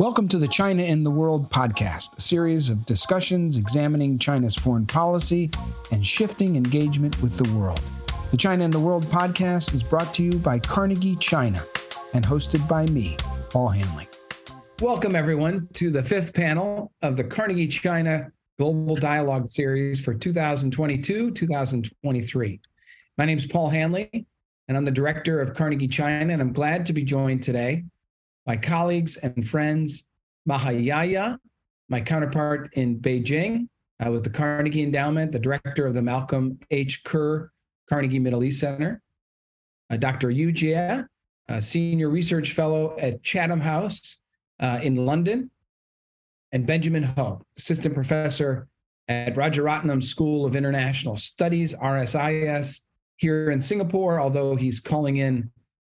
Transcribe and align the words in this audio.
Welcome 0.00 0.28
to 0.28 0.38
the 0.38 0.46
China 0.46 0.84
in 0.84 1.02
the 1.02 1.10
World 1.10 1.50
podcast, 1.50 2.16
a 2.16 2.20
series 2.20 2.68
of 2.68 2.86
discussions 2.86 3.56
examining 3.56 4.16
China's 4.16 4.54
foreign 4.54 4.86
policy 4.86 5.50
and 5.90 6.06
shifting 6.06 6.54
engagement 6.54 7.20
with 7.20 7.36
the 7.36 7.58
world. 7.58 7.82
The 8.30 8.36
China 8.36 8.64
in 8.64 8.70
the 8.70 8.78
World 8.78 9.04
podcast 9.06 9.74
is 9.74 9.82
brought 9.82 10.14
to 10.14 10.22
you 10.22 10.38
by 10.38 10.60
Carnegie 10.60 11.16
China 11.16 11.60
and 12.14 12.24
hosted 12.24 12.68
by 12.68 12.86
me, 12.86 13.16
Paul 13.50 13.70
Haenle. 13.70 14.06
Welcome, 14.80 15.16
everyone, 15.16 15.66
to 15.72 15.90
the 15.90 16.04
fifth 16.04 16.32
panel 16.32 16.92
of 17.02 17.16
the 17.16 17.24
Carnegie 17.24 17.66
China 17.66 18.30
Global 18.56 18.94
Dialogue 18.94 19.48
Series 19.48 19.98
for 19.98 20.14
2022 20.14 21.32
2023. 21.32 22.60
My 23.16 23.24
name 23.24 23.36
is 23.38 23.48
Paul 23.48 23.68
Haenle, 23.68 24.08
and 24.68 24.76
I'm 24.76 24.84
the 24.84 24.92
director 24.92 25.40
of 25.40 25.54
Carnegie 25.54 25.88
China, 25.88 26.32
and 26.32 26.40
I'm 26.40 26.52
glad 26.52 26.86
to 26.86 26.92
be 26.92 27.02
joined 27.02 27.42
today 27.42 27.82
my 28.48 28.56
colleagues 28.56 29.18
and 29.18 29.46
friends, 29.46 30.06
Maha 30.46 30.72
Yahya, 30.72 31.38
my 31.90 32.00
counterpart 32.00 32.70
in 32.72 32.98
Beijing 32.98 33.68
uh, 34.04 34.10
with 34.10 34.24
the 34.24 34.30
Carnegie 34.30 34.82
Endowment, 34.82 35.30
the 35.30 35.38
director 35.38 35.86
of 35.86 35.92
the 35.92 36.00
Malcolm 36.00 36.58
H. 36.70 37.04
Kerr 37.04 37.50
Carnegie 37.90 38.18
Middle 38.18 38.42
East 38.42 38.58
Center, 38.58 39.02
uh, 39.90 39.98
Dr. 39.98 40.30
Yu 40.30 40.50
Jie, 40.50 41.04
a 41.48 41.60
senior 41.60 42.08
research 42.08 42.52
fellow 42.52 42.96
at 42.98 43.22
Chatham 43.22 43.60
House 43.60 44.18
uh, 44.60 44.80
in 44.82 44.96
London, 44.96 45.50
and 46.52 46.66
Benjamin 46.66 47.02
Ho, 47.02 47.42
assistant 47.58 47.94
professor 47.94 48.66
at 49.08 49.36
Roger 49.36 49.62
Rajaratnam 49.62 50.02
School 50.02 50.46
of 50.46 50.56
International 50.56 51.18
Studies, 51.18 51.74
RSIS, 51.74 52.80
here 53.16 53.50
in 53.50 53.60
Singapore, 53.60 54.18
although 54.18 54.56
he's 54.56 54.80
calling 54.80 55.18
in 55.18 55.50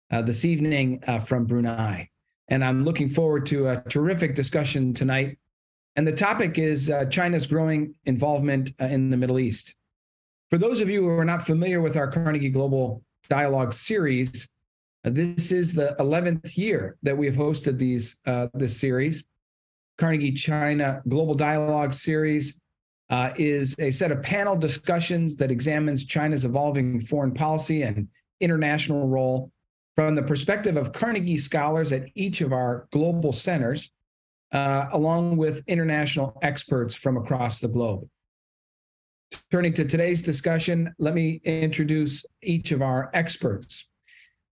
uh, 0.09 0.23
this 0.23 0.43
evening 0.43 1.03
uh, 1.05 1.19
from 1.19 1.45
Brunei. 1.45 2.09
And 2.49 2.63
I'm 2.63 2.83
looking 2.83 3.09
forward 3.09 3.45
to 3.47 3.69
a 3.69 3.83
terrific 3.89 4.35
discussion 4.35 4.93
tonight. 4.93 5.37
And 5.95 6.07
the 6.07 6.13
topic 6.13 6.59
is 6.59 6.89
uh, 6.89 7.05
China's 7.05 7.47
growing 7.47 7.95
involvement 8.05 8.73
uh, 8.79 8.85
in 8.85 9.09
the 9.09 9.17
Middle 9.17 9.39
East. 9.39 9.75
For 10.49 10.57
those 10.57 10.79
of 10.79 10.89
you 10.89 11.01
who 11.01 11.09
are 11.09 11.25
not 11.25 11.45
familiar 11.45 11.81
with 11.81 11.97
our 11.97 12.09
Carnegie 12.09 12.49
Global 12.49 13.03
Dialogue 13.27 13.73
series, 13.73 14.47
uh, 15.03 15.09
this 15.09 15.51
is 15.51 15.73
the 15.73 15.95
11th 15.99 16.57
year 16.57 16.97
that 17.03 17.17
we 17.17 17.25
have 17.25 17.35
hosted 17.35 17.77
these 17.77 18.19
uh, 18.25 18.47
this 18.53 18.79
series. 18.79 19.25
Carnegie 19.97 20.31
China 20.31 21.01
Global 21.07 21.33
Dialogue 21.33 21.93
series 21.93 22.61
uh, 23.09 23.31
is 23.35 23.75
a 23.79 23.89
set 23.89 24.11
of 24.11 24.21
panel 24.21 24.55
discussions 24.55 25.35
that 25.37 25.51
examines 25.51 26.05
China's 26.05 26.45
evolving 26.45 27.01
foreign 27.01 27.33
policy 27.33 27.83
and 27.83 28.07
international 28.39 29.07
role 29.07 29.51
from 29.97 30.13
the 30.13 30.21
perspective 30.21 30.77
of 30.77 30.93
Carnegie 30.93 31.39
scholars 31.39 31.91
at 31.91 32.03
each 32.13 32.41
of 32.41 32.53
our 32.53 32.87
global 32.91 33.33
centers, 33.33 33.91
uh, 34.51 34.85
along 34.91 35.37
with 35.37 35.63
international 35.65 36.37
experts 36.43 36.93
from 36.93 37.17
across 37.17 37.59
the 37.59 37.67
globe. 37.67 38.07
Turning 39.51 39.73
to 39.73 39.83
today's 39.83 40.21
discussion, 40.21 40.93
let 40.99 41.15
me 41.15 41.41
introduce 41.43 42.23
each 42.43 42.71
of 42.71 42.83
our 42.83 43.09
experts. 43.15 43.87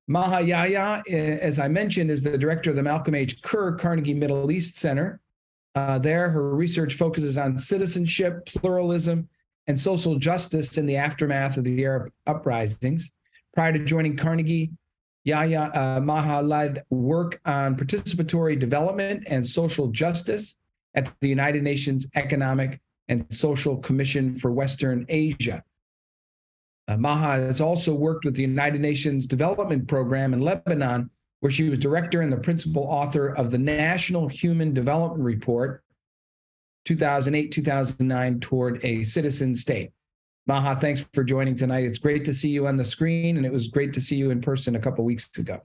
Maha 0.08 0.42
Yahya, 0.42 1.04
as 1.08 1.60
I 1.60 1.68
mentioned, 1.68 2.10
is 2.10 2.24
the 2.24 2.38
director 2.40 2.72
of 2.72 2.76
the 2.76 2.84
Malcolm 2.84 3.14
H. 3.14 3.40
Kerr 3.44 3.76
Carnegie 3.76 4.16
Middle 4.16 4.50
East 4.52 4.78
Center. 4.78 5.20
Uh, 5.76 6.00
there, 6.00 6.28
her 6.32 6.56
research 6.56 6.96
focuses 6.96 7.38
on 7.38 7.60
citizenship, 7.60 8.48
pluralism, 8.48 9.30
and 9.68 9.80
social 9.80 10.18
justice 10.18 10.80
in 10.80 10.88
the 10.88 10.98
aftermath 10.98 11.58
of 11.58 11.66
the 11.66 11.86
Arab 11.86 12.12
uprisings. 12.26 13.12
Prior 13.54 13.74
to 13.74 13.80
joining 13.80 14.18
Carnegie, 14.18 14.72
Yahya 15.26 15.72
uh, 15.74 16.00
Maha 16.02 16.42
led 16.42 16.84
work 16.92 17.42
on 17.46 17.76
participatory 17.76 18.58
development 18.58 19.24
and 19.28 19.46
social 19.46 19.88
justice 19.88 20.58
at 20.94 21.12
the 21.20 21.28
United 21.28 21.64
Nations 21.64 22.08
Economic 22.16 22.80
and 23.08 23.26
Social 23.34 23.78
Commission 23.78 24.36
for 24.36 24.52
Western 24.52 25.06
Asia. 25.10 25.64
Uh, 26.88 26.98
Maha 26.98 27.42
has 27.42 27.60
also 27.60 27.94
worked 27.94 28.24
with 28.24 28.36
the 28.36 28.44
United 28.44 28.80
Nations 28.80 29.26
Development 29.26 29.88
Program 29.88 30.34
in 30.34 30.42
Lebanon, 30.42 31.10
where 31.40 31.52
she 31.52 31.70
was 31.70 31.80
director 31.80 32.22
and 32.22 32.32
the 32.32 32.38
principal 32.38 32.84
author 32.84 33.36
of 33.36 33.50
the 33.50 33.58
National 33.58 34.28
Human 34.28 34.74
Development 34.74 35.24
Report 35.24 35.84
2008 36.86 37.52
2009 37.52 38.40
toward 38.40 38.86
a 38.86 39.04
citizen 39.04 39.56
state. 39.56 39.92
Maha, 40.48 40.80
thanks 40.80 41.06
for 41.14 41.24
joining 41.24 41.56
tonight. 41.56 41.86
It's 41.86 41.98
great 41.98 42.24
to 42.26 42.34
see 42.34 42.50
you 42.50 42.68
on 42.68 42.78
the 42.78 42.86
screen, 42.86 43.38
and 43.38 43.46
it 43.46 43.52
was 43.52 43.68
great 43.68 43.94
to 43.94 44.02
see 44.02 44.16
you 44.16 44.30
in 44.30 44.42
person 44.42 44.76
a 44.76 44.80
couple 44.80 45.04
weeks 45.04 45.36
ago. 45.40 45.62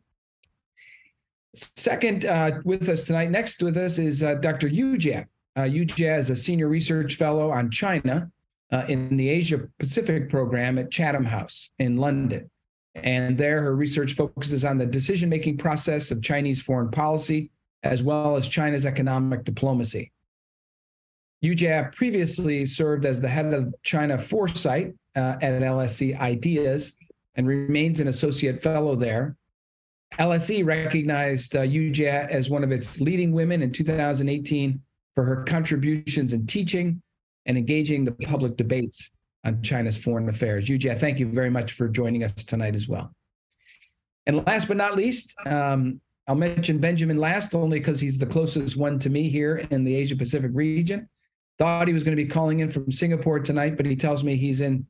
Second, 1.54 2.24
uh, 2.24 2.60
with 2.64 2.88
us 2.88 3.04
tonight, 3.04 3.30
next 3.30 3.62
with 3.62 3.76
us 3.76 3.98
is 3.98 4.22
uh, 4.22 4.36
Dr. 4.36 4.68
Yu 4.68 4.96
Jie. 4.96 5.26
Uh, 5.58 5.64
Yu 5.64 5.84
Jie 5.84 6.16
is 6.16 6.30
a 6.30 6.36
senior 6.36 6.68
research 6.68 7.16
fellow 7.16 7.50
on 7.50 7.70
China 7.70 8.30
uh, 8.72 8.84
in 8.88 9.16
the 9.16 9.28
Asia 9.28 9.68
Pacific 9.78 10.30
program 10.30 10.78
at 10.78 10.90
Chatham 10.90 11.24
House 11.24 11.70
in 11.78 11.96
London. 11.96 12.50
And 12.94 13.36
there, 13.36 13.62
her 13.62 13.76
research 13.76 14.14
focuses 14.14 14.64
on 14.64 14.78
the 14.78 14.86
decision 14.86 15.28
making 15.28 15.58
process 15.58 16.10
of 16.10 16.22
Chinese 16.22 16.62
foreign 16.62 16.90
policy, 16.90 17.50
as 17.82 18.02
well 18.02 18.36
as 18.36 18.48
China's 18.48 18.86
economic 18.86 19.44
diplomacy. 19.44 20.12
Jie 21.42 21.88
previously 21.92 22.66
served 22.66 23.06
as 23.06 23.20
the 23.20 23.28
head 23.28 23.52
of 23.54 23.74
China 23.82 24.18
Foresight 24.18 24.94
uh, 25.16 25.36
at 25.40 25.62
LSE 25.62 26.18
Ideas 26.18 26.96
and 27.36 27.46
remains 27.46 28.00
an 28.00 28.08
associate 28.08 28.62
fellow 28.62 28.94
there. 28.94 29.36
LSE 30.18 30.64
recognized 30.66 31.56
uh, 31.56 31.66
Jie 31.66 32.06
as 32.06 32.50
one 32.50 32.64
of 32.64 32.72
its 32.72 33.00
leading 33.00 33.32
women 33.32 33.62
in 33.62 33.72
2018 33.72 34.80
for 35.14 35.24
her 35.24 35.44
contributions 35.44 36.32
in 36.32 36.46
teaching 36.46 37.00
and 37.46 37.56
engaging 37.56 38.04
the 38.04 38.12
public 38.12 38.56
debates 38.56 39.10
on 39.44 39.62
China's 39.62 39.96
foreign 39.96 40.28
affairs. 40.28 40.68
Yu 40.68 40.78
Jie, 40.78 40.94
thank 40.94 41.18
you 41.18 41.26
very 41.26 41.50
much 41.50 41.72
for 41.72 41.88
joining 41.88 42.22
us 42.22 42.34
tonight 42.34 42.74
as 42.74 42.88
well. 42.88 43.12
And 44.26 44.44
last 44.46 44.68
but 44.68 44.76
not 44.76 44.96
least, 44.96 45.34
um, 45.46 46.00
I'll 46.26 46.34
mention 46.34 46.78
Benjamin 46.78 47.16
last 47.16 47.54
only 47.54 47.78
because 47.78 48.00
he's 48.00 48.18
the 48.18 48.26
closest 48.26 48.76
one 48.76 48.98
to 49.00 49.10
me 49.10 49.28
here 49.28 49.66
in 49.70 49.84
the 49.84 49.94
Asia 49.94 50.16
Pacific 50.16 50.50
region. 50.52 51.08
Thought 51.60 51.88
he 51.88 51.94
was 51.94 52.04
going 52.04 52.16
to 52.16 52.22
be 52.22 52.28
calling 52.28 52.60
in 52.60 52.70
from 52.70 52.90
Singapore 52.90 53.38
tonight, 53.38 53.76
but 53.76 53.84
he 53.84 53.94
tells 53.94 54.24
me 54.24 54.34
he's 54.34 54.62
in 54.62 54.86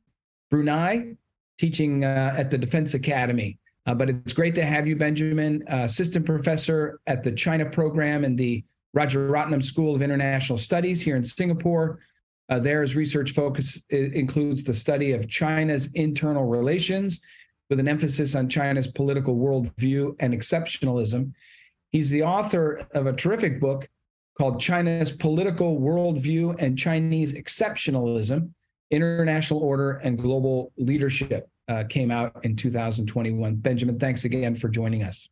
Brunei 0.49 1.17
teaching 1.57 2.05
uh, 2.05 2.33
at 2.37 2.49
the 2.49 2.57
Defense 2.57 2.93
Academy. 2.93 3.59
Uh, 3.85 3.93
but 3.93 4.09
it's 4.09 4.31
great 4.31 4.55
to 4.55 4.63
have 4.63 4.87
you, 4.87 4.95
Benjamin, 4.95 5.63
uh, 5.69 5.81
assistant 5.83 6.25
professor 6.25 7.01
at 7.07 7.23
the 7.23 7.31
China 7.33 7.65
program 7.65 8.23
in 8.23 8.37
the 8.37 8.63
Roger 8.93 9.29
Rajaratnam 9.29 9.61
School 9.61 9.95
of 9.95 10.01
International 10.01 10.57
Studies 10.57 11.01
here 11.01 11.17
in 11.17 11.25
Singapore. 11.25 11.99
Uh, 12.47 12.57
There's 12.59 12.95
research 12.95 13.31
focus 13.31 13.83
includes 13.89 14.63
the 14.63 14.73
study 14.73 15.11
of 15.11 15.27
China's 15.27 15.91
internal 15.93 16.45
relations 16.45 17.19
with 17.69 17.81
an 17.81 17.87
emphasis 17.89 18.33
on 18.33 18.47
China's 18.47 18.87
political 18.87 19.35
worldview 19.35 20.15
and 20.21 20.33
exceptionalism. 20.33 21.33
He's 21.91 22.09
the 22.09 22.23
author 22.23 22.87
of 22.93 23.07
a 23.07 23.13
terrific 23.13 23.59
book 23.59 23.89
called 24.37 24.59
China's 24.59 25.11
Political 25.11 25.79
Worldview 25.79 26.55
and 26.59 26.77
Chinese 26.77 27.33
Exceptionalism 27.33 28.51
International 28.89 29.61
Order 29.61 29.93
and 30.03 30.17
Global 30.17 30.71
Leadership. 30.77 31.47
Uh, 31.67 31.83
came 31.85 32.11
out 32.11 32.43
in 32.43 32.55
2021. 32.55 33.55
Benjamin, 33.55 33.97
thanks 33.97 34.25
again 34.25 34.55
for 34.55 34.67
joining 34.67 35.03
us. 35.03 35.29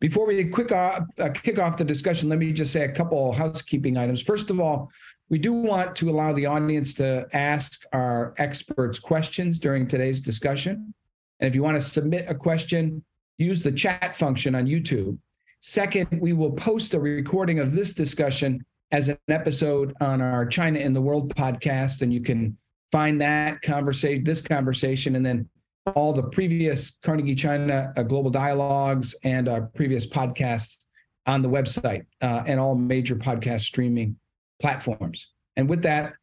Before 0.00 0.26
we 0.26 0.44
quick 0.44 0.70
off, 0.70 1.04
uh, 1.18 1.30
kick 1.30 1.58
off 1.58 1.78
the 1.78 1.84
discussion, 1.84 2.28
let 2.28 2.38
me 2.38 2.52
just 2.52 2.72
say 2.72 2.84
a 2.84 2.92
couple 2.92 3.32
housekeeping 3.32 3.96
items. 3.96 4.20
First 4.20 4.50
of 4.50 4.60
all, 4.60 4.90
we 5.30 5.38
do 5.38 5.52
want 5.52 5.96
to 5.96 6.10
allow 6.10 6.32
the 6.32 6.46
audience 6.46 6.92
to 6.94 7.26
ask 7.32 7.84
our 7.92 8.34
experts 8.36 8.98
questions 8.98 9.58
during 9.58 9.88
today's 9.88 10.20
discussion. 10.20 10.92
And 11.40 11.48
if 11.48 11.54
you 11.54 11.62
want 11.62 11.76
to 11.76 11.80
submit 11.80 12.26
a 12.28 12.34
question, 12.34 13.02
use 13.38 13.62
the 13.62 13.72
chat 13.72 14.14
function 14.14 14.54
on 14.54 14.66
YouTube. 14.66 15.18
Second, 15.60 16.20
we 16.20 16.32
will 16.32 16.52
post 16.52 16.94
a 16.94 17.00
recording 17.00 17.58
of 17.58 17.72
this 17.72 17.94
discussion 17.94 18.64
as 18.92 19.08
an 19.08 19.18
episode 19.28 19.94
on 20.00 20.20
our 20.20 20.46
China 20.46 20.78
in 20.78 20.92
the 20.92 21.00
World 21.00 21.34
podcast, 21.34 22.02
and 22.02 22.12
you 22.12 22.20
can 22.20 22.56
find 22.92 23.20
that 23.20 23.62
conversation, 23.62 24.24
this 24.24 24.40
conversation, 24.40 25.16
and 25.16 25.26
then 25.26 25.48
all 25.94 26.12
the 26.12 26.22
previous 26.22 26.98
Carnegie 27.02 27.34
China 27.34 27.92
uh, 27.96 28.02
Global 28.02 28.30
Dialogues 28.30 29.14
and 29.22 29.48
our 29.48 29.62
previous 29.62 30.06
podcasts 30.06 30.84
on 31.26 31.42
the 31.42 31.48
website 31.48 32.06
uh, 32.22 32.42
and 32.46 32.60
all 32.60 32.74
major 32.74 33.16
podcast 33.16 33.62
streaming 33.62 34.16
platforms. 34.60 35.32
And 35.56 35.68
with 35.68 35.82
that, 35.82 36.14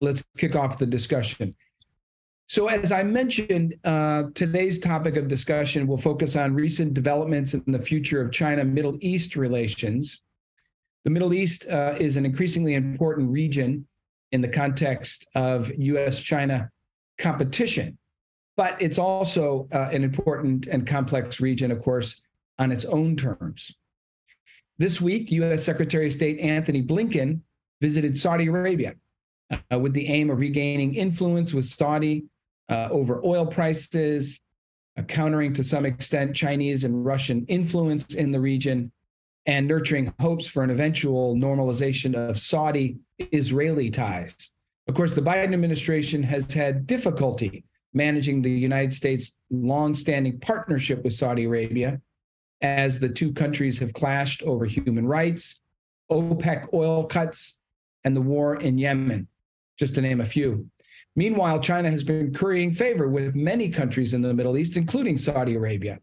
let's 0.00 0.22
kick 0.36 0.56
off 0.56 0.78
the 0.78 0.86
discussion. 0.86 1.54
So, 2.52 2.68
as 2.68 2.92
I 2.92 3.02
mentioned, 3.02 3.76
uh, 3.82 4.24
today's 4.34 4.78
topic 4.78 5.16
of 5.16 5.26
discussion 5.26 5.86
will 5.86 5.96
focus 5.96 6.36
on 6.36 6.52
recent 6.52 6.92
developments 6.92 7.54
in 7.54 7.62
the 7.66 7.80
future 7.80 8.20
of 8.20 8.30
China 8.30 8.62
Middle 8.62 8.98
East 9.00 9.36
relations. 9.36 10.20
The 11.04 11.10
Middle 11.10 11.32
East 11.32 11.66
uh, 11.66 11.94
is 11.98 12.18
an 12.18 12.26
increasingly 12.26 12.74
important 12.74 13.30
region 13.30 13.86
in 14.32 14.42
the 14.42 14.48
context 14.48 15.26
of 15.34 15.72
US 15.78 16.20
China 16.20 16.70
competition, 17.16 17.96
but 18.58 18.76
it's 18.82 18.98
also 18.98 19.66
uh, 19.72 19.88
an 19.90 20.04
important 20.04 20.66
and 20.66 20.86
complex 20.86 21.40
region, 21.40 21.70
of 21.70 21.80
course, 21.80 22.20
on 22.58 22.70
its 22.70 22.84
own 22.84 23.16
terms. 23.16 23.74
This 24.76 25.00
week, 25.00 25.32
U.S. 25.32 25.64
Secretary 25.64 26.04
of 26.04 26.12
State 26.12 26.38
Antony 26.38 26.82
Blinken 26.82 27.40
visited 27.80 28.18
Saudi 28.18 28.48
Arabia 28.48 28.96
uh, 29.50 29.78
with 29.78 29.94
the 29.94 30.08
aim 30.08 30.28
of 30.28 30.38
regaining 30.38 30.92
influence 30.96 31.54
with 31.54 31.64
Saudi 31.64 32.26
uh, 32.72 32.88
over 32.90 33.20
oil 33.24 33.46
prices, 33.46 34.40
uh, 34.96 35.02
countering 35.02 35.52
to 35.52 35.62
some 35.62 35.84
extent 35.84 36.34
Chinese 36.34 36.84
and 36.84 37.04
Russian 37.04 37.44
influence 37.46 38.14
in 38.14 38.32
the 38.32 38.40
region, 38.40 38.90
and 39.46 39.66
nurturing 39.66 40.12
hopes 40.20 40.46
for 40.46 40.62
an 40.62 40.70
eventual 40.70 41.34
normalization 41.36 42.14
of 42.14 42.38
Saudi 42.38 42.98
Israeli 43.18 43.90
ties. 43.90 44.50
Of 44.88 44.94
course, 44.94 45.14
the 45.14 45.20
Biden 45.20 45.52
administration 45.52 46.22
has 46.22 46.52
had 46.52 46.86
difficulty 46.86 47.64
managing 47.94 48.40
the 48.40 48.50
United 48.50 48.92
States' 48.92 49.36
longstanding 49.50 50.40
partnership 50.40 51.04
with 51.04 51.12
Saudi 51.12 51.44
Arabia 51.44 52.00
as 52.62 52.98
the 52.98 53.08
two 53.08 53.32
countries 53.32 53.78
have 53.80 53.92
clashed 53.92 54.42
over 54.44 54.64
human 54.64 55.06
rights, 55.06 55.60
OPEC 56.10 56.72
oil 56.72 57.04
cuts, 57.04 57.58
and 58.04 58.16
the 58.16 58.20
war 58.20 58.56
in 58.56 58.78
Yemen, 58.78 59.28
just 59.78 59.94
to 59.96 60.00
name 60.00 60.20
a 60.20 60.24
few. 60.24 60.68
Meanwhile, 61.14 61.60
China 61.60 61.90
has 61.90 62.02
been 62.02 62.32
currying 62.32 62.72
favor 62.72 63.08
with 63.08 63.34
many 63.34 63.68
countries 63.68 64.14
in 64.14 64.22
the 64.22 64.32
Middle 64.32 64.56
East, 64.56 64.76
including 64.76 65.18
Saudi 65.18 65.54
Arabia. 65.54 65.98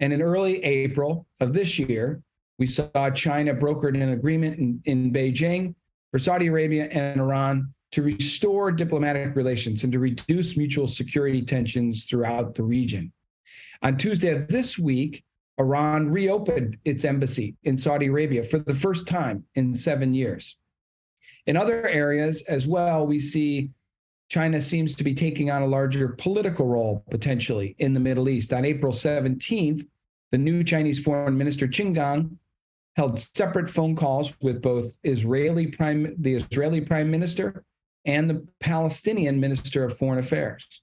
And 0.00 0.12
in 0.12 0.20
early 0.20 0.62
April 0.62 1.26
of 1.40 1.52
this 1.52 1.78
year, 1.78 2.22
we 2.58 2.66
saw 2.66 3.10
China 3.10 3.54
brokered 3.54 4.00
an 4.00 4.10
agreement 4.10 4.58
in, 4.58 4.82
in 4.84 5.12
Beijing 5.12 5.74
for 6.10 6.18
Saudi 6.18 6.48
Arabia 6.48 6.84
and 6.90 7.20
Iran 7.20 7.72
to 7.92 8.02
restore 8.02 8.70
diplomatic 8.72 9.34
relations 9.36 9.84
and 9.84 9.92
to 9.92 9.98
reduce 9.98 10.56
mutual 10.56 10.86
security 10.86 11.42
tensions 11.42 12.04
throughout 12.04 12.54
the 12.54 12.62
region. 12.62 13.12
On 13.82 13.96
Tuesday 13.96 14.30
of 14.30 14.48
this 14.48 14.78
week, 14.78 15.24
Iran 15.58 16.10
reopened 16.10 16.78
its 16.84 17.04
embassy 17.04 17.56
in 17.64 17.76
Saudi 17.76 18.06
Arabia 18.06 18.42
for 18.42 18.58
the 18.58 18.74
first 18.74 19.06
time 19.06 19.44
in 19.54 19.74
seven 19.74 20.14
years. 20.14 20.56
In 21.46 21.56
other 21.56 21.86
areas 21.86 22.42
as 22.42 22.66
well, 22.66 23.06
we 23.06 23.18
see 23.18 23.70
China 24.32 24.58
seems 24.62 24.96
to 24.96 25.04
be 25.04 25.12
taking 25.12 25.50
on 25.50 25.60
a 25.60 25.66
larger 25.66 26.08
political 26.08 26.66
role 26.66 27.04
potentially 27.10 27.76
in 27.80 27.92
the 27.92 28.00
Middle 28.00 28.30
East. 28.30 28.54
On 28.54 28.64
April 28.64 28.90
17th, 28.90 29.82
the 30.30 30.38
new 30.38 30.64
Chinese 30.64 30.98
Foreign 30.98 31.36
Minister 31.36 31.68
Qin 31.68 31.92
Gang 31.92 32.38
held 32.96 33.18
separate 33.18 33.68
phone 33.68 33.94
calls 33.94 34.32
with 34.40 34.62
both 34.62 34.96
Israeli 35.04 35.66
prime 35.66 36.14
the 36.18 36.32
Israeli 36.32 36.80
Prime 36.80 37.10
Minister 37.10 37.62
and 38.06 38.30
the 38.30 38.46
Palestinian 38.58 39.38
Minister 39.38 39.84
of 39.84 39.98
Foreign 39.98 40.18
Affairs. 40.18 40.80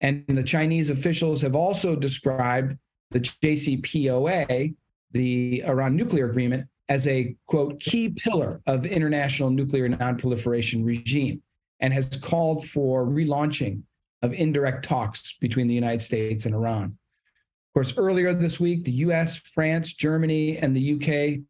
And 0.00 0.24
the 0.28 0.44
Chinese 0.44 0.88
officials 0.88 1.42
have 1.42 1.56
also 1.56 1.96
described 1.96 2.78
the 3.10 3.18
JCPOA, 3.18 4.76
the 5.10 5.64
Iran 5.66 5.96
nuclear 5.96 6.30
agreement, 6.30 6.68
as 6.88 7.08
a 7.08 7.34
quote 7.48 7.80
key 7.80 8.10
pillar 8.10 8.62
of 8.68 8.86
international 8.86 9.50
nuclear 9.50 9.88
nonproliferation 9.88 10.86
regime 10.86 11.42
and 11.80 11.92
has 11.92 12.16
called 12.16 12.66
for 12.66 13.06
relaunching 13.06 13.82
of 14.22 14.32
indirect 14.32 14.84
talks 14.84 15.36
between 15.40 15.68
the 15.68 15.74
United 15.74 16.00
States 16.00 16.46
and 16.46 16.54
Iran. 16.54 16.84
Of 16.84 17.74
course, 17.74 17.98
earlier 17.98 18.32
this 18.32 18.58
week, 18.58 18.84
the 18.84 18.92
US, 18.92 19.36
France, 19.36 19.92
Germany, 19.92 20.58
and 20.58 20.74
the 20.74 20.94
UK 20.94 21.40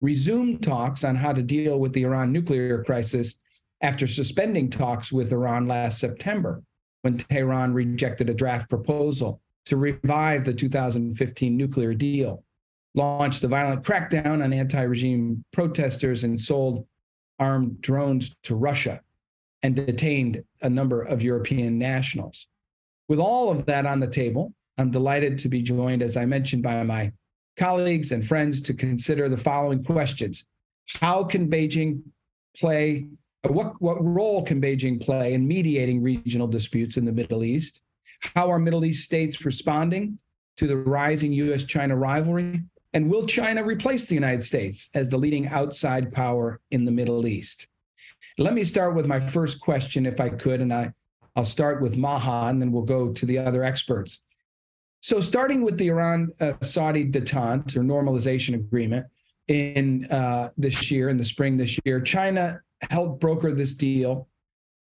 resumed 0.00 0.62
talks 0.62 1.04
on 1.04 1.16
how 1.16 1.32
to 1.32 1.42
deal 1.42 1.78
with 1.78 1.92
the 1.92 2.04
Iran 2.04 2.32
nuclear 2.32 2.82
crisis 2.84 3.38
after 3.80 4.06
suspending 4.06 4.70
talks 4.70 5.12
with 5.12 5.32
Iran 5.32 5.68
last 5.68 5.98
September 5.98 6.62
when 7.02 7.16
Tehran 7.16 7.72
rejected 7.72 8.28
a 8.28 8.34
draft 8.34 8.68
proposal 8.68 9.40
to 9.66 9.76
revive 9.76 10.44
the 10.44 10.54
2015 10.54 11.56
nuclear 11.56 11.94
deal, 11.94 12.42
launched 12.94 13.44
a 13.44 13.48
violent 13.48 13.84
crackdown 13.84 14.42
on 14.42 14.52
anti 14.52 14.82
regime 14.82 15.44
protesters, 15.52 16.24
and 16.24 16.40
sold 16.40 16.86
armed 17.38 17.80
drones 17.80 18.36
to 18.42 18.56
Russia 18.56 19.00
and 19.62 19.74
detained 19.74 20.42
a 20.62 20.70
number 20.70 21.02
of 21.02 21.22
European 21.22 21.78
nationals. 21.78 22.46
With 23.08 23.18
all 23.18 23.50
of 23.50 23.66
that 23.66 23.86
on 23.86 24.00
the 24.00 24.06
table, 24.06 24.52
I'm 24.76 24.90
delighted 24.90 25.38
to 25.38 25.48
be 25.48 25.62
joined, 25.62 26.02
as 26.02 26.16
I 26.16 26.24
mentioned, 26.24 26.62
by 26.62 26.82
my 26.84 27.12
colleagues 27.56 28.12
and 28.12 28.24
friends 28.24 28.60
to 28.62 28.74
consider 28.74 29.28
the 29.28 29.36
following 29.36 29.82
questions 29.82 30.44
How 31.00 31.24
can 31.24 31.50
Beijing 31.50 32.02
play 32.56 33.08
uh, 33.44 33.52
what, 33.52 33.80
what 33.80 34.04
role 34.04 34.42
can 34.42 34.60
Beijing 34.60 35.00
play 35.00 35.34
in 35.34 35.46
mediating 35.46 36.02
regional 36.02 36.48
disputes 36.48 36.96
in 36.96 37.04
the 37.04 37.12
Middle 37.12 37.44
East? 37.44 37.82
How 38.34 38.50
are 38.50 38.58
Middle 38.58 38.84
East 38.84 39.04
states 39.04 39.44
responding 39.44 40.18
to 40.56 40.66
the 40.66 40.76
rising 40.76 41.32
US 41.32 41.64
China 41.64 41.96
rivalry? 41.96 42.62
And 42.94 43.10
will 43.10 43.26
China 43.26 43.62
replace 43.62 44.06
the 44.06 44.14
United 44.14 44.42
States 44.42 44.90
as 44.94 45.08
the 45.08 45.18
leading 45.18 45.46
outside 45.48 46.12
power 46.12 46.60
in 46.70 46.84
the 46.84 46.90
Middle 46.90 47.26
East? 47.26 47.68
Let 48.38 48.54
me 48.54 48.64
start 48.64 48.94
with 48.94 49.06
my 49.06 49.20
first 49.20 49.60
question, 49.60 50.06
if 50.06 50.20
I 50.20 50.28
could, 50.28 50.60
and 50.60 50.72
I, 50.72 50.92
I'll 51.36 51.44
start 51.44 51.82
with 51.82 51.96
Maha, 51.96 52.48
and 52.48 52.60
then 52.60 52.72
we'll 52.72 52.82
go 52.82 53.12
to 53.12 53.26
the 53.26 53.38
other 53.38 53.64
experts. 53.64 54.20
So, 55.00 55.20
starting 55.20 55.62
with 55.62 55.78
the 55.78 55.88
Iran 55.88 56.30
uh, 56.40 56.54
Saudi 56.60 57.08
detente 57.08 57.76
or 57.76 57.82
normalization 57.82 58.54
agreement 58.54 59.06
in 59.46 60.06
uh, 60.06 60.50
this 60.56 60.90
year, 60.90 61.08
in 61.08 61.16
the 61.16 61.24
spring 61.24 61.56
this 61.56 61.78
year, 61.84 62.00
China 62.00 62.60
helped 62.90 63.20
broker 63.20 63.52
this 63.52 63.74
deal, 63.74 64.28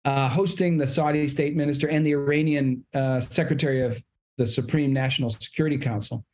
uh, 0.06 0.30
hosting 0.30 0.78
the 0.78 0.88
Saudi 0.88 1.28
state 1.28 1.56
minister 1.56 1.90
and 1.90 2.06
the 2.06 2.12
Iranian 2.12 2.86
uh, 2.94 3.20
secretary 3.20 3.82
of 3.82 4.02
the 4.38 4.46
Supreme 4.46 4.94
National 4.94 5.30
Security 5.30 5.78
Council. 5.78 6.26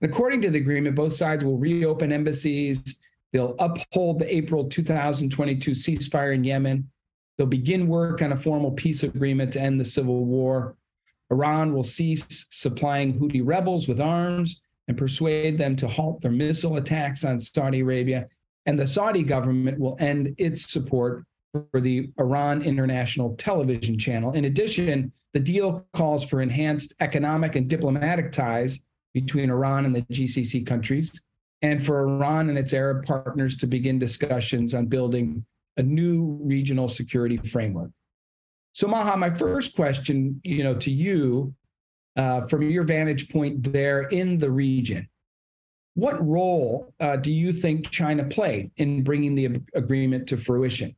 And 0.00 0.10
according 0.10 0.42
to 0.42 0.50
the 0.50 0.58
agreement, 0.58 0.96
both 0.96 1.14
sides 1.14 1.44
will 1.44 1.58
reopen 1.58 2.12
embassies. 2.12 3.00
They'll 3.32 3.54
uphold 3.58 4.18
the 4.18 4.34
April 4.34 4.68
2022 4.68 5.70
ceasefire 5.72 6.34
in 6.34 6.44
Yemen. 6.44 6.90
They'll 7.38 7.46
begin 7.46 7.88
work 7.88 8.22
on 8.22 8.32
a 8.32 8.36
formal 8.36 8.72
peace 8.72 9.02
agreement 9.02 9.52
to 9.52 9.60
end 9.60 9.80
the 9.80 9.84
civil 9.84 10.24
war. 10.24 10.76
Iran 11.30 11.72
will 11.72 11.84
cease 11.84 12.46
supplying 12.50 13.18
Houthi 13.18 13.42
rebels 13.44 13.86
with 13.86 14.00
arms 14.00 14.60
and 14.88 14.98
persuade 14.98 15.56
them 15.56 15.76
to 15.76 15.86
halt 15.86 16.20
their 16.20 16.32
missile 16.32 16.76
attacks 16.76 17.24
on 17.24 17.40
Saudi 17.40 17.80
Arabia 17.80 18.26
and 18.66 18.78
the 18.78 18.86
Saudi 18.86 19.22
government 19.22 19.78
will 19.78 19.96
end 20.00 20.34
its 20.38 20.70
support 20.70 21.24
for 21.52 21.80
the 21.80 22.10
Iran 22.18 22.62
International 22.62 23.34
Television 23.36 23.98
Channel. 23.98 24.32
In 24.32 24.44
addition, 24.44 25.12
the 25.32 25.40
deal 25.40 25.86
calls 25.92 26.24
for 26.24 26.40
enhanced 26.40 26.94
economic 27.00 27.56
and 27.56 27.68
diplomatic 27.68 28.30
ties 28.32 28.80
between 29.12 29.50
Iran 29.50 29.86
and 29.86 29.94
the 29.94 30.02
GCC 30.02 30.64
countries, 30.64 31.20
and 31.62 31.84
for 31.84 32.06
Iran 32.06 32.48
and 32.48 32.58
its 32.58 32.72
Arab 32.72 33.04
partners 33.04 33.56
to 33.56 33.66
begin 33.66 33.98
discussions 33.98 34.74
on 34.74 34.86
building 34.86 35.44
a 35.76 35.82
new 35.82 36.38
regional 36.42 36.88
security 36.88 37.36
framework. 37.36 37.90
So, 38.72 38.86
Maha, 38.86 39.16
my 39.16 39.30
first 39.30 39.74
question, 39.74 40.40
you 40.44 40.62
know, 40.62 40.74
to 40.74 40.90
you, 40.90 41.54
uh, 42.16 42.42
from 42.42 42.62
your 42.62 42.84
vantage 42.84 43.28
point 43.28 43.72
there 43.72 44.02
in 44.02 44.38
the 44.38 44.50
region, 44.50 45.08
what 45.94 46.24
role 46.26 46.94
uh, 47.00 47.16
do 47.16 47.32
you 47.32 47.52
think 47.52 47.90
China 47.90 48.24
played 48.24 48.70
in 48.76 49.02
bringing 49.02 49.34
the 49.34 49.60
agreement 49.74 50.28
to 50.28 50.36
fruition? 50.36 50.94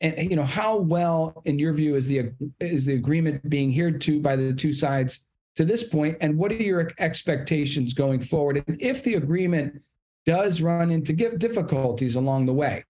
And 0.00 0.30
you 0.30 0.36
know, 0.36 0.44
how 0.44 0.76
well, 0.76 1.42
in 1.44 1.58
your 1.58 1.72
view, 1.72 1.96
is 1.96 2.06
the 2.06 2.30
is 2.60 2.84
the 2.84 2.94
agreement 2.94 3.48
being 3.50 3.68
adhered 3.70 4.00
to 4.02 4.20
by 4.20 4.36
the 4.36 4.52
two 4.52 4.72
sides 4.72 5.26
to 5.58 5.64
this? 5.64 5.92
And 6.20 6.38
what 6.38 6.52
are 6.52 6.54
your 6.54 6.88
expectations 7.00 7.92
going 7.92 8.20
forward? 8.20 8.62
And 8.68 8.80
if 8.80 9.02
the 9.02 9.14
agreement 9.14 9.82
does 10.24 10.62
run 10.62 10.92
into 10.92 11.12
difficulties 11.12 12.14
along 12.14 12.46
the 12.46 12.52
way, 12.52 12.84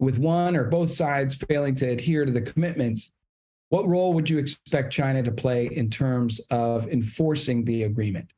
with 0.00 0.18
one 0.18 0.56
or 0.56 0.64
both 0.64 0.90
sides 0.90 1.36
failing 1.36 1.76
to 1.76 1.86
adhere 1.86 2.24
to 2.24 2.32
the 2.32 2.40
commitments, 2.40 3.12
what 3.68 3.86
role 3.86 4.12
would 4.14 4.28
you 4.28 4.38
expect 4.38 4.92
China 4.92 5.22
to 5.22 5.30
play 5.30 5.66
in 5.66 5.88
terms 5.88 6.40
of 6.50 6.88
enforcing 6.88 7.64
the 7.64 7.84
agreement? 7.84 8.32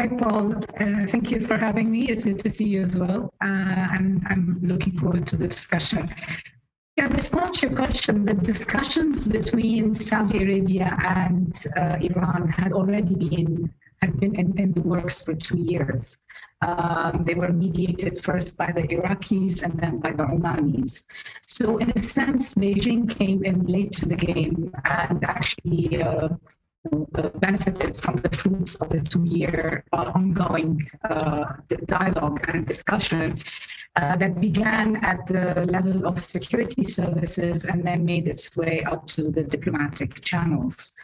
Hi, 0.00 0.08
Paul. 0.08 0.54
Uh, 0.80 1.06
thank 1.06 1.30
you 1.30 1.40
for 1.42 1.58
having 1.58 1.90
me. 1.90 2.08
It's 2.08 2.24
good 2.24 2.38
to 2.38 2.48
see 2.48 2.68
you 2.68 2.80
as 2.80 2.96
well. 2.96 3.34
Uh, 3.44 3.46
I'm, 3.46 4.22
I'm 4.30 4.58
looking 4.62 4.94
forward 4.94 5.26
to 5.26 5.36
the 5.36 5.48
discussion. 5.48 6.08
Yeah, 6.96 7.08
response 7.08 7.52
to 7.60 7.68
your 7.68 7.76
question, 7.76 8.24
the 8.24 8.32
discussions 8.32 9.28
between 9.28 9.92
Saudi 9.92 10.42
Arabia 10.42 10.96
and 11.04 11.52
uh, 11.76 11.98
Iran 12.00 12.48
had 12.48 12.72
already 12.72 13.14
been 13.14 13.70
had 14.00 14.18
been 14.18 14.34
in, 14.34 14.58
in 14.58 14.72
the 14.72 14.80
works 14.80 15.22
for 15.22 15.34
two 15.34 15.58
years. 15.58 16.18
Um, 16.62 17.24
they 17.26 17.34
were 17.34 17.52
mediated 17.52 18.18
first 18.18 18.56
by 18.56 18.72
the 18.72 18.82
Iraqis 18.88 19.62
and 19.62 19.78
then 19.78 19.98
by 19.98 20.12
the 20.12 20.24
Omanis. 20.24 21.04
So, 21.46 21.76
in 21.78 21.92
a 21.94 21.98
sense, 21.98 22.54
Beijing 22.54 23.10
came 23.10 23.44
in 23.44 23.66
late 23.66 23.92
to 23.92 24.06
the 24.06 24.16
game 24.16 24.72
and 24.84 25.22
actually 25.24 26.02
uh, 26.02 26.28
benefited 27.40 27.96
from 27.96 28.16
the 28.16 28.30
fruits 28.30 28.76
of 28.76 28.88
the 28.90 29.00
two-year 29.00 29.84
uh, 29.92 30.12
ongoing 30.14 30.88
uh, 31.08 31.44
dialogue 31.86 32.44
and 32.48 32.66
discussion 32.66 33.40
uh, 33.96 34.16
that 34.16 34.40
began 34.40 34.96
at 35.04 35.26
the 35.26 35.66
level 35.66 36.06
of 36.06 36.22
security 36.22 36.82
services 36.82 37.64
and 37.64 37.84
then 37.84 38.04
made 38.04 38.28
its 38.28 38.56
way 38.56 38.82
up 38.84 39.06
to 39.06 39.30
the 39.30 39.42
diplomatic 39.42 40.20
channels. 40.20 40.94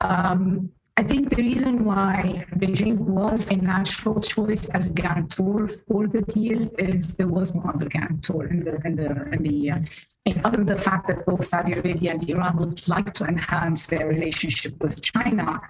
Um, 0.00 0.70
I 0.96 1.02
think 1.02 1.30
the 1.30 1.36
reason 1.36 1.84
why 1.84 2.44
Beijing 2.56 2.98
was 2.98 3.50
a 3.50 3.56
natural 3.56 4.20
choice 4.20 4.68
as 4.70 4.88
guarantor 4.88 5.68
for 5.88 6.06
the 6.06 6.20
deal 6.22 6.68
is 6.78 7.16
there 7.16 7.28
was 7.28 7.54
no 7.54 7.62
other 7.62 7.88
guarantor 7.88 8.48
in 8.48 8.62
the 8.64 8.74
in 8.84 8.96
the 8.96 9.10
in 9.32 9.42
the 9.42 9.70
uh, 9.70 9.78
other 10.44 10.58
than 10.58 10.66
the 10.66 10.76
fact 10.76 11.08
that 11.08 11.26
both 11.26 11.44
Saudi 11.44 11.72
Arabia 11.72 12.12
and 12.12 12.28
Iran 12.28 12.56
would 12.58 12.88
like 12.88 13.12
to 13.14 13.24
enhance 13.24 13.86
their 13.88 14.06
relationship 14.06 14.80
with 14.80 15.02
China, 15.02 15.60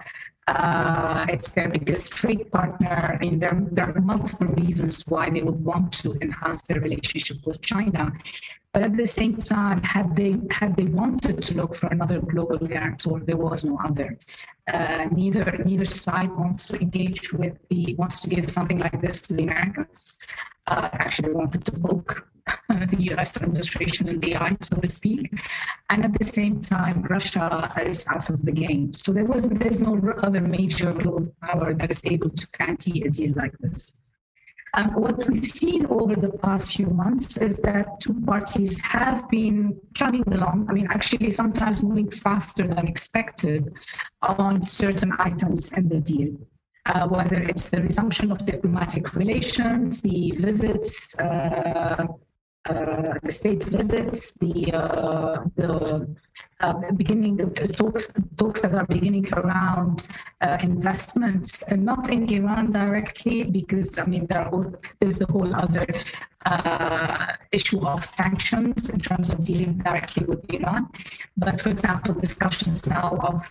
uh, 0.47 1.25
it's 1.29 1.53
their 1.53 1.69
biggest 1.69 2.11
trade 2.11 2.51
partner. 2.51 3.15
I 3.15 3.17
mean, 3.17 3.39
there, 3.39 3.65
there 3.71 3.95
are 3.95 4.01
multiple 4.01 4.47
reasons 4.47 5.03
why 5.07 5.29
they 5.29 5.41
would 5.41 5.63
want 5.63 5.91
to 6.03 6.17
enhance 6.21 6.61
their 6.63 6.81
relationship 6.81 7.37
with 7.45 7.61
China. 7.61 8.11
But 8.73 8.83
at 8.83 8.97
the 8.97 9.07
same 9.07 9.37
time, 9.37 9.81
had 9.83 10.15
they 10.15 10.35
had 10.49 10.75
they 10.75 10.85
wanted 10.85 11.43
to 11.43 11.55
look 11.55 11.75
for 11.75 11.87
another 11.87 12.19
global 12.19 12.57
guarantor, 12.57 13.21
there 13.21 13.37
was 13.37 13.63
no 13.63 13.77
other. 13.83 14.17
Uh, 14.71 15.05
neither 15.11 15.45
neither 15.63 15.85
side 15.85 16.31
wants 16.35 16.67
to 16.67 16.79
engage 16.81 17.31
with 17.33 17.55
the 17.69 17.95
wants 17.95 18.19
to 18.21 18.29
give 18.29 18.49
something 18.49 18.79
like 18.79 18.99
this 18.99 19.21
to 19.21 19.35
the 19.35 19.43
Americans. 19.43 20.17
Uh, 20.65 20.89
actually, 20.93 21.31
wanted 21.31 21.63
to 21.65 21.71
poke 21.71 22.27
the 22.69 23.11
US 23.13 23.41
administration 23.41 24.07
in 24.09 24.19
the 24.19 24.35
eye, 24.35 24.55
so 24.61 24.79
to 24.79 24.89
speak. 24.89 25.31
And 25.89 26.03
at 26.05 26.17
the 26.17 26.25
same 26.25 26.59
time, 26.59 27.03
Russia 27.03 27.67
is 27.85 28.05
out 28.07 28.29
of 28.29 28.41
the 28.43 28.51
game. 28.51 28.93
So 28.93 29.11
there 29.13 29.25
was 29.25 29.47
there's 29.47 29.81
no 29.81 29.99
other 30.21 30.41
major 30.41 30.93
global 30.93 31.33
power 31.41 31.73
that 31.73 31.91
is 31.91 32.01
able 32.05 32.29
to 32.29 32.47
guarantee 32.57 33.03
a 33.03 33.09
deal 33.09 33.33
like 33.35 33.57
this. 33.59 34.03
Um, 34.75 34.89
what 34.95 35.29
we've 35.29 35.45
seen 35.45 35.85
over 35.85 36.15
the 36.15 36.31
past 36.31 36.75
few 36.75 36.87
months 36.87 37.37
is 37.37 37.61
that 37.61 37.99
two 37.99 38.19
parties 38.25 38.81
have 38.81 39.29
been 39.29 39.79
chugging 39.93 40.27
along. 40.33 40.65
I 40.67 40.73
mean, 40.73 40.87
actually, 40.89 41.29
sometimes 41.29 41.83
moving 41.83 42.09
faster 42.09 42.65
than 42.65 42.87
expected 42.87 43.71
on 44.23 44.63
certain 44.63 45.13
items 45.19 45.73
in 45.73 45.89
the 45.89 45.99
deal. 45.99 46.35
Uh, 46.87 47.07
whether 47.07 47.37
it's 47.43 47.69
the 47.69 47.81
resumption 47.83 48.31
of 48.31 48.45
diplomatic 48.45 49.13
relations, 49.13 50.01
the 50.01 50.31
visits, 50.37 51.17
uh, 51.19 52.07
uh, 52.65 53.19
the 53.21 53.31
state 53.31 53.61
visits, 53.63 54.35
the 54.35 54.71
uh, 54.71 55.43
the 55.57 56.07
uh, 56.61 56.91
beginning 56.95 57.35
the 57.35 57.67
talks 57.67 58.13
talks 58.37 58.61
that 58.61 58.73
are 58.73 58.85
beginning 58.85 59.27
around 59.33 60.07
uh, 60.39 60.57
investments, 60.61 61.63
and 61.63 61.83
not 61.83 62.09
in 62.09 62.29
Iran 62.29 62.71
directly, 62.71 63.43
because 63.43 63.99
I 63.99 64.05
mean 64.05 64.27
there 64.27 64.47
are, 64.47 64.71
there's 65.01 65.19
a 65.19 65.25
whole 65.25 65.53
other 65.53 65.85
uh, 66.45 67.33
issue 67.51 67.85
of 67.85 68.01
sanctions 68.01 68.89
in 68.89 68.99
terms 69.01 69.29
of 69.29 69.45
dealing 69.45 69.79
directly 69.79 70.25
with 70.25 70.45
Iran. 70.49 70.87
But 71.35 71.59
for 71.59 71.69
example, 71.69 72.13
discussions 72.13 72.87
now 72.87 73.17
of 73.23 73.41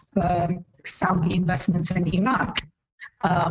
Saudi 0.85 1.35
investments 1.35 1.91
in 1.91 2.09
Iraq, 2.15 2.63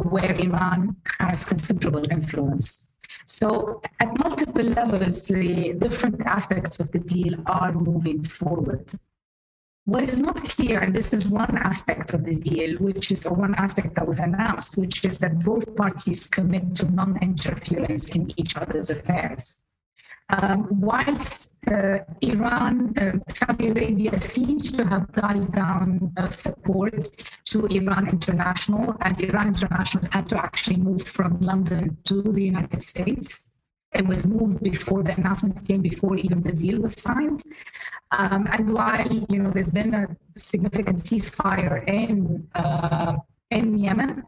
where 0.10 0.34
Iran 0.42 0.96
has 1.20 1.46
considerable 1.46 2.10
influence. 2.10 2.91
So 3.32 3.82
at 4.02 4.18
multiple 4.20 4.64
levels, 4.64 5.26
the 5.26 5.74
different 5.74 6.22
aspects 6.26 6.80
of 6.82 6.92
the 6.92 7.00
deal 7.00 7.42
are 7.48 7.72
moving 7.72 8.22
forward. 8.24 8.92
What 9.86 10.04
is 10.04 10.20
not 10.20 10.36
clear, 10.36 10.80
and 10.80 10.94
this 10.94 11.14
is 11.14 11.28
one 11.28 11.58
aspect 11.58 12.14
of 12.14 12.26
the 12.26 12.34
deal, 12.36 12.78
which 12.78 13.12
is 13.12 13.26
or 13.26 13.36
one 13.36 13.56
aspect 13.56 13.96
that 13.96 14.08
was 14.08 14.20
announced, 14.20 14.78
which 14.78 15.06
is 15.06 15.18
that 15.20 15.44
both 15.44 15.76
parties 15.76 16.28
commit 16.28 16.76
to 16.76 16.92
non-interference 16.92 18.10
in 18.10 18.32
each 18.38 18.58
other's 18.58 18.90
affairs. 18.92 19.64
Um, 20.32 20.68
whilst 20.80 21.60
uh, 21.68 22.00
Iran, 22.22 22.94
uh, 22.98 23.20
Saudi 23.28 23.68
Arabia 23.68 24.18
seems 24.18 24.72
to 24.72 24.86
have 24.86 25.12
dialed 25.12 25.54
down 25.54 26.14
uh, 26.16 26.30
support 26.30 27.12
to 27.48 27.66
Iran 27.66 28.08
International, 28.08 28.96
and 29.02 29.20
Iran 29.20 29.48
International 29.50 30.08
had 30.12 30.30
to 30.30 30.42
actually 30.42 30.78
move 30.78 31.04
from 31.04 31.38
London 31.42 31.98
to 32.06 32.22
the 32.22 32.44
United 32.44 32.82
States. 32.82 33.58
It 33.94 34.08
was 34.08 34.26
moved 34.26 34.64
before 34.64 35.04
the 35.04 35.14
announcement 35.16 35.60
came, 35.68 35.82
before 35.82 36.16
even 36.16 36.42
the 36.42 36.54
deal 36.54 36.80
was 36.80 36.94
signed. 36.94 37.44
Um, 38.12 38.48
and 38.52 38.74
while 38.74 39.06
you 39.08 39.40
know 39.40 39.52
there's 39.52 39.72
been 39.72 39.94
a 39.94 40.08
significant 40.38 41.00
ceasefire 41.00 41.86
in 41.88 42.48
uh, 42.56 43.18
in 43.52 43.78
Yemen. 43.78 44.24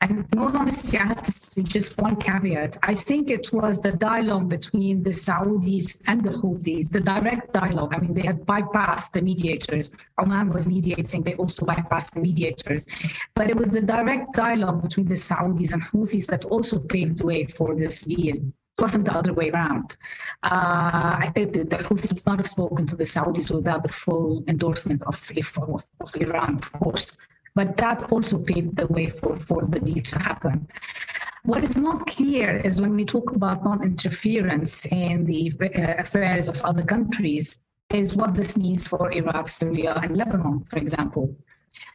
And 0.00 0.24
in 0.32 0.38
all 0.38 0.56
I 0.56 0.60
have 0.60 1.22
to 1.22 1.32
say 1.32 1.62
just 1.62 2.00
one 2.00 2.16
caveat. 2.16 2.78
I 2.84 2.94
think 2.94 3.30
it 3.30 3.52
was 3.52 3.80
the 3.80 3.92
dialogue 3.92 4.48
between 4.48 5.02
the 5.02 5.10
Saudis 5.10 6.00
and 6.06 6.22
the 6.24 6.30
Houthis, 6.30 6.90
the 6.90 7.00
direct 7.00 7.52
dialogue. 7.52 7.92
I 7.94 7.98
mean, 7.98 8.14
they 8.14 8.26
had 8.26 8.46
bypassed 8.46 9.12
the 9.12 9.22
mediators. 9.22 9.90
Oman 10.18 10.50
was 10.50 10.68
mediating, 10.68 11.22
they 11.22 11.34
also 11.34 11.66
bypassed 11.66 12.12
the 12.12 12.20
mediators. 12.20 12.86
But 13.34 13.50
it 13.50 13.56
was 13.56 13.70
the 13.70 13.82
direct 13.82 14.34
dialogue 14.34 14.82
between 14.82 15.08
the 15.08 15.16
Saudis 15.16 15.72
and 15.72 15.82
Houthis 15.82 16.26
that 16.28 16.44
also 16.44 16.78
paved 16.78 17.18
the 17.18 17.26
way 17.26 17.44
for 17.44 17.74
this 17.74 18.04
deal. 18.04 18.36
It 18.36 18.82
wasn't 18.82 19.06
the 19.06 19.14
other 19.14 19.32
way 19.32 19.50
around. 19.50 19.96
Uh, 20.44 21.32
it, 21.34 21.52
the 21.52 21.76
Houthis 21.76 22.14
would 22.14 22.26
not 22.26 22.38
have 22.38 22.46
spoken 22.46 22.86
to 22.86 22.94
the 22.94 23.02
Saudis 23.02 23.52
without 23.52 23.82
the 23.82 23.88
full 23.88 24.44
endorsement 24.46 25.02
of, 25.02 25.16
of, 25.56 25.90
of 26.00 26.16
Iran, 26.16 26.54
of 26.54 26.72
course. 26.74 27.16
But 27.54 27.76
that 27.78 28.12
also 28.12 28.44
paved 28.44 28.76
the 28.76 28.86
way 28.86 29.08
for, 29.10 29.36
for 29.36 29.66
the 29.66 29.80
deal 29.80 30.02
to 30.02 30.18
happen. 30.18 30.68
What 31.44 31.62
is 31.62 31.78
not 31.78 32.06
clear 32.06 32.58
is 32.58 32.80
when 32.80 32.94
we 32.94 33.04
talk 33.04 33.32
about 33.32 33.64
non-interference 33.64 34.86
in 34.86 35.24
the 35.24 35.52
uh, 35.60 35.94
affairs 35.98 36.48
of 36.48 36.62
other 36.64 36.82
countries, 36.82 37.60
is 37.90 38.16
what 38.16 38.34
this 38.34 38.58
means 38.58 38.86
for 38.86 39.10
Iraq, 39.12 39.48
Syria, 39.48 39.98
and 40.02 40.16
Lebanon, 40.16 40.64
for 40.64 40.78
example. 40.78 41.34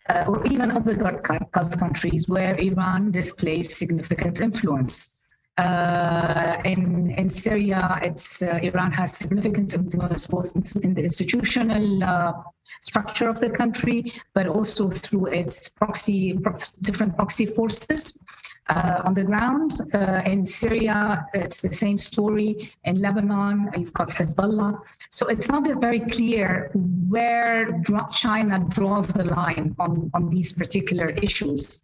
Uh, 0.10 0.26
or 0.28 0.46
even 0.48 0.72
other 0.72 0.96
Gulf 0.96 1.78
countries 1.78 2.28
where 2.28 2.56
Iran 2.56 3.12
displays 3.12 3.76
significant 3.76 4.42
influence. 4.42 5.23
Uh, 5.58 6.58
in 6.66 7.12
in 7.12 7.30
Syria, 7.30 8.00
it's 8.02 8.42
uh, 8.42 8.60
Iran 8.64 8.92
has 8.92 9.16
significant 9.16 9.76
influence 9.76 10.26
both 10.26 10.56
in 10.84 10.96
the 10.96 11.04
institutional 11.04 12.04
uh, 12.04 12.34
structure 12.82 13.30
of 13.30 13.40
the 13.40 13.52
country, 13.52 14.12
but 14.34 14.48
also 14.48 14.90
through 14.90 15.28
its 15.28 15.70
proxy, 15.70 16.40
different 16.82 17.16
proxy 17.16 17.46
forces. 17.46 18.24
Uh, 18.70 19.02
on 19.04 19.14
the 19.14 19.26
ground. 19.26 19.74
Uh, 19.94 20.22
in 20.26 20.46
Syria, 20.46 21.28
it's 21.34 21.62
the 21.62 21.72
same 21.72 21.98
story. 21.98 22.72
In 22.86 23.02
Lebanon, 23.02 23.70
you've 23.78 23.92
got 23.94 24.08
Hezbollah. 24.08 24.80
So 25.10 25.28
it's 25.28 25.50
not 25.50 25.68
very 25.82 26.00
clear 26.00 26.72
where 27.10 27.82
China 28.14 28.66
draws 28.70 29.08
the 29.08 29.26
line 29.26 29.76
on, 29.80 30.10
on 30.14 30.30
these 30.30 30.54
particular 30.54 31.10
issues. 31.10 31.84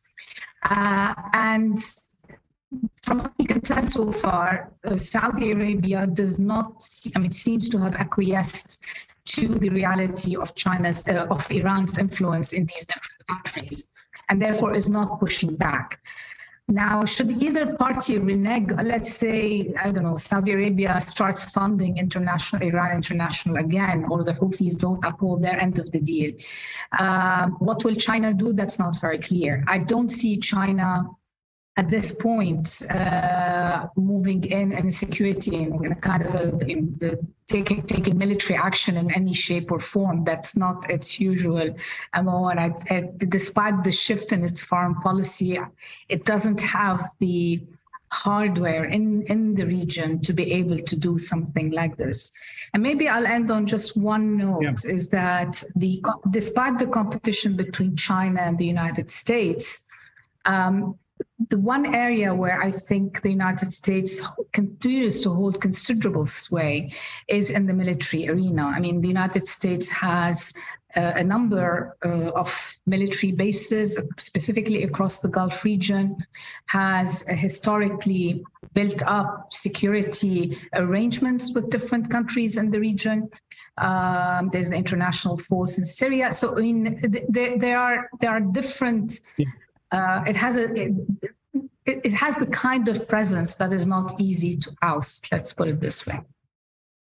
And 0.63 1.77
from 3.03 3.19
what 3.19 3.33
we 3.39 3.45
can 3.45 3.61
tell 3.61 3.85
so 3.85 4.11
far, 4.11 4.71
uh, 4.85 4.95
Saudi 4.95 5.51
Arabia 5.51 6.05
does 6.07 6.39
not, 6.39 6.83
I 7.15 7.19
mean, 7.19 7.31
seems 7.31 7.69
to 7.69 7.77
have 7.79 7.95
acquiesced 7.95 8.83
to 9.25 9.47
the 9.47 9.69
reality 9.69 10.35
of 10.35 10.55
China's, 10.55 11.07
uh, 11.07 11.27
of 11.29 11.51
Iran's 11.51 11.97
influence 11.97 12.53
in 12.53 12.65
these 12.65 12.85
different 12.85 13.27
countries, 13.27 13.89
and 14.29 14.41
therefore 14.41 14.75
is 14.75 14.89
not 14.89 15.19
pushing 15.19 15.55
back. 15.55 15.99
Now, 16.67 17.03
should 17.03 17.31
either 17.31 17.75
party 17.77 18.19
renege, 18.19 18.69
let's 18.83 19.11
say, 19.11 19.73
I 19.83 19.91
don't 19.91 20.03
know, 20.03 20.17
Saudi 20.17 20.51
Arabia 20.51 21.01
starts 21.01 21.51
funding 21.51 21.97
international 21.97 22.61
Iran 22.61 22.95
International 22.95 23.57
again, 23.57 24.05
or 24.11 24.23
the 24.23 24.33
Houthis 24.33 24.77
don't 24.77 25.03
uphold 25.03 25.43
their 25.43 25.59
end 25.59 25.79
of 25.79 25.91
the 25.91 25.99
deal, 25.99 26.31
uh, 26.99 27.47
what 27.57 27.83
will 27.83 27.95
China 27.95 28.35
do? 28.35 28.53
That's 28.53 28.77
not 28.77 29.01
very 29.01 29.17
clear. 29.17 29.63
I 29.67 29.79
don't 29.79 30.09
see 30.09 30.37
China 30.37 31.09
at 31.79 31.87
this 31.87 32.21
point 32.21 32.81
uh, 32.89 33.87
moving 33.95 34.43
in 34.43 34.73
and 34.73 34.93
security 34.93 35.55
in, 35.55 35.69
in 35.85 35.91
a 35.93 36.01
kind 36.09 36.21
of 36.25 36.35
a, 36.35 36.45
in 36.73 36.93
the, 36.99 37.11
taking 37.47 37.81
taking 37.83 38.17
military 38.17 38.59
action 38.59 38.97
in 38.97 39.07
any 39.19 39.33
shape 39.33 39.71
or 39.71 39.79
form. 39.79 40.25
That's 40.25 40.57
not 40.57 40.89
its 40.89 41.21
usual 41.21 41.67
MO. 42.21 42.49
And 42.49 42.59
I, 42.59 42.69
I, 42.93 43.09
despite 43.17 43.77
the 43.85 43.93
shift 43.93 44.33
in 44.33 44.43
its 44.43 44.61
foreign 44.61 44.95
policy, 44.95 45.57
it 46.09 46.25
doesn't 46.25 46.61
have 46.61 47.01
the 47.19 47.61
hardware 48.11 48.85
in, 48.85 49.23
in 49.33 49.53
the 49.53 49.65
region 49.65 50.19
to 50.19 50.33
be 50.33 50.51
able 50.51 50.79
to 50.79 50.95
do 50.99 51.17
something 51.17 51.71
like 51.71 51.95
this. 51.95 52.33
And 52.73 52.83
maybe 52.83 53.07
I'll 53.07 53.25
end 53.25 53.51
on 53.51 53.65
just 53.65 53.95
one 53.95 54.35
note 54.35 54.63
yeah. 54.63 54.95
is 54.95 55.07
that 55.09 55.63
the 55.77 56.03
despite 56.29 56.77
the 56.77 56.87
competition 56.87 57.55
between 57.55 57.95
China 57.95 58.41
and 58.41 58.57
the 58.57 58.65
United 58.65 59.09
States, 59.09 59.87
um, 60.45 60.99
the 61.49 61.57
one 61.57 61.95
area 61.95 62.33
where 62.33 62.61
I 62.61 62.71
think 62.71 63.21
the 63.21 63.29
United 63.29 63.73
States 63.73 64.25
continues 64.51 65.21
to 65.21 65.29
hold 65.29 65.61
considerable 65.61 66.25
sway 66.25 66.93
is 67.27 67.51
in 67.51 67.65
the 67.65 67.73
military 67.73 68.27
arena. 68.29 68.65
I 68.65 68.79
mean, 68.79 69.01
the 69.01 69.07
United 69.07 69.47
States 69.47 69.89
has 69.89 70.53
uh, 70.95 71.13
a 71.15 71.23
number 71.23 71.95
uh, 72.03 72.31
of 72.35 72.77
military 72.87 73.31
bases, 73.31 73.99
specifically 74.17 74.83
across 74.83 75.21
the 75.21 75.29
Gulf 75.29 75.63
region, 75.63 76.17
has 76.65 77.23
historically 77.27 78.43
built 78.73 79.03
up 79.05 79.53
security 79.53 80.57
arrangements 80.73 81.53
with 81.53 81.69
different 81.69 82.09
countries 82.09 82.57
in 82.57 82.71
the 82.71 82.79
region. 82.79 83.29
Um, 83.77 84.49
there's 84.51 84.67
an 84.67 84.73
international 84.73 85.37
force 85.37 85.77
in 85.77 85.85
Syria. 85.85 86.31
So 86.31 86.57
I 86.57 86.61
mean, 86.61 87.25
there, 87.29 87.57
there 87.57 87.79
are 87.79 88.09
there 88.19 88.31
are 88.31 88.41
different. 88.41 89.19
Uh, 89.91 90.23
it 90.27 90.35
has 90.35 90.57
a 90.57 90.73
it, 90.73 92.01
it 92.05 92.13
has 92.13 92.37
the 92.37 92.45
kind 92.47 92.87
of 92.87 93.07
presence 93.07 93.55
that 93.55 93.73
is 93.73 93.87
not 93.87 94.19
easy 94.19 94.55
to 94.55 94.71
oust. 94.81 95.31
Let's 95.31 95.53
put 95.53 95.67
it 95.67 95.79
this 95.79 96.05
way. 96.05 96.19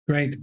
Great, 0.09 0.37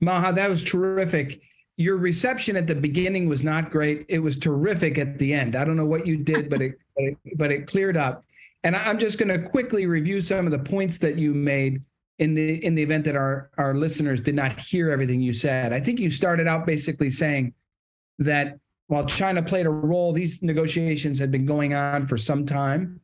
Maha, 0.00 0.32
that 0.34 0.50
was 0.50 0.62
terrific 0.62 1.40
your 1.76 1.96
reception 1.96 2.56
at 2.56 2.66
the 2.66 2.74
beginning 2.74 3.28
was 3.28 3.42
not 3.42 3.70
great. 3.70 4.04
It 4.08 4.18
was 4.18 4.36
terrific 4.36 4.98
at 4.98 5.18
the 5.18 5.32
end. 5.32 5.56
I 5.56 5.64
don't 5.64 5.76
know 5.76 5.86
what 5.86 6.06
you 6.06 6.16
did, 6.16 6.48
but 6.48 6.62
it 6.62 6.78
but 6.96 7.04
it, 7.04 7.16
but 7.36 7.52
it 7.52 7.66
cleared 7.66 7.96
up. 7.96 8.24
And 8.64 8.76
I'm 8.76 8.98
just 8.98 9.18
going 9.18 9.28
to 9.28 9.48
quickly 9.48 9.86
review 9.86 10.20
some 10.20 10.44
of 10.46 10.52
the 10.52 10.58
points 10.58 10.98
that 10.98 11.16
you 11.18 11.34
made 11.34 11.82
in 12.18 12.34
the 12.34 12.64
in 12.64 12.74
the 12.74 12.82
event 12.82 13.04
that 13.06 13.16
our 13.16 13.50
our 13.58 13.74
listeners 13.74 14.20
did 14.20 14.34
not 14.34 14.58
hear 14.58 14.90
everything 14.90 15.20
you 15.20 15.32
said. 15.32 15.72
I 15.72 15.80
think 15.80 15.98
you 15.98 16.10
started 16.10 16.46
out 16.46 16.66
basically 16.66 17.10
saying 17.10 17.54
that 18.18 18.58
while 18.92 19.06
China 19.06 19.42
played 19.42 19.64
a 19.64 19.70
role, 19.70 20.12
these 20.12 20.42
negotiations 20.42 21.18
had 21.18 21.30
been 21.30 21.46
going 21.46 21.72
on 21.72 22.06
for 22.06 22.18
some 22.18 22.44
time. 22.44 23.00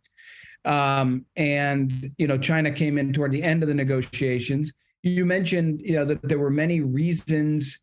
Um, 0.67 1.25
and 1.35 2.11
you 2.19 2.27
know, 2.27 2.37
China 2.37 2.71
came 2.71 2.99
in 2.99 3.11
toward 3.15 3.33
the 3.33 3.43
end 3.43 3.63
of 3.63 3.71
the 3.71 3.75
negotiations. 3.75 4.75
You 5.03 5.25
mentioned, 5.25 5.81
you 5.83 5.95
know, 5.95 6.05
that 6.05 6.21
there 6.29 6.39
were 6.39 6.51
many 6.51 6.83
reasons 6.83 7.81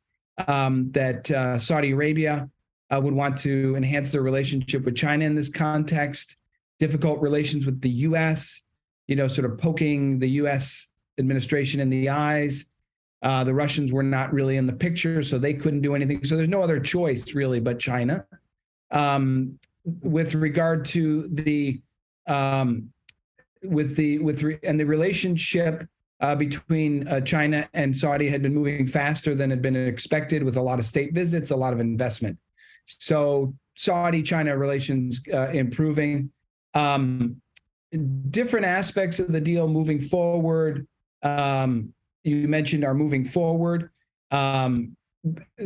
um, 0.47 0.91
that 0.91 1.31
uh, 1.31 1.57
Saudi 1.57 1.93
Arabia 1.93 2.47
uh, 2.91 3.01
would 3.01 3.15
want 3.15 3.39
to 3.39 3.75
enhance 3.75 4.11
their 4.11 4.21
relationship 4.21 4.85
with 4.85 4.95
China 4.95 5.25
in 5.25 5.33
this 5.33 5.49
context, 5.49 6.37
difficult 6.77 7.19
relations 7.21 7.65
with 7.65 7.81
the 7.81 7.89
US, 7.89 8.61
you 9.07 9.15
know, 9.15 9.27
sort 9.27 9.49
of 9.49 9.57
poking 9.57 10.19
the 10.19 10.29
US 10.41 10.89
administration 11.17 11.79
in 11.79 11.89
the 11.89 12.09
eyes. 12.09 12.65
Uh, 13.25 13.43
the 13.43 13.53
Russians 13.53 13.91
were 13.91 14.03
not 14.03 14.31
really 14.31 14.55
in 14.55 14.67
the 14.67 14.73
picture, 14.73 15.23
so 15.23 15.39
they 15.39 15.55
couldn't 15.55 15.81
do 15.81 15.95
anything. 15.95 16.23
So 16.23 16.37
there's 16.37 16.47
no 16.47 16.61
other 16.61 16.79
choice 16.79 17.33
really 17.33 17.59
but 17.59 17.79
China. 17.79 18.23
Um, 18.91 19.57
with 20.01 20.35
regard 20.35 20.85
to 20.85 21.27
the 21.31 21.81
um, 22.27 22.91
with 23.63 23.95
the 23.95 24.19
with 24.19 24.43
re- 24.43 24.59
and 24.61 24.79
the 24.79 24.85
relationship 24.85 25.87
uh, 26.19 26.35
between 26.35 27.07
uh, 27.07 27.19
China 27.21 27.67
and 27.73 27.97
Saudi 27.97 28.29
had 28.29 28.43
been 28.43 28.53
moving 28.53 28.85
faster 28.85 29.33
than 29.33 29.49
had 29.49 29.61
been 29.61 29.75
expected, 29.75 30.43
with 30.43 30.55
a 30.55 30.61
lot 30.61 30.77
of 30.77 30.85
state 30.85 31.11
visits, 31.13 31.49
a 31.49 31.55
lot 31.55 31.73
of 31.73 31.79
investment. 31.79 32.37
So 32.85 33.55
Saudi 33.75 34.21
China 34.21 34.55
relations 34.55 35.19
uh, 35.33 35.49
improving. 35.49 36.29
Um, 36.75 37.41
different 38.29 38.67
aspects 38.67 39.19
of 39.19 39.31
the 39.31 39.41
deal 39.41 39.67
moving 39.67 39.99
forward. 39.99 40.85
Um, 41.23 41.93
you 42.25 42.47
mentioned 42.47 42.83
are 42.83 42.93
moving 42.93 43.23
forward, 43.23 43.89
um, 44.31 44.95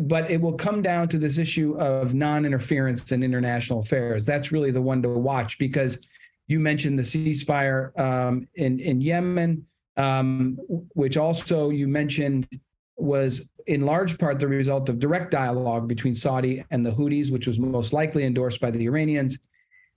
but 0.02 0.30
it 0.32 0.40
will 0.40 0.54
come 0.54 0.82
down 0.82 1.08
to 1.10 1.18
this 1.18 1.38
issue 1.38 1.78
of 1.78 2.14
non-interference 2.14 3.12
in 3.12 3.24
international 3.24 3.80
affairs. 3.80 4.26
That's 4.26 4.52
really 4.52 4.72
the 4.72 4.82
one 4.82 5.02
to 5.04 5.10
watch 5.10 5.58
because 5.60 6.00
you 6.48 6.60
mentioned 6.60 6.98
the 6.98 7.04
ceasefire 7.04 7.98
um, 8.00 8.48
in 8.56 8.80
in 8.80 9.02
Yemen 9.02 9.66
um, 10.00 10.58
which 10.94 11.18
also 11.18 11.70
you 11.70 11.88
mentioned 11.88 12.48
was 12.96 13.50
in 13.68 13.82
large 13.82 14.18
part 14.18 14.40
the 14.40 14.48
result 14.48 14.88
of 14.88 14.98
direct 14.98 15.30
dialogue 15.30 15.88
between 15.88 16.16
Saudi 16.16 16.64
and 16.72 16.86
the 16.86 16.92
Houthis, 16.92 17.32
which 17.32 17.48
was 17.48 17.60
most 17.60 17.92
likely 17.92 18.24
endorsed 18.24 18.62
by 18.62 18.72
the 18.72 18.86
Iranians. 18.86 19.38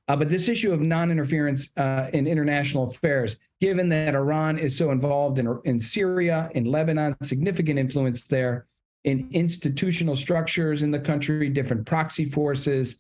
Uh, 0.09 0.17
but 0.17 0.29
this 0.29 0.49
issue 0.49 0.73
of 0.73 0.81
non-interference 0.81 1.71
uh, 1.77 2.09
in 2.13 2.27
international 2.27 2.91
affairs, 2.91 3.37
given 3.61 3.89
that 3.89 4.15
Iran 4.15 4.59
is 4.59 4.77
so 4.77 4.91
involved 4.91 5.39
in, 5.39 5.61
in 5.65 5.79
Syria, 5.79 6.51
in 6.55 6.65
Lebanon, 6.65 7.17
significant 7.23 7.79
influence 7.79 8.27
there, 8.27 8.67
in 9.05 9.29
institutional 9.33 10.17
structures 10.17 10.83
in 10.83 10.91
the 10.91 10.99
country, 10.99 11.49
different 11.49 11.87
proxy 11.87 12.25
forces, 12.25 12.97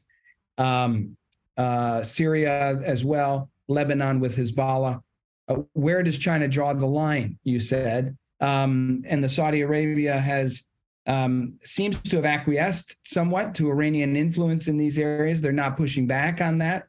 um, 0.58 1.16
uh, 1.56 2.02
Syria 2.02 2.80
as 2.84 3.04
well, 3.04 3.50
Lebanon 3.68 4.20
with 4.20 4.36
Hezbollah. 4.36 5.02
Uh, 5.48 5.54
where 5.72 6.02
does 6.02 6.18
China 6.18 6.48
draw 6.48 6.72
the 6.72 6.86
line? 6.86 7.38
You 7.44 7.58
said, 7.58 8.16
um, 8.40 9.02
and 9.08 9.22
the 9.22 9.28
Saudi 9.28 9.60
Arabia 9.60 10.18
has 10.18 10.68
um, 11.06 11.54
seems 11.62 12.00
to 12.02 12.16
have 12.16 12.24
acquiesced 12.24 12.96
somewhat 13.04 13.54
to 13.56 13.68
Iranian 13.68 14.14
influence 14.14 14.68
in 14.68 14.76
these 14.76 14.98
areas. 14.98 15.40
They're 15.40 15.52
not 15.52 15.76
pushing 15.76 16.06
back 16.06 16.40
on 16.40 16.58
that, 16.58 16.86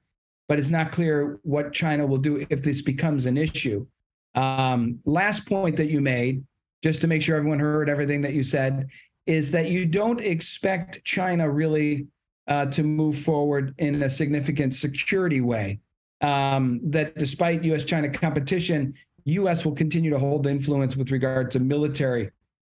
but 0.48 0.60
it's 0.60 0.70
not 0.70 0.92
clear 0.92 1.40
what 1.44 1.74
China 1.74 2.06
will 2.06 2.18
do 2.18 2.46
if 2.50 2.62
this 2.62 2.82
becomes 2.82 3.26
an 3.26 3.38
issue. 3.38 3.86
Um, 4.36 5.00
last 5.06 5.48
point 5.48 5.78
that 5.78 5.90
you 5.90 6.02
made, 6.02 6.44
just 6.84 7.02
to 7.02 7.08
make 7.08 7.22
sure 7.22 7.38
everyone 7.38 7.60
heard 7.60 7.90
everything 7.90 8.22
that 8.22 8.34
you 8.34 8.44
said, 8.44 8.90
is 9.26 9.52
that 9.52 9.70
you 9.70 9.86
don't 9.86 10.20
expect 10.20 11.04
China 11.06 11.50
really 11.50 12.08
uh, 12.48 12.66
to 12.68 12.84
move 12.84 13.18
forward 13.18 13.74
in 13.78 14.04
a 14.04 14.10
significant 14.10 14.74
security 14.74 15.40
way 15.40 15.80
um, 16.22 16.82
that 16.84 17.18
despite 17.18 17.64
U.S. 17.66 17.86
China 17.86 18.10
competition, 18.10 18.94
U.S. 19.26 19.66
will 19.66 19.76
continue 19.76 20.10
to 20.10 20.20
hold 20.20 20.48
influence 20.48 20.98
with 20.98 21.12
regard 21.12 21.52
to 21.52 21.60
military 21.60 22.32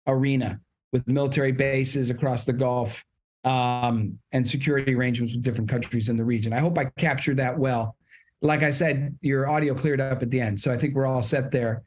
arena 0.07 0.61
with 0.93 1.09
military 1.09 1.53
bases 1.53 2.11
across 2.11 2.45
the 2.45 2.53
Gulf 2.53 3.05
um, 3.45 4.19
and 4.33 4.47
security 4.47 4.95
arrangements 4.95 5.35
with 5.35 5.43
different 5.43 5.69
countries 5.69 6.09
in 6.09 6.17
the 6.17 6.25
region. 6.25 6.53
I 6.53 6.59
hope 6.59 6.79
I 6.79 6.87
captured 6.97 7.37
that 7.39 7.59
well. 7.59 7.97
Like 8.41 8.63
I 8.63 8.71
said, 8.71 9.17
your 9.21 9.49
audio 9.49 9.75
cleared 9.75 10.01
up 10.01 10.23
at 10.23 10.31
the 10.31 10.41
end, 10.41 10.61
so 10.61 10.73
I 10.73 10.79
think 10.79 10.95
we're 10.95 11.07
all 11.07 11.23
set 11.23 11.51
there. 11.51 11.83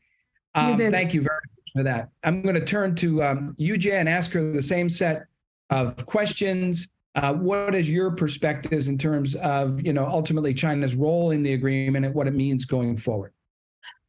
Um, 0.56 0.80
you 0.80 0.90
thank 0.90 1.14
you 1.14 1.22
very 1.22 1.36
much 1.36 1.72
for 1.76 1.84
that. 1.84 2.10
I'm 2.24 2.42
going 2.42 2.56
to 2.56 2.66
turn 2.66 2.96
to 2.96 3.24
um, 3.24 3.56
Yu 3.58 3.78
Jie 3.78 3.92
and 3.92 4.10
ask 4.10 4.32
her 4.32 4.52
the 4.52 4.64
same 4.64 4.90
set 4.90 5.26
of 5.70 6.06
questions. 6.06 6.90
Uh, 7.16 7.34
what 7.34 7.74
is 7.76 7.90
your 7.90 8.12
perspectives 8.12 8.88
in 8.88 8.98
terms 8.98 9.36
of, 9.36 9.82
you 9.82 9.94
know, 9.94 10.06
ultimately 10.06 10.54
China's 10.54 10.96
role 10.96 11.32
in 11.32 11.44
the 11.44 11.54
agreement 11.54 12.06
and 12.06 12.14
what 12.14 12.28
it 12.28 12.34
means 12.34 12.66
going 12.66 12.96
forward? 12.98 13.34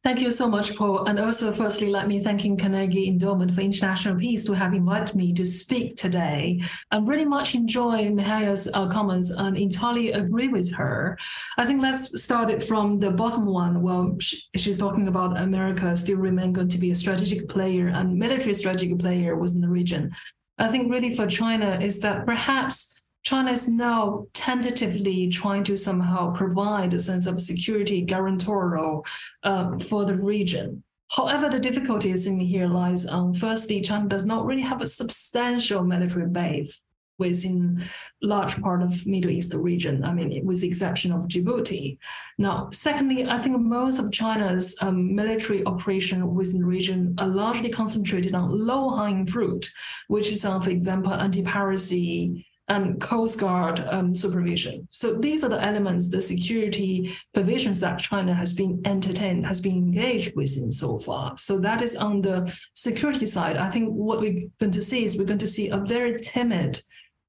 Thank 0.01 0.21
you 0.21 0.31
so 0.31 0.47
much, 0.49 0.77
Paul. 0.77 1.05
And 1.07 1.19
also, 1.19 1.51
firstly, 1.51 1.91
let 1.91 2.07
me 2.07 2.23
thanking 2.23 2.55
Carnegie 2.55 3.09
Endowment 3.09 3.53
for 3.53 3.59
International 3.59 4.15
Peace 4.15 4.45
to 4.45 4.53
have 4.53 4.73
invited 4.73 5.13
me 5.13 5.33
to 5.33 5.45
speak 5.45 5.97
today. 5.97 6.61
I 6.89 6.99
really 6.99 7.25
much 7.25 7.53
enjoy 7.53 8.07
Mihaya's 8.07 8.71
uh, 8.73 8.87
comments 8.87 9.29
and 9.29 9.57
entirely 9.57 10.13
agree 10.13 10.47
with 10.47 10.73
her. 10.75 11.17
I 11.57 11.65
think 11.65 11.81
let's 11.81 12.23
start 12.23 12.49
it 12.49 12.63
from 12.63 12.99
the 12.99 13.11
bottom 13.11 13.45
one. 13.45 13.81
Well, 13.81 14.15
she, 14.21 14.41
she's 14.55 14.79
talking 14.79 15.09
about 15.09 15.37
America 15.37 15.93
still 15.97 16.17
remain 16.17 16.53
going 16.53 16.69
to 16.69 16.77
be 16.77 16.91
a 16.91 16.95
strategic 16.95 17.49
player 17.49 17.89
and 17.89 18.17
military 18.17 18.53
strategic 18.53 18.97
player 18.99 19.35
within 19.35 19.59
the 19.59 19.67
region. 19.67 20.15
I 20.57 20.69
think 20.69 20.89
really 20.89 21.13
for 21.13 21.27
China 21.27 21.77
is 21.81 21.99
that 22.01 22.25
perhaps 22.25 22.98
China 23.23 23.51
is 23.51 23.67
now 23.67 24.25
tentatively 24.33 25.27
trying 25.27 25.63
to 25.63 25.77
somehow 25.77 26.33
provide 26.33 26.93
a 26.93 26.99
sense 26.99 27.27
of 27.27 27.39
security 27.39 28.01
guarantor 28.01 29.03
uh, 29.43 29.77
for 29.77 30.05
the 30.05 30.15
region. 30.15 30.83
However, 31.11 31.49
the 31.49 31.59
difficulties 31.59 32.27
in 32.27 32.39
here 32.39 32.67
lies 32.67 33.05
on 33.05 33.33
firstly, 33.33 33.81
China 33.81 34.07
does 34.07 34.25
not 34.25 34.45
really 34.45 34.61
have 34.61 34.81
a 34.81 34.87
substantial 34.87 35.83
military 35.83 36.27
base 36.27 36.83
within 37.17 37.83
large 38.21 38.59
part 38.61 38.81
of 38.81 39.05
Middle 39.05 39.31
East 39.31 39.53
region. 39.53 40.03
I 40.03 40.13
mean, 40.13 40.45
with 40.45 40.61
the 40.61 40.67
exception 40.67 41.11
of 41.11 41.27
Djibouti. 41.27 41.97
Now, 42.37 42.69
secondly, 42.71 43.27
I 43.27 43.37
think 43.37 43.59
most 43.59 43.99
of 43.99 44.11
China's 44.11 44.77
um, 44.81 45.13
military 45.13 45.65
operation 45.65 46.33
within 46.33 46.61
the 46.61 46.65
region 46.65 47.15
are 47.17 47.27
largely 47.27 47.69
concentrated 47.69 48.33
on 48.33 48.65
low-hanging 48.65 49.27
fruit, 49.27 49.69
which 50.07 50.31
is 50.31 50.45
on, 50.45 50.61
for 50.61 50.69
example, 50.69 51.13
anti-piracy, 51.13 52.47
and 52.69 53.01
Coast 53.01 53.39
Guard 53.39 53.79
um, 53.89 54.13
supervision. 54.13 54.87
So 54.91 55.15
these 55.15 55.43
are 55.43 55.49
the 55.49 55.63
elements, 55.63 56.09
the 56.09 56.21
security 56.21 57.13
provisions 57.33 57.79
that 57.81 57.99
China 57.99 58.33
has 58.33 58.53
been 58.53 58.81
entertained, 58.85 59.45
has 59.45 59.59
been 59.59 59.75
engaged 59.75 60.35
with 60.35 60.55
in 60.57 60.71
so 60.71 60.97
far. 60.97 61.35
So 61.37 61.59
that 61.59 61.81
is 61.81 61.95
on 61.95 62.21
the 62.21 62.55
security 62.73 63.25
side. 63.25 63.57
I 63.57 63.69
think 63.69 63.89
what 63.89 64.21
we're 64.21 64.47
going 64.59 64.71
to 64.71 64.81
see 64.81 65.03
is 65.03 65.17
we're 65.17 65.25
going 65.25 65.39
to 65.39 65.47
see 65.47 65.69
a 65.69 65.77
very 65.77 66.21
timid, 66.21 66.79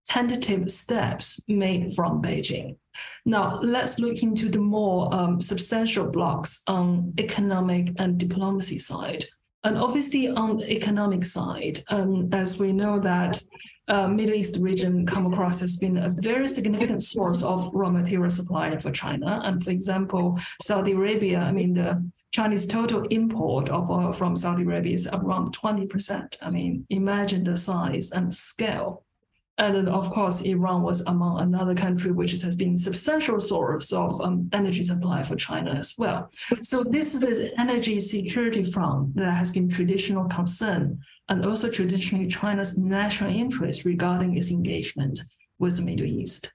tentative 0.04 0.70
steps 0.70 1.40
made 1.48 1.92
from 1.92 2.20
Beijing. 2.22 2.76
Now, 3.24 3.58
let's 3.60 3.98
look 3.98 4.22
into 4.22 4.48
the 4.50 4.60
more 4.60 5.12
um, 5.14 5.40
substantial 5.40 6.06
blocks 6.06 6.62
on 6.66 7.14
economic 7.18 7.98
and 7.98 8.18
diplomacy 8.18 8.78
side. 8.78 9.24
And 9.64 9.76
obviously 9.76 10.28
on 10.28 10.56
the 10.56 10.72
economic 10.72 11.24
side, 11.24 11.84
um, 11.88 12.28
as 12.32 12.58
we 12.58 12.72
know 12.72 12.98
that 13.00 13.42
uh, 13.88 14.06
Middle 14.06 14.36
East 14.36 14.56
region 14.60 15.04
come 15.04 15.26
across 15.26 15.62
as 15.62 15.76
being 15.76 15.98
a 15.98 16.08
very 16.18 16.46
significant 16.46 17.02
source 17.02 17.42
of 17.42 17.68
raw 17.74 17.90
material 17.90 18.30
supply 18.30 18.76
for 18.76 18.92
China. 18.92 19.40
And 19.44 19.62
for 19.62 19.70
example, 19.70 20.38
Saudi 20.62 20.92
Arabia, 20.92 21.40
I 21.40 21.50
mean, 21.50 21.74
the 21.74 22.08
Chinese 22.32 22.66
total 22.66 23.02
import 23.08 23.68
of 23.68 23.90
oil 23.90 24.12
from 24.12 24.36
Saudi 24.36 24.62
Arabia 24.62 24.94
is 24.94 25.08
around 25.12 25.56
20%. 25.56 26.36
I 26.40 26.52
mean, 26.52 26.86
imagine 26.90 27.42
the 27.42 27.56
size 27.56 28.12
and 28.12 28.32
scale. 28.32 29.04
And 29.60 29.74
then, 29.74 29.88
of 29.88 30.08
course, 30.08 30.40
Iran 30.40 30.80
was 30.80 31.02
among 31.02 31.42
another 31.42 31.74
country 31.74 32.12
which 32.12 32.32
has 32.32 32.56
been 32.56 32.74
a 32.74 32.78
substantial 32.78 33.38
source 33.38 33.92
of 33.92 34.18
um, 34.22 34.48
energy 34.54 34.82
supply 34.82 35.22
for 35.22 35.36
China 35.36 35.72
as 35.72 35.96
well. 35.98 36.30
So 36.62 36.82
this 36.82 37.14
is 37.14 37.22
an 37.22 37.50
energy 37.58 37.98
security 37.98 38.64
front 38.64 39.14
that 39.16 39.34
has 39.34 39.50
been 39.50 39.68
traditional 39.68 40.24
concern 40.24 40.98
and 41.28 41.44
also 41.44 41.70
traditionally 41.70 42.26
China's 42.26 42.78
national 42.78 43.36
interest 43.36 43.84
regarding 43.84 44.34
its 44.38 44.50
engagement 44.50 45.20
with 45.58 45.76
the 45.76 45.82
Middle 45.82 46.06
East. 46.06 46.54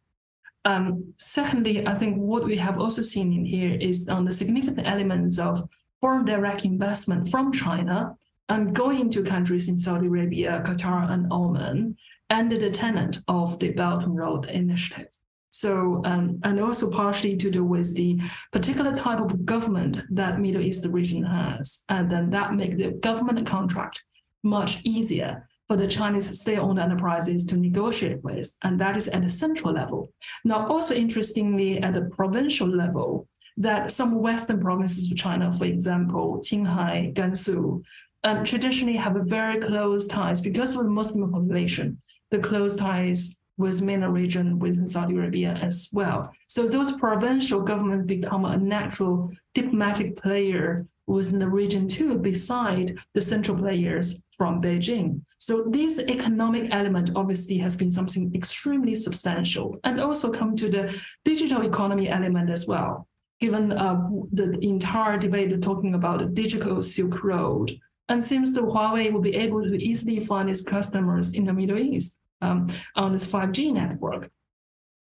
Um, 0.65 1.13
secondly, 1.17 1.85
I 1.85 1.93
think 1.99 2.17
what 2.17 2.43
we 2.43 2.57
have 2.57 2.79
also 2.79 3.03
seen 3.03 3.31
in 3.31 3.45
here 3.45 3.77
is 3.79 4.09
on 4.09 4.25
the 4.25 4.33
significant 4.33 4.87
elements 4.87 5.37
of 5.37 5.61
foreign 6.01 6.25
direct 6.25 6.65
investment 6.65 7.27
from 7.27 7.51
China 7.51 8.15
and 8.49 8.73
going 8.73 8.99
into 8.99 9.21
countries 9.23 9.69
in 9.69 9.77
Saudi 9.77 10.07
Arabia, 10.07 10.63
Qatar, 10.65 11.11
and 11.11 11.31
Oman, 11.31 11.95
and 12.29 12.51
the 12.51 12.69
tenant 12.69 13.19
of 13.27 13.59
the 13.59 13.69
Belt 13.69 14.03
and 14.03 14.17
Road 14.17 14.47
Initiative. 14.47 15.09
So, 15.49 16.01
um, 16.03 16.39
and 16.43 16.59
also 16.59 16.91
partially 16.91 17.37
to 17.37 17.49
do 17.49 17.63
with 17.63 17.95
the 17.95 18.19
particular 18.51 18.93
type 18.93 19.19
of 19.21 19.45
government 19.45 20.03
that 20.11 20.39
Middle 20.39 20.61
East 20.61 20.85
region 20.87 21.23
has, 21.23 21.85
and 21.87 22.11
then 22.11 22.29
that 22.31 22.53
make 22.55 22.77
the 22.77 22.91
government 22.91 23.47
contract 23.47 24.03
much 24.43 24.81
easier 24.83 25.47
for 25.67 25.77
the 25.77 25.87
Chinese 25.87 26.39
state-owned 26.41 26.77
enterprises 26.77 27.45
to 27.45 27.57
negotiate 27.57 28.21
with, 28.23 28.55
and 28.63 28.79
that 28.81 28.97
is 28.97 29.07
at 29.07 29.23
the 29.23 29.29
central 29.29 29.73
level. 29.73 30.11
Now, 30.43 30.67
also 30.67 30.93
interestingly, 30.93 31.79
at 31.81 31.93
the 31.93 32.01
provincial 32.01 32.67
level, 32.67 33.27
that 33.57 33.91
some 33.91 34.15
western 34.15 34.59
provinces 34.59 35.09
of 35.09 35.17
China, 35.17 35.51
for 35.51 35.65
example, 35.65 36.39
Qinghai, 36.43 37.13
Gansu, 37.13 37.81
um, 38.25 38.43
traditionally 38.43 38.97
have 38.97 39.15
very 39.23 39.59
close 39.59 40.07
ties 40.07 40.41
because 40.41 40.75
of 40.75 40.83
the 40.83 40.89
Muslim 40.89 41.31
population 41.31 41.97
the 42.35 42.47
close 42.47 42.75
ties 42.75 43.41
with 43.57 43.81
MENA 43.81 44.09
region 44.09 44.59
within 44.59 44.85
Saudi 44.85 45.15
Arabia 45.15 45.57
as 45.61 45.89
well. 45.93 46.31
So 46.47 46.65
those 46.65 46.91
provincial 46.91 47.61
governments 47.61 48.07
become 48.07 48.43
a 48.45 48.57
natural 48.57 49.31
diplomatic 49.53 50.17
player 50.17 50.85
within 51.07 51.39
the 51.39 51.47
region 51.47 51.87
too, 51.87 52.17
beside 52.17 52.97
the 53.13 53.21
central 53.21 53.57
players 53.57 54.23
from 54.37 54.61
Beijing. 54.61 55.21
So 55.37 55.65
this 55.69 55.99
economic 55.99 56.73
element 56.73 57.11
obviously 57.15 57.57
has 57.59 57.75
been 57.77 57.89
something 57.89 58.33
extremely 58.35 58.95
substantial 58.95 59.77
and 59.83 60.01
also 60.01 60.31
come 60.31 60.55
to 60.57 60.69
the 60.69 60.99
digital 61.23 61.61
economy 61.65 62.09
element 62.09 62.49
as 62.49 62.67
well. 62.67 63.07
Given 63.39 63.71
uh, 63.71 64.09
the 64.33 64.57
entire 64.61 65.17
debate 65.17 65.61
talking 65.61 65.93
about 65.93 66.19
the 66.19 66.25
digital 66.25 66.81
Silk 66.81 67.23
Road, 67.23 67.71
and 68.07 68.23
seems 68.23 68.53
that 68.53 68.63
Huawei 68.63 69.11
will 69.11 69.21
be 69.21 69.35
able 69.35 69.63
to 69.63 69.83
easily 69.83 70.19
find 70.19 70.49
its 70.49 70.61
customers 70.61 71.33
in 71.33 71.43
the 71.45 71.53
Middle 71.53 71.79
East 71.79 72.21
um, 72.41 72.67
on 72.95 73.11
this 73.11 73.29
5G 73.31 73.73
network. 73.73 74.29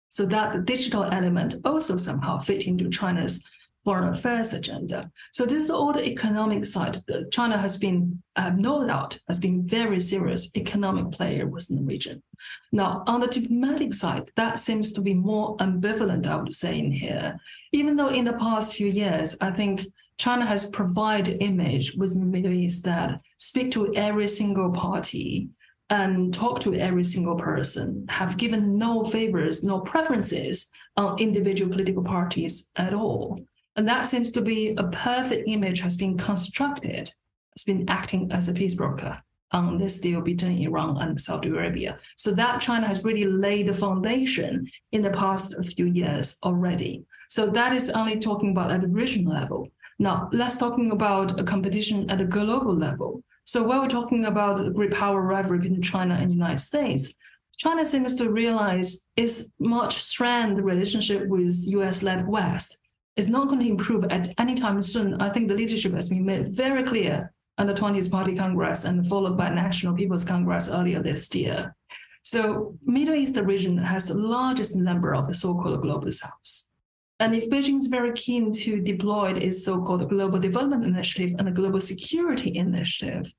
So 0.10 0.26
that 0.26 0.54
the 0.54 0.62
digital 0.62 1.06
element 1.06 1.56
also 1.64 1.96
somehow 1.96 2.38
fit 2.38 2.68
into 2.68 2.90
China's 2.90 3.48
foreign 3.84 4.10
affairs 4.10 4.54
agenda. 4.54 5.10
So 5.32 5.46
this 5.46 5.64
is 5.64 5.72
all 5.72 5.94
the 5.94 6.08
economic 6.08 6.66
side. 6.66 6.98
China 7.32 7.58
has 7.58 7.78
been, 7.78 8.22
uh, 8.36 8.52
no 8.56 8.86
doubt, 8.86 9.18
has 9.28 9.40
been 9.40 9.66
very 9.66 10.00
serious 10.00 10.56
economic 10.56 11.12
player 11.12 11.48
within 11.48 11.78
the 11.78 11.84
region. 11.84 12.22
Now, 12.72 13.04
on 13.08 13.22
the 13.22 13.28
diplomatic 13.28 13.94
side, 13.94 14.30
that 14.36 14.60
seems 14.60 14.94
to 14.94 15.02
be 15.02 15.14
more 15.14 15.58
ambivalent, 15.58 16.28
I 16.28 16.36
would 16.36 16.54
say, 16.54 16.78
in 16.78 16.92
here. 16.92 17.40
Even 17.72 17.96
though 17.96 18.10
in 18.10 18.26
the 18.26 18.34
past 18.34 18.76
few 18.76 18.88
years, 18.88 19.36
I 19.42 19.52
think 19.52 19.86
China 20.18 20.46
has 20.46 20.70
provided 20.70 21.42
image 21.42 21.96
within 21.96 22.20
the 22.20 22.28
Middle 22.28 22.54
East 22.54 22.86
that 22.86 23.20
speak 23.38 23.72
to 23.72 23.94
every 23.96 24.28
single 24.28 24.72
party 24.72 25.50
and 25.92 26.34
talk 26.34 26.62
to 26.62 26.74
every 26.74 27.04
single 27.04 27.36
person, 27.36 28.06
have 28.10 28.38
given 28.38 28.78
no 28.78 29.04
favors, 29.04 29.62
no 29.62 29.82
preferences 29.82 30.72
on 30.96 31.20
individual 31.20 31.70
political 31.70 32.04
parties 32.04 32.72
at 32.78 32.94
all. 32.94 33.38
And 33.76 33.88
that 33.90 34.06
seems 34.06 34.32
to 34.32 34.42
be 34.42 34.74
a 34.78 34.88
perfect 34.88 35.44
image 35.48 35.82
has 35.82 35.98
been 35.98 36.18
constructed, 36.18 37.12
has 37.56 37.64
been 37.66 37.90
acting 37.90 38.32
as 38.32 38.48
a 38.48 38.54
peace 38.54 38.76
broker 38.76 39.22
on 39.52 39.78
this 39.78 40.00
deal 40.00 40.22
between 40.22 40.66
Iran 40.66 40.98
and 41.02 41.20
Saudi 41.20 41.50
Arabia. 41.50 42.00
So 42.16 42.34
that 42.36 42.62
China 42.62 42.88
has 42.88 43.04
really 43.04 43.26
laid 43.26 43.68
the 43.68 43.74
foundation 43.74 44.66
in 44.94 45.02
the 45.02 45.10
past 45.10 45.56
few 45.76 45.88
years 45.88 46.38
already. 46.44 47.04
So 47.28 47.48
that 47.48 47.74
is 47.74 47.90
only 47.90 48.18
talking 48.18 48.52
about 48.52 48.72
at 48.72 48.80
the 48.80 48.88
regional 48.88 49.34
level. 49.34 49.68
Now, 50.00 50.30
let's 50.32 50.58
talking 50.58 50.92
about 50.92 51.38
a 51.38 51.44
competition 51.44 52.10
at 52.10 52.22
a 52.22 52.26
global 52.26 52.74
level. 52.74 53.24
So 53.44 53.64
while 53.64 53.82
we're 53.82 53.88
talking 53.88 54.26
about 54.26 54.58
the 54.58 54.70
great 54.70 54.94
power 54.94 55.22
rivalry 55.22 55.60
between 55.60 55.82
China 55.82 56.16
and 56.16 56.30
the 56.30 56.36
United 56.36 56.60
States, 56.60 57.16
China 57.58 57.84
seems 57.86 58.16
to 58.16 58.32
realize 58.32 59.08
its 59.16 59.52
much 59.60 59.98
strained 59.98 60.64
relationship 60.64 61.28
with 61.28 61.54
US-led 61.68 62.28
West 62.28 62.80
is 63.16 63.30
not 63.30 63.48
going 63.48 63.60
to 63.60 63.68
improve 63.68 64.06
at 64.06 64.34
any 64.40 64.56
time 64.56 64.82
soon. 64.82 65.22
I 65.22 65.30
think 65.30 65.48
the 65.48 65.56
leadership 65.56 65.94
has 65.94 66.10
been 66.10 66.26
made 66.26 66.48
very 66.48 66.84
clear 66.84 67.34
the 67.68 67.74
20th 67.74 68.12
Party 68.12 68.36
Congress 68.36 68.86
and 68.86 69.06
followed 69.06 69.38
by 69.38 69.50
National 69.50 69.94
People's 69.94 70.24
Congress 70.24 70.70
earlier 70.70 71.02
this 71.02 71.34
year. 71.36 71.76
So 72.24 72.78
Middle 72.84 73.16
East 73.16 73.38
region 73.38 73.78
has 73.78 74.08
the 74.08 74.14
largest 74.14 74.76
number 74.76 75.14
of 75.14 75.28
the 75.28 75.34
so-called 75.34 75.82
global 75.82 76.12
south. 76.12 76.70
And 77.22 77.36
if 77.36 77.52
Beijing 77.52 77.78
is 77.78 77.86
very 77.86 78.14
keen 78.14 78.52
to 78.64 78.82
deploy 78.82 79.34
its 79.36 79.64
so-called 79.64 80.10
Global 80.10 80.40
Development 80.40 80.84
Initiative 80.84 81.36
and 81.38 81.48
the 81.48 81.52
Global 81.52 81.80
Security 81.80 82.58
Initiative, 82.58 83.32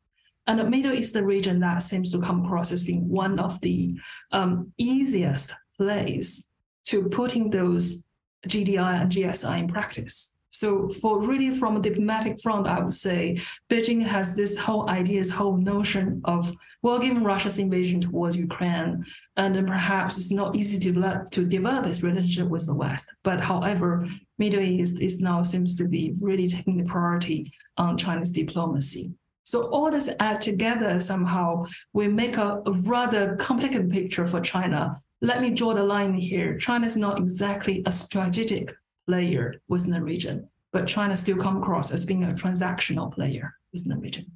and 0.47 0.57
the 0.57 0.71
Middle 0.71 0.93
East 0.93 1.17
region 1.17 1.59
that 1.61 1.83
seems 1.83 2.13
to 2.13 2.21
come 2.21 2.45
across 2.45 2.71
as 2.71 2.85
being 2.85 3.09
one 3.09 3.41
of 3.41 3.61
the 3.61 3.99
um, 4.31 4.73
easiest 4.79 5.53
place 5.77 6.49
to 6.85 7.09
putting 7.09 7.51
those 7.51 8.05
GDI 8.47 9.03
and 9.03 9.11
GSI 9.11 9.59
in 9.59 9.67
practice. 9.67 10.33
So 10.53 10.89
for 10.89 11.27
really 11.27 11.51
from 11.51 11.77
a 11.77 11.81
diplomatic 11.81 12.39
front, 12.41 12.67
I 12.67 12.81
would 12.81 12.93
say 12.93 13.39
Beijing 13.71 14.03
has 14.03 14.37
this 14.37 14.57
whole 14.57 14.89
idea, 14.89 15.19
this 15.19 15.31
whole 15.31 15.57
notion 15.57 16.21
of, 16.27 16.53
well, 16.83 16.99
given 16.99 17.25
Russia's 17.25 17.59
invasion 17.59 18.03
towards 18.03 18.37
Ukraine, 18.37 19.05
and 19.39 19.55
then 19.55 19.67
perhaps 19.67 20.19
it's 20.19 20.31
not 20.31 20.55
easy 20.55 20.79
to 20.79 20.93
develop, 20.93 21.31
to 21.31 21.47
develop 21.47 21.87
this 21.87 22.03
relationship 22.03 22.49
with 22.49 22.67
the 22.67 22.75
West. 22.75 23.11
But 23.23 23.41
however, 23.41 24.07
Middle 24.39 24.61
East 24.61 25.01
is 25.01 25.21
now 25.21 25.43
seems 25.43 25.75
to 25.77 25.89
be 25.89 26.15
really 26.21 26.47
taking 26.47 26.77
the 26.77 26.85
priority 26.85 27.51
on 27.79 27.97
China's 27.97 28.31
diplomacy. 28.31 29.11
So 29.45 29.69
all 29.71 29.91
this 29.91 30.11
add 30.21 30.41
together 30.41 31.01
somehow 31.01 31.65
we 31.95 32.09
make 32.09 32.37
a, 32.37 32.63
a 32.67 32.73
rather 32.87 33.37
complicated 33.37 33.91
picture 33.91 34.27
for 34.27 34.41
China. 34.41 34.97
Let 35.23 35.41
me 35.41 35.51
draw 35.51 35.73
the 35.75 35.83
line 35.83 36.15
here. 36.15 36.59
China 36.59 36.85
is 36.85 36.97
not 36.97 37.19
exactly 37.19 37.83
a 37.87 37.93
strategic 37.93 38.73
player 39.07 39.55
within 39.69 39.93
the 39.93 40.03
region, 40.03 40.49
but 40.73 40.87
China 40.87 41.17
still 41.17 41.37
come 41.37 41.57
across 41.57 41.93
as 41.93 42.05
being 42.05 42.25
a 42.25 42.29
transactional 42.29 43.13
player 43.13 43.55
within 43.73 43.91
the 43.91 43.97
region. 43.97 44.27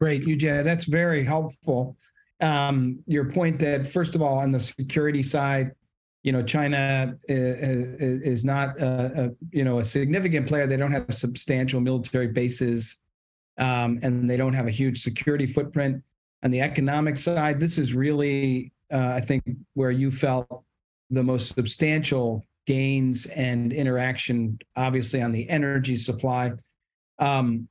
Great, 0.00 0.26
Eugenia, 0.26 0.62
that's 0.62 0.84
very 0.84 1.24
helpful. 1.24 1.96
Um, 2.40 2.98
your 3.06 3.30
point 3.30 3.58
that 3.60 3.86
first 3.86 4.16
of 4.16 4.22
all, 4.22 4.38
on 4.38 4.50
the 4.50 4.58
security 4.58 5.22
side, 5.22 5.70
you 6.24 6.32
know, 6.32 6.42
China 6.42 7.16
is 7.28 8.44
not 8.44 8.80
a, 8.80 9.24
a, 9.24 9.30
you 9.50 9.64
know 9.64 9.80
a 9.80 9.84
significant 9.84 10.46
player. 10.46 10.66
They 10.66 10.76
don't 10.76 10.92
have 10.92 11.06
substantial 11.10 11.80
military 11.80 12.28
bases, 12.28 12.98
um, 13.58 13.98
and 14.02 14.28
they 14.28 14.36
don't 14.36 14.52
have 14.52 14.66
a 14.66 14.70
huge 14.70 15.02
security 15.02 15.46
footprint. 15.46 16.02
On 16.44 16.50
the 16.50 16.60
economic 16.60 17.16
side, 17.16 17.60
this 17.60 17.78
is 17.78 17.94
really, 17.94 18.72
uh, 18.92 19.12
I 19.14 19.20
think, 19.20 19.44
where 19.74 19.90
you 19.90 20.10
felt 20.10 20.64
the 21.10 21.22
most 21.22 21.54
substantial 21.54 22.44
gains 22.66 23.26
and 23.26 23.72
interaction, 23.72 24.58
obviously, 24.76 25.22
on 25.22 25.32
the 25.32 25.48
energy 25.48 25.96
supply. 25.96 26.52
Um, 27.18 27.68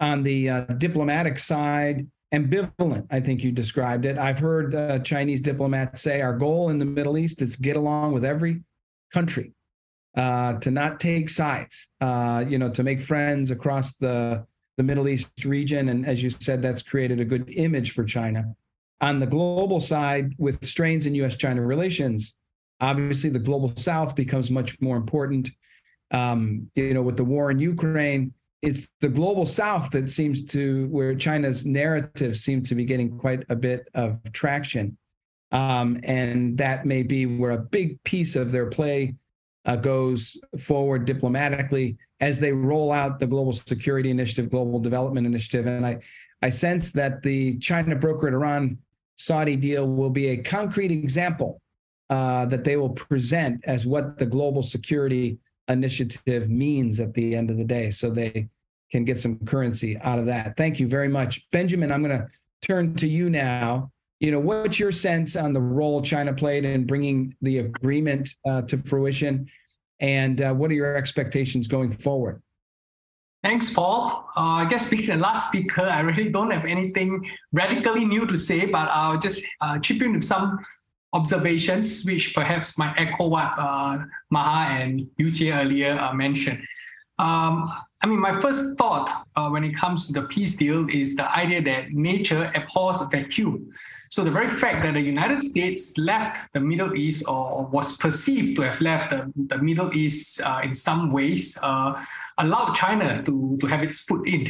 on 0.00 0.22
the 0.22 0.48
uh, 0.48 0.60
diplomatic 0.64 1.38
side, 1.38 2.06
ambivalent, 2.34 3.06
I 3.10 3.20
think 3.20 3.44
you 3.44 3.52
described 3.52 4.06
it. 4.06 4.16
I've 4.16 4.38
heard 4.38 4.74
uh, 4.74 5.00
Chinese 5.00 5.40
diplomats 5.40 6.00
say 6.00 6.22
our 6.22 6.36
goal 6.36 6.70
in 6.70 6.78
the 6.78 6.84
Middle 6.84 7.18
East 7.18 7.42
is 7.42 7.56
get 7.56 7.76
along 7.76 8.12
with 8.12 8.24
every 8.24 8.62
country, 9.12 9.52
uh, 10.16 10.54
to 10.54 10.70
not 10.70 11.00
take 11.00 11.28
sides, 11.28 11.88
uh, 12.00 12.44
you 12.48 12.58
know, 12.58 12.70
to 12.70 12.82
make 12.82 13.00
friends 13.00 13.50
across 13.50 13.94
the, 13.96 14.46
the 14.76 14.82
Middle 14.82 15.08
East 15.08 15.44
region. 15.44 15.90
And 15.90 16.06
as 16.06 16.22
you 16.22 16.30
said, 16.30 16.62
that's 16.62 16.82
created 16.82 17.20
a 17.20 17.24
good 17.24 17.50
image 17.54 17.92
for 17.92 18.04
China. 18.04 18.54
On 19.02 19.18
the 19.18 19.26
global 19.26 19.80
side, 19.80 20.34
with 20.38 20.64
strains 20.64 21.06
in 21.06 21.14
US 21.16 21.36
China 21.36 21.62
relations, 21.62 22.36
Obviously, 22.80 23.30
the 23.30 23.38
global 23.38 23.72
south 23.76 24.14
becomes 24.14 24.50
much 24.50 24.80
more 24.80 24.96
important. 24.96 25.50
Um, 26.12 26.70
you 26.74 26.94
know, 26.94 27.02
with 27.02 27.16
the 27.16 27.24
war 27.24 27.50
in 27.50 27.58
Ukraine, 27.58 28.32
it's 28.62 28.88
the 29.00 29.08
global 29.08 29.46
south 29.46 29.90
that 29.90 30.10
seems 30.10 30.44
to 30.46 30.86
where 30.88 31.14
China's 31.14 31.64
narrative 31.64 32.36
seems 32.36 32.68
to 32.68 32.74
be 32.74 32.84
getting 32.84 33.18
quite 33.18 33.44
a 33.48 33.56
bit 33.56 33.88
of 33.94 34.18
traction. 34.32 34.96
Um, 35.52 35.98
and 36.04 36.56
that 36.58 36.86
may 36.86 37.02
be 37.02 37.26
where 37.26 37.52
a 37.52 37.58
big 37.58 38.02
piece 38.04 38.36
of 38.36 38.52
their 38.52 38.66
play 38.66 39.14
uh, 39.64 39.76
goes 39.76 40.36
forward 40.58 41.04
diplomatically 41.04 41.96
as 42.20 42.38
they 42.38 42.52
roll 42.52 42.92
out 42.92 43.18
the 43.18 43.26
global 43.26 43.52
security 43.52 44.10
initiative, 44.10 44.50
global 44.50 44.78
development 44.78 45.26
initiative. 45.26 45.66
And 45.66 45.84
I, 45.84 45.98
I 46.42 46.50
sense 46.50 46.92
that 46.92 47.22
the 47.22 47.58
China 47.58 47.96
broker 47.96 48.28
at 48.28 48.34
Iran 48.34 48.78
Saudi 49.16 49.56
deal 49.56 49.86
will 49.88 50.10
be 50.10 50.28
a 50.28 50.36
concrete 50.36 50.90
example 50.90 51.59
uh, 52.10 52.44
that 52.46 52.64
they 52.64 52.76
will 52.76 52.90
present 52.90 53.62
as 53.64 53.86
what 53.86 54.18
the 54.18 54.26
global 54.26 54.62
security 54.62 55.38
initiative 55.68 56.50
means 56.50 56.98
at 57.00 57.14
the 57.14 57.36
end 57.36 57.50
of 57.50 57.56
the 57.56 57.64
day. 57.64 57.90
So 57.90 58.10
they 58.10 58.48
can 58.90 59.04
get 59.04 59.20
some 59.20 59.38
currency 59.46 59.96
out 59.98 60.18
of 60.18 60.26
that. 60.26 60.56
Thank 60.56 60.80
you 60.80 60.88
very 60.88 61.08
much. 61.08 61.48
Benjamin, 61.52 61.92
I'm 61.92 62.02
going 62.02 62.18
to 62.18 62.26
turn 62.60 62.94
to 62.96 63.08
you 63.08 63.30
now. 63.30 63.92
You 64.18 64.32
know, 64.32 64.40
what's 64.40 64.78
your 64.78 64.92
sense 64.92 65.36
on 65.36 65.52
the 65.52 65.60
role 65.60 66.02
China 66.02 66.34
played 66.34 66.64
in 66.64 66.84
bringing 66.84 67.34
the 67.40 67.58
agreement 67.58 68.34
uh, 68.44 68.62
to 68.62 68.76
fruition? 68.76 69.48
And 70.00 70.42
uh, 70.42 70.52
what 70.52 70.70
are 70.70 70.74
your 70.74 70.96
expectations 70.96 71.68
going 71.68 71.92
forward? 71.92 72.42
Thanks, 73.42 73.72
Paul. 73.72 74.28
Uh, 74.36 74.40
I 74.40 74.64
guess 74.66 74.90
being 74.90 75.06
the 75.06 75.16
last 75.16 75.48
speaker, 75.48 75.82
I 75.82 76.00
really 76.00 76.28
don't 76.28 76.50
have 76.50 76.66
anything 76.66 77.24
radically 77.52 78.04
new 78.04 78.26
to 78.26 78.36
say, 78.36 78.66
but 78.66 78.88
I'll 78.90 79.18
just 79.18 79.42
uh, 79.62 79.78
chip 79.78 80.02
in 80.02 80.12
with 80.14 80.24
some 80.24 80.58
observations, 81.12 82.04
which 82.04 82.34
perhaps 82.34 82.78
might 82.78 82.94
echo 82.96 83.28
what 83.28 83.52
uh, 83.58 83.98
Maha 84.30 84.72
and 84.74 85.08
Yu 85.16 85.30
Jie 85.30 85.52
earlier 85.52 85.98
uh, 85.98 86.12
mentioned. 86.14 86.62
Um, 87.18 87.70
I 88.02 88.06
mean, 88.06 88.18
my 88.18 88.40
first 88.40 88.78
thought 88.78 89.26
uh, 89.36 89.50
when 89.50 89.62
it 89.62 89.76
comes 89.76 90.06
to 90.06 90.12
the 90.12 90.22
peace 90.22 90.56
deal 90.56 90.88
is 90.88 91.16
the 91.16 91.30
idea 91.36 91.60
that 91.62 91.92
nature 91.92 92.50
abhors 92.54 93.00
a 93.02 93.06
vacuum. 93.06 93.68
So 94.10 94.24
the 94.24 94.30
very 94.30 94.48
fact 94.48 94.82
that 94.84 94.94
the 94.94 95.00
United 95.00 95.42
States 95.42 95.96
left 95.98 96.40
the 96.54 96.60
Middle 96.60 96.96
East 96.96 97.24
or 97.28 97.66
was 97.66 97.96
perceived 97.98 98.56
to 98.56 98.62
have 98.62 98.80
left 98.80 99.10
the, 99.10 99.30
the 99.36 99.58
Middle 99.58 99.94
East 99.94 100.40
uh, 100.40 100.60
in 100.64 100.74
some 100.74 101.12
ways 101.12 101.58
uh, 101.62 102.02
allowed 102.38 102.74
China 102.74 103.22
to, 103.22 103.58
to 103.60 103.66
have 103.66 103.82
its 103.82 104.00
foot 104.00 104.26
in. 104.26 104.46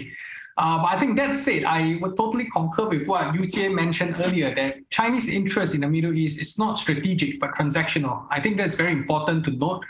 Uh, 0.60 0.76
but 0.76 0.88
I 0.88 0.98
think 1.00 1.16
that 1.16 1.34
said, 1.36 1.64
I 1.64 1.96
would 2.02 2.18
totally 2.18 2.46
concur 2.50 2.86
with 2.86 3.06
what 3.06 3.34
UTA 3.34 3.70
mentioned 3.70 4.16
earlier 4.20 4.54
that 4.54 4.90
Chinese 4.90 5.26
interest 5.30 5.74
in 5.74 5.80
the 5.80 5.88
Middle 5.88 6.12
East 6.12 6.38
is 6.38 6.58
not 6.58 6.76
strategic 6.76 7.40
but 7.40 7.54
transactional. 7.54 8.26
I 8.30 8.42
think 8.42 8.58
that's 8.58 8.74
very 8.74 8.92
important 8.92 9.42
to 9.46 9.52
note. 9.52 9.82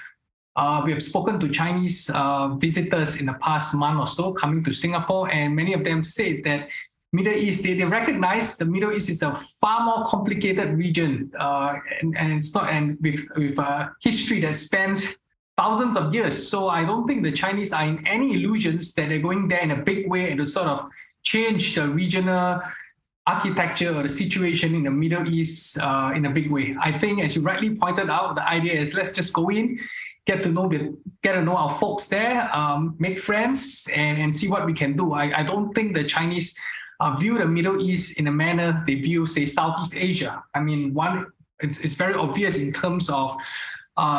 Uh, 0.55 0.83
we 0.85 0.93
have 0.93 1.03
spoken 1.03 1.41
to 1.41 1.49
Chinese 1.49 2.09
uh, 2.15 2.55
visitors 2.55 3.17
in 3.17 3.27
the 3.27 3.33
past 3.35 3.75
month 3.75 3.99
or 3.99 4.07
so 4.07 4.33
coming 4.33 4.63
to 4.63 4.73
Singapore, 4.73 5.29
and 5.33 5.57
many 5.57 5.73
of 5.73 5.83
them 5.83 6.05
said 6.05 6.43
that 6.45 6.69
Middle 7.13 7.35
East, 7.35 7.65
they, 7.65 7.75
they 7.75 7.85
recognize 7.85 8.57
the 8.57 8.65
Middle 8.65 8.93
East 8.93 9.11
is 9.11 9.23
a 9.23 9.35
far 9.35 9.85
more 9.85 10.05
complicated 10.05 10.79
region, 10.79 11.33
uh, 11.37 11.79
and, 12.01 12.17
and 12.17 12.33
it's 12.35 12.55
not 12.55 12.71
and 12.71 12.97
with 13.01 13.27
with 13.35 13.59
a 13.59 13.91
history 14.01 14.41
that 14.43 14.55
spans 14.55 15.17
thousands 15.61 15.95
of 15.97 16.15
years. 16.15 16.35
So 16.49 16.69
I 16.69 16.83
don't 16.85 17.07
think 17.07 17.23
the 17.23 17.33
Chinese 17.33 17.71
are 17.73 17.85
in 17.85 17.97
any 18.07 18.29
illusions 18.37 18.95
that 18.95 19.09
they're 19.11 19.27
going 19.29 19.47
there 19.49 19.61
in 19.61 19.73
a 19.73 19.81
big 19.91 20.09
way 20.09 20.31
and 20.31 20.39
to 20.39 20.47
sort 20.47 20.69
of 20.69 20.89
change 21.23 21.75
the 21.75 21.87
regional 21.87 22.63
architecture 23.27 23.95
or 23.95 24.03
the 24.03 24.09
situation 24.09 24.75
in 24.75 24.83
the 24.85 24.91
Middle 24.91 25.29
East 25.29 25.79
uh, 25.79 26.13
in 26.17 26.25
a 26.25 26.31
big 26.31 26.51
way. 26.51 26.75
I 26.81 26.99
think, 26.99 27.21
as 27.23 27.37
you 27.37 27.43
rightly 27.43 27.71
pointed 27.83 28.09
out, 28.09 28.37
the 28.37 28.47
idea 28.59 28.75
is 28.81 28.95
let's 28.95 29.13
just 29.13 29.33
go 29.35 29.51
in, 29.51 29.79
get 30.25 30.43
to 30.45 30.49
know 30.49 30.67
get 31.25 31.33
to 31.35 31.43
know 31.43 31.57
our 31.57 31.73
folks 31.83 32.09
there, 32.09 32.37
um, 32.57 32.97
make 32.99 33.19
friends, 33.19 33.87
and, 33.95 34.15
and 34.23 34.35
see 34.35 34.49
what 34.49 34.65
we 34.65 34.73
can 34.73 34.95
do. 34.95 35.13
I, 35.13 35.41
I 35.41 35.43
don't 35.43 35.75
think 35.75 35.95
the 35.95 36.05
Chinese 36.05 36.59
uh, 37.01 37.15
view 37.17 37.37
the 37.39 37.51
Middle 37.59 37.79
East 37.89 38.19
in 38.19 38.27
a 38.29 38.33
manner 38.33 38.83
they 38.87 38.95
view, 38.95 39.27
say, 39.27 39.45
Southeast 39.45 39.95
Asia. 39.95 40.43
I 40.55 40.61
mean, 40.61 40.95
one 40.95 41.27
it's, 41.63 41.79
it's 41.81 41.95
very 41.95 42.15
obvious 42.15 42.57
in 42.57 42.73
terms 42.73 43.11
of 43.11 43.37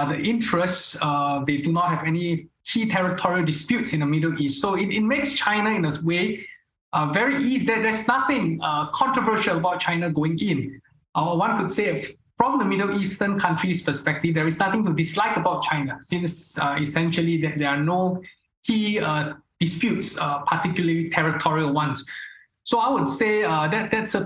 the 0.06 0.18
interests, 0.18 0.98
uh, 1.02 1.44
they 1.46 1.58
do 1.58 1.72
not 1.72 1.90
have 1.90 2.04
any 2.04 2.48
key 2.66 2.88
territorial 2.88 3.44
disputes 3.46 3.94
in 3.94 4.02
the 4.02 4.06
Middle 4.06 4.40
East. 4.40 4.62
So 4.62 4.76
it, 4.76 4.90
it 4.90 5.02
makes 5.02 5.34
China, 5.34 5.72
in 5.72 5.86
a 5.86 5.92
way, 6.04 6.46
uh, 6.94 7.12
very 7.12 7.42
easy. 7.44 7.66
There, 7.66 7.82
there's 7.82 8.08
nothing 8.08 8.60
uh, 8.62 8.90
controversial 8.92 9.58
about 9.58 9.80
China 9.80 10.10
going 10.10 10.38
in. 10.40 10.82
Or 11.16 11.38
one 11.38 11.58
could 11.58 11.72
say, 11.72 12.16
from 12.38 12.60
the 12.60 12.66
Middle 12.66 13.00
Eastern 13.00 13.40
countries' 13.40 13.84
perspective, 13.84 14.36
there 14.36 14.48
is 14.48 14.60
nothing 14.60 14.86
to 14.86 14.94
dislike 14.94 15.38
about 15.38 15.64
China, 15.64 15.98
since 16.02 16.58
uh, 16.60 16.76
essentially 16.80 17.38
there 17.42 17.70
are 17.70 17.82
no 17.82 18.22
key 18.64 19.00
uh, 19.00 19.34
disputes, 19.60 20.16
particularly 20.48 21.10
territorial 21.10 21.72
ones. 21.72 22.06
So 22.64 22.78
I 22.78 22.90
would 22.90 23.08
say 23.08 23.44
uh, 23.44 23.68
that 23.70 23.90
that's 23.90 24.14
a, 24.14 24.26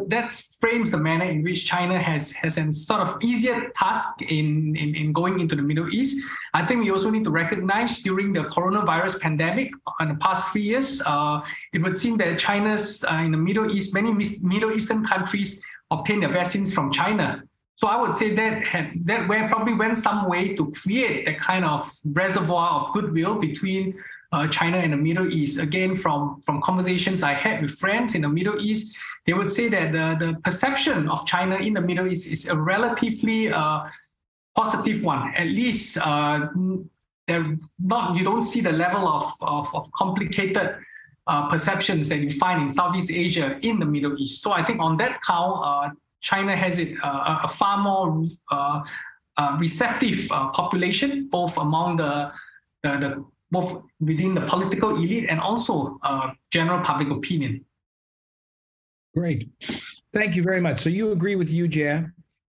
frames 0.59 0.91
the 0.91 0.97
manner 0.97 1.25
in 1.25 1.41
which 1.41 1.65
China 1.65 2.01
has 2.01 2.31
has 2.33 2.57
a 2.57 2.73
sort 2.73 3.01
of 3.01 3.17
easier 3.21 3.71
task 3.77 4.21
in, 4.21 4.75
in, 4.75 4.95
in 4.95 5.13
going 5.13 5.39
into 5.39 5.55
the 5.55 5.61
Middle 5.61 5.89
East. 5.93 6.23
I 6.53 6.65
think 6.65 6.83
we 6.83 6.91
also 6.91 7.09
need 7.09 7.23
to 7.23 7.31
recognize 7.31 8.01
during 8.03 8.33
the 8.33 8.43
coronavirus 8.55 9.21
pandemic 9.21 9.71
in 10.01 10.09
the 10.09 10.15
past 10.15 10.51
three 10.51 10.63
years, 10.63 11.01
uh, 11.05 11.41
it 11.73 11.81
would 11.81 11.95
seem 11.95 12.17
that 12.17 12.37
China's 12.37 13.05
uh, 13.09 13.15
in 13.15 13.31
the 13.31 13.37
Middle 13.37 13.71
East, 13.71 13.93
many 13.93 14.11
Middle 14.11 14.73
Eastern 14.73 15.05
countries 15.05 15.61
obtained 15.91 16.23
their 16.23 16.31
vaccines 16.31 16.73
from 16.73 16.91
China. 16.91 17.43
So 17.77 17.87
I 17.87 18.01
would 18.01 18.13
say 18.13 18.33
that 18.33 18.63
had, 18.63 18.91
that 19.05 19.27
probably 19.27 19.73
went 19.73 19.97
some 19.97 20.29
way 20.29 20.55
to 20.55 20.71
create 20.71 21.25
that 21.25 21.39
kind 21.39 21.65
of 21.65 21.91
reservoir 22.05 22.81
of 22.81 22.93
goodwill 22.93 23.35
between 23.39 23.95
uh, 24.35 24.47
China 24.49 24.77
and 24.77 24.91
the 24.91 24.97
Middle 24.97 25.31
East. 25.31 25.59
Again, 25.59 25.95
from, 25.95 26.41
from 26.45 26.61
conversations 26.61 27.23
I 27.23 27.33
had 27.33 27.61
with 27.61 27.71
friends 27.83 28.15
in 28.15 28.21
the 28.21 28.29
Middle 28.29 28.59
East, 28.59 28.95
they 29.25 29.33
would 29.33 29.49
say 29.49 29.69
that 29.69 29.91
the, 29.97 30.05
the 30.23 30.39
perception 30.41 31.07
of 31.09 31.25
China 31.25 31.55
in 31.55 31.73
the 31.73 31.81
Middle 31.81 32.07
East 32.07 32.29
is 32.35 32.47
a 32.47 32.57
relatively 32.57 33.51
uh, 33.51 33.87
positive 34.53 35.01
one. 35.03 35.33
At 35.35 35.47
least 35.47 35.97
uh, 35.97 36.47
not 37.79 38.15
you 38.17 38.23
don't 38.23 38.41
see 38.51 38.61
the 38.61 38.71
level 38.71 39.07
of, 39.07 39.25
of, 39.41 39.73
of 39.73 39.91
complicated 39.93 40.75
uh, 41.27 41.49
perceptions 41.49 42.09
that 42.09 42.19
you 42.19 42.29
find 42.29 42.61
in 42.61 42.69
Southeast 42.69 43.09
Asia 43.09 43.57
in 43.61 43.79
the 43.79 43.85
Middle 43.85 44.15
East. 44.19 44.43
So 44.43 44.51
I 44.51 44.63
think 44.63 44.79
on 44.79 44.97
that 44.97 45.21
count, 45.21 45.55
uh, 45.63 45.89
China 46.21 46.55
has 46.55 46.77
it 46.77 46.89
uh, 47.03 47.39
a 47.43 47.47
far 47.47 47.77
more 47.77 48.25
receptive 49.59 50.27
population, 50.29 51.27
both 51.29 51.57
among 51.57 51.97
the, 51.97 52.31
the, 52.83 52.91
the 53.03 53.25
both 53.55 53.83
within 54.01 54.35
the 54.35 54.41
political 54.41 54.89
elite 54.97 55.27
and 55.29 55.39
also 55.39 55.97
uh, 56.03 56.31
general 56.51 56.81
public 56.83 57.09
opinion. 57.09 57.63
Great. 59.15 59.49
Thank 60.13 60.35
you 60.35 60.43
very 60.43 60.59
much. 60.59 60.79
So 60.79 60.89
you 60.89 61.11
agree 61.11 61.35
with 61.35 61.49
Yu 61.49 61.67
Jie. 61.67 62.05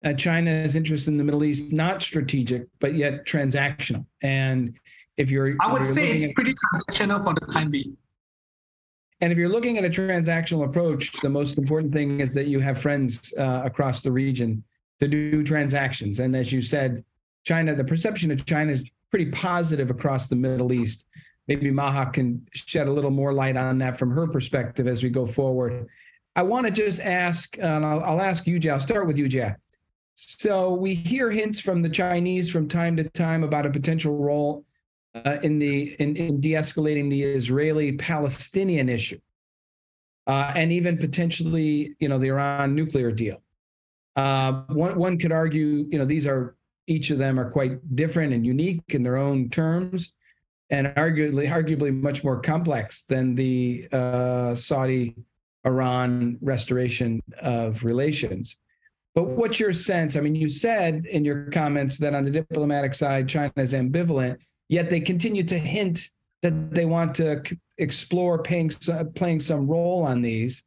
Uh, 0.05 0.13
China's 0.13 0.77
interest 0.77 1.09
in 1.09 1.17
the 1.17 1.25
Middle 1.25 1.45
East 1.45 1.73
not 1.73 2.03
strategic, 2.03 2.67
but 2.81 2.95
yet 2.95 3.27
transactional. 3.27 4.05
And 4.23 4.79
if 5.17 5.31
you're, 5.31 5.57
I 5.61 5.73
would 5.73 5.83
you're 5.85 5.95
say 5.95 6.13
it's 6.13 6.25
at, 6.25 6.35
pretty 6.35 6.55
transactional 6.63 7.23
for 7.23 7.35
the 7.35 7.53
time 7.53 7.71
being. 7.71 7.97
And 9.21 9.33
if 9.33 9.39
you're 9.39 9.49
looking 9.49 9.79
at 9.79 9.85
a 9.85 9.91
transactional 9.91 10.65
approach, 10.65 11.13
the 11.21 11.29
most 11.29 11.59
important 11.59 11.93
thing 11.93 12.21
is 12.21 12.33
that 12.35 12.47
you 12.47 12.61
have 12.61 12.81
friends 12.81 13.35
uh, 13.37 13.63
across 13.65 14.01
the 14.01 14.13
region 14.13 14.63
to 15.01 15.09
do 15.09 15.43
transactions. 15.43 16.21
And 16.21 16.35
as 16.37 16.53
you 16.53 16.63
said, 16.63 17.05
China, 17.45 17.75
the 17.75 17.85
perception 17.85 18.31
of 18.31 18.45
China 18.45 18.73
is 18.73 18.85
pretty 19.11 19.31
positive 19.31 19.91
across 19.91 20.27
the 20.27 20.37
Middle 20.37 20.73
East. 20.73 21.07
Maybe 21.47 21.71
Maha 21.71 22.11
can 22.11 22.47
shed 22.53 22.89
a 22.89 22.93
little 22.93 23.11
more 23.11 23.33
light 23.33 23.57
on 23.57 23.79
that 23.79 23.99
from 23.99 24.11
her 24.11 24.27
perspective 24.27 24.87
as 24.87 25.03
we 25.03 25.09
go 25.09 25.25
forward. 25.27 25.87
I 26.37 26.43
want 26.43 26.67
to 26.67 26.73
just 26.73 27.01
ask, 27.01 27.57
and 27.59 27.85
I'll, 27.85 28.05
I'll 28.05 28.21
ask 28.21 28.47
Yu 28.47 28.59
Jie. 28.59 28.71
I'll 28.71 28.81
start 28.81 29.07
with 29.07 29.17
Yu 29.17 29.29
Jie. 29.29 29.55
So 30.15 30.75
we 30.75 30.95
hear 30.95 31.31
hints 31.31 31.61
from 31.61 31.81
the 31.81 31.89
Chinese 31.89 32.51
from 32.51 32.69
time 32.69 32.97
to 32.97 33.05
time 33.05 33.45
about 33.45 33.67
a 33.67 33.71
potential 33.71 34.19
role 34.19 34.65
uh, 35.15 35.39
in 35.43 35.59
the 35.59 35.95
in, 36.01 36.17
in 36.17 36.41
de-escalating 36.41 37.09
the 37.09 37.23
Israeli-Palestinian 37.23 38.89
issue, 38.89 39.19
uh, 40.27 40.53
and 40.55 40.71
even 40.71 40.99
potentially, 40.99 41.97
you 41.99 42.09
know, 42.09 42.19
the 42.19 42.29
Iran 42.29 42.75
nuclear 42.75 43.11
deal. 43.11 43.41
Uh, 44.17 44.65
one 44.69 44.99
one 44.99 45.19
could 45.19 45.33
argue, 45.33 45.87
you 45.91 45.99
know, 45.99 46.05
these 46.05 46.27
are 46.27 46.57
each 46.89 47.11
of 47.11 47.19
them 47.19 47.39
are 47.39 47.51
quite 47.51 47.95
different 47.95 48.33
and 48.33 48.45
unique 48.47 48.83
in 48.89 49.03
their 49.03 49.17
own 49.17 49.49
terms, 49.51 50.13
and 50.71 50.89
arguably, 50.89 51.49
arguably 51.49 51.95
much 51.95 52.25
more 52.25 52.41
complex 52.41 53.03
than 53.03 53.35
the 53.35 53.89
uh, 53.93 54.55
Saudi 54.55 55.15
Iran 55.65 56.39
restoration 56.41 57.23
of 57.41 57.85
relations. 57.85 58.57
But 59.15 59.29
what's 59.29 59.59
your 59.59 59.73
sense? 59.73 60.17
I 60.17 60.21
mean, 60.21 60.35
you 60.35 60.49
said 60.49 61.07
in 61.07 61.25
your 61.25 61.51
comments 61.51 61.99
that 61.99 62.15
on 62.15 62.25
the 62.25 62.31
diplomatic 62.31 62.95
side, 62.95 63.29
China 63.29 63.53
is 63.57 63.75
ambivalent, 63.75 64.39
yet 64.69 64.91
they 64.91 65.01
continue 65.01 65.43
to 65.45 65.59
hint 65.59 66.09
that 66.43 66.73
they 66.73 66.85
want 66.85 67.15
to 67.17 67.43
explore 67.79 68.43
paying, 68.43 68.71
playing 69.15 69.41
some 69.41 69.67
role 69.67 70.03
on 70.03 70.23
these. 70.23 70.63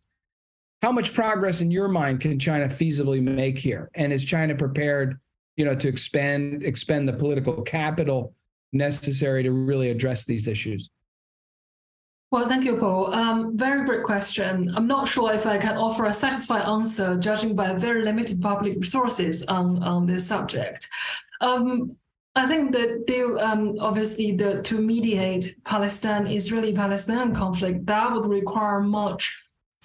How 0.81 0.91
much 0.91 1.13
progress 1.13 1.61
in 1.61 1.71
your 1.71 1.87
mind 1.87 2.19
can 2.19 2.37
China 2.39 2.65
feasibly 2.65 3.21
make 3.21 3.57
here? 3.57 3.89
And 3.93 4.11
is 4.11 4.25
China 4.25 4.55
prepared 4.55 5.19
you 5.57 5.65
know, 5.65 5.75
to 5.75 5.87
expand 5.87 6.63
expend 6.63 7.07
the 7.07 7.13
political 7.13 7.61
capital 7.61 8.33
necessary 8.73 9.43
to 9.43 9.51
really 9.51 9.89
address 9.89 10.25
these 10.25 10.47
issues? 10.47 10.89
Well, 12.31 12.47
thank 12.47 12.63
you, 12.63 12.77
Paul. 12.77 13.13
Um, 13.13 13.57
very 13.57 13.85
great 13.85 14.03
question. 14.03 14.73
I'm 14.73 14.87
not 14.87 15.05
sure 15.05 15.33
if 15.33 15.45
I 15.45 15.57
can 15.57 15.75
offer 15.77 16.05
a 16.05 16.13
satisfying 16.13 16.65
answer, 16.65 17.17
judging 17.17 17.57
by 17.57 17.73
very 17.73 18.03
limited 18.03 18.41
public 18.41 18.75
resources 18.79 19.43
on, 19.47 19.83
on 19.83 20.05
this 20.05 20.27
subject. 20.27 20.87
Um, 21.41 21.97
I 22.33 22.47
think 22.47 22.71
that 22.71 23.03
there, 23.05 23.37
um, 23.43 23.75
obviously, 23.81 24.31
the, 24.31 24.61
to 24.61 24.79
mediate 24.79 25.57
Palestine-Israeli-Palestinian 25.65 27.35
conflict, 27.35 27.85
that 27.87 28.13
would 28.13 28.29
require 28.29 28.79
much 28.79 29.37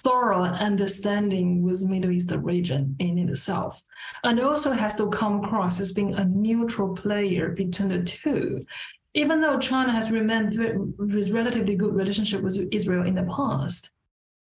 thorough 0.07 0.43
understanding 0.43 1.61
with 1.61 1.85
Middle 1.89 2.11
East 2.11 2.31
region 2.31 2.95
in 2.99 3.19
itself, 3.19 3.81
and 4.23 4.39
also 4.39 4.71
has 4.71 4.95
to 4.95 5.09
come 5.09 5.43
across 5.43 5.81
as 5.81 5.91
being 5.91 6.13
a 6.15 6.23
neutral 6.23 6.95
player 6.95 7.49
between 7.49 7.89
the 7.89 8.01
two. 8.03 8.65
Even 9.13 9.41
though 9.41 9.59
China 9.59 9.91
has 9.91 10.09
remained 10.09 10.57
with 10.97 11.33
relatively 11.33 11.75
good 11.75 11.93
relationship 11.93 12.41
with 12.41 12.57
Israel 12.71 13.05
in 13.05 13.15
the 13.15 13.27
past, 13.35 13.89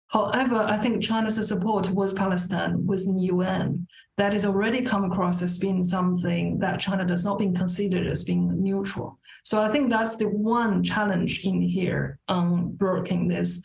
however, 0.09 0.57
I 0.57 0.77
think 0.79 1.03
China's 1.03 1.49
support 1.49 1.85
towards 1.85 2.13
Palestine 2.13 2.87
within 2.87 3.17
the 3.17 3.29
UN 3.35 3.87
that 4.19 4.33
has 4.33 4.45
already 4.45 4.83
come 4.83 5.05
across 5.05 5.41
as 5.41 5.59
being 5.59 5.83
something 5.83 6.59
that 6.59 6.81
China 6.81 7.07
does 7.07 7.25
not 7.25 7.39
being 7.39 7.55
considered 7.55 8.07
as 8.07 8.23
being 8.23 8.63
neutral. 8.63 9.19
So 9.45 9.63
I 9.63 9.71
think 9.71 9.89
that's 9.89 10.17
the 10.17 10.29
one 10.29 10.83
challenge 10.83 11.45
in 11.45 11.63
here 11.63 12.19
on 12.29 12.73
breaking 12.73 13.29
this 13.29 13.63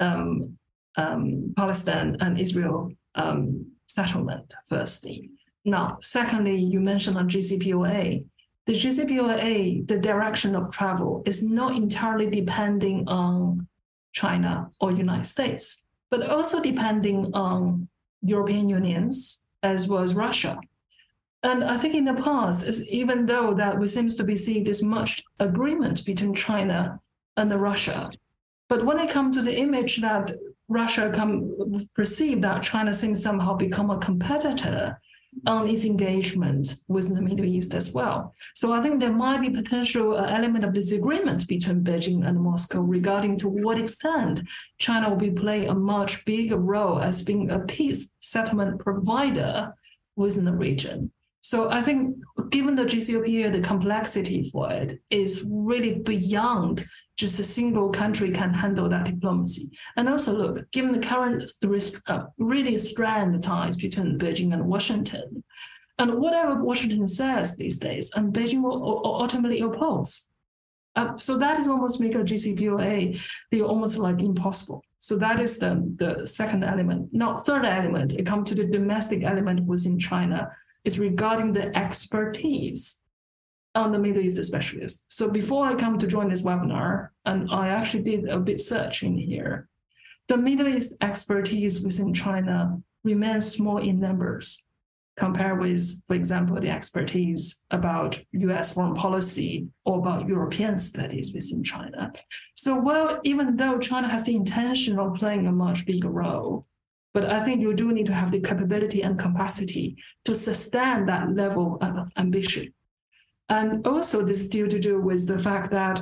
um, 0.00 0.58
um, 0.96 1.52
Palestine 1.56 2.16
and 2.20 2.38
Israel 2.38 2.92
um, 3.14 3.66
settlement, 3.86 4.54
firstly. 4.66 5.30
Now, 5.64 5.98
secondly, 6.00 6.56
you 6.56 6.80
mentioned 6.80 7.16
on 7.16 7.28
JCPOA. 7.28 8.24
The 8.66 8.72
JCPOA, 8.72 9.88
the 9.88 9.98
direction 9.98 10.54
of 10.54 10.70
travel 10.70 11.22
is 11.26 11.44
not 11.44 11.74
entirely 11.74 12.28
depending 12.30 13.08
on 13.08 13.66
China 14.12 14.70
or 14.80 14.92
United 14.92 15.26
States, 15.26 15.84
but 16.10 16.28
also 16.28 16.60
depending 16.60 17.30
on 17.34 17.88
European 18.22 18.68
unions 18.68 19.42
as 19.62 19.88
well 19.88 20.02
as 20.02 20.14
Russia. 20.14 20.58
And 21.42 21.64
I 21.64 21.76
think 21.76 21.94
in 21.94 22.04
the 22.04 22.14
past, 22.14 22.68
even 22.88 23.26
though 23.26 23.52
that 23.54 23.78
we 23.78 23.88
seems 23.88 24.16
to 24.16 24.24
be 24.24 24.36
seeing 24.36 24.64
this 24.64 24.82
much 24.82 25.22
agreement 25.40 26.04
between 26.04 26.34
China 26.34 27.00
and 27.36 27.50
the 27.50 27.58
Russia, 27.58 28.08
but 28.68 28.84
when 28.84 28.98
it 29.00 29.10
comes 29.10 29.36
to 29.36 29.42
the 29.42 29.56
image 29.56 30.00
that 30.00 30.32
Russia 30.72 31.10
come 31.14 31.88
perceive 31.94 32.42
that 32.42 32.62
China 32.62 32.92
seems 32.92 33.22
somehow 33.22 33.54
become 33.54 33.90
a 33.90 33.98
competitor 33.98 34.98
on 35.46 35.66
its 35.66 35.84
engagement 35.84 36.74
with 36.88 37.14
the 37.14 37.20
Middle 37.20 37.46
East 37.46 37.74
as 37.74 37.94
well. 37.94 38.34
So 38.54 38.72
I 38.72 38.82
think 38.82 39.00
there 39.00 39.12
might 39.12 39.40
be 39.40 39.50
potential 39.50 40.16
uh, 40.16 40.26
element 40.26 40.64
of 40.64 40.74
disagreement 40.74 41.48
between 41.48 41.82
Beijing 41.82 42.26
and 42.26 42.38
Moscow 42.38 42.80
regarding 42.80 43.38
to 43.38 43.48
what 43.48 43.78
extent 43.78 44.42
China 44.78 45.08
will 45.08 45.16
be 45.16 45.30
playing 45.30 45.68
a 45.68 45.74
much 45.74 46.24
bigger 46.26 46.58
role 46.58 47.00
as 47.00 47.24
being 47.24 47.50
a 47.50 47.60
peace 47.60 48.10
settlement 48.18 48.78
provider 48.78 49.72
within 50.16 50.44
the 50.44 50.52
region. 50.52 51.10
So 51.40 51.70
I 51.70 51.82
think 51.82 52.16
given 52.50 52.76
the 52.76 52.84
JCPOA, 52.84 53.52
the 53.52 53.60
complexity 53.60 54.48
for 54.50 54.70
it 54.70 55.00
is 55.10 55.48
really 55.50 55.98
beyond 55.98 56.84
just 57.22 57.38
a 57.38 57.44
single 57.44 57.88
country 57.88 58.32
can 58.32 58.52
handle 58.52 58.88
that 58.88 59.06
diplomacy. 59.06 59.70
And 59.96 60.08
also, 60.08 60.36
look, 60.36 60.70
given 60.72 60.90
the 60.92 61.06
current 61.06 61.50
uh, 62.08 62.24
really 62.36 62.76
strained 62.76 63.40
ties 63.40 63.76
between 63.76 64.18
Beijing 64.18 64.52
and 64.52 64.66
Washington, 64.66 65.44
and 66.00 66.14
whatever 66.14 66.62
Washington 66.62 67.06
says 67.06 67.56
these 67.56 67.78
days, 67.78 68.10
and 68.16 68.34
Beijing 68.34 68.62
will 68.62 69.02
ultimately 69.04 69.60
oppose. 69.60 70.30
Uh, 70.96 71.16
so 71.16 71.38
that 71.38 71.60
is 71.60 71.68
almost 71.68 72.00
make 72.00 72.16
a 72.16 72.18
JCPOA 72.18 73.18
the 73.52 73.62
almost 73.62 73.96
like 73.98 74.20
impossible. 74.20 74.82
So 74.98 75.16
that 75.18 75.38
is 75.38 75.60
the, 75.60 75.72
the 76.02 76.26
second 76.26 76.64
element. 76.64 77.10
Now, 77.12 77.36
third 77.36 77.64
element, 77.64 78.12
it 78.12 78.26
comes 78.26 78.48
to 78.48 78.56
the 78.56 78.64
domestic 78.64 79.22
element 79.22 79.64
within 79.64 79.96
China, 79.98 80.50
is 80.84 80.98
regarding 80.98 81.52
the 81.52 81.74
expertise 81.76 83.01
on 83.74 83.90
the 83.90 83.98
Middle 83.98 84.22
East 84.22 84.42
specialist. 84.42 85.12
So 85.12 85.28
before 85.28 85.66
I 85.66 85.74
come 85.74 85.98
to 85.98 86.06
join 86.06 86.28
this 86.28 86.42
webinar, 86.42 87.08
and 87.24 87.50
I 87.50 87.68
actually 87.68 88.02
did 88.02 88.28
a 88.28 88.38
bit 88.38 88.60
search 88.60 89.02
in 89.02 89.16
here, 89.16 89.68
the 90.28 90.36
Middle 90.36 90.68
East 90.68 90.96
expertise 91.00 91.84
within 91.84 92.14
China 92.14 92.80
remains 93.04 93.52
small 93.52 93.78
in 93.78 93.98
numbers 93.98 94.66
compared 95.16 95.60
with, 95.60 96.02
for 96.06 96.14
example, 96.14 96.58
the 96.60 96.70
expertise 96.70 97.64
about 97.70 98.18
US 98.32 98.72
foreign 98.72 98.94
policy 98.94 99.68
or 99.84 99.98
about 99.98 100.26
European 100.26 100.78
studies 100.78 101.32
within 101.34 101.62
China. 101.62 102.12
So 102.54 102.80
well, 102.80 103.20
even 103.24 103.56
though 103.56 103.78
China 103.78 104.08
has 104.08 104.24
the 104.24 104.36
intention 104.36 104.98
of 104.98 105.14
playing 105.14 105.46
a 105.46 105.52
much 105.52 105.84
bigger 105.84 106.08
role, 106.08 106.66
but 107.12 107.26
I 107.26 107.40
think 107.40 107.60
you 107.60 107.74
do 107.74 107.92
need 107.92 108.06
to 108.06 108.14
have 108.14 108.30
the 108.30 108.40
capability 108.40 109.02
and 109.02 109.18
capacity 109.18 109.96
to 110.24 110.34
sustain 110.34 111.04
that 111.06 111.30
level 111.34 111.76
of 111.82 112.10
ambition. 112.16 112.72
And 113.48 113.86
also 113.86 114.22
this 114.22 114.48
due 114.48 114.68
to 114.68 114.78
do 114.78 115.00
with 115.00 115.26
the 115.26 115.38
fact 115.38 115.70
that 115.70 116.00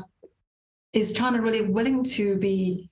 is 0.92 1.12
China 1.12 1.40
really 1.40 1.62
willing 1.62 2.02
to 2.04 2.36
be 2.36 2.90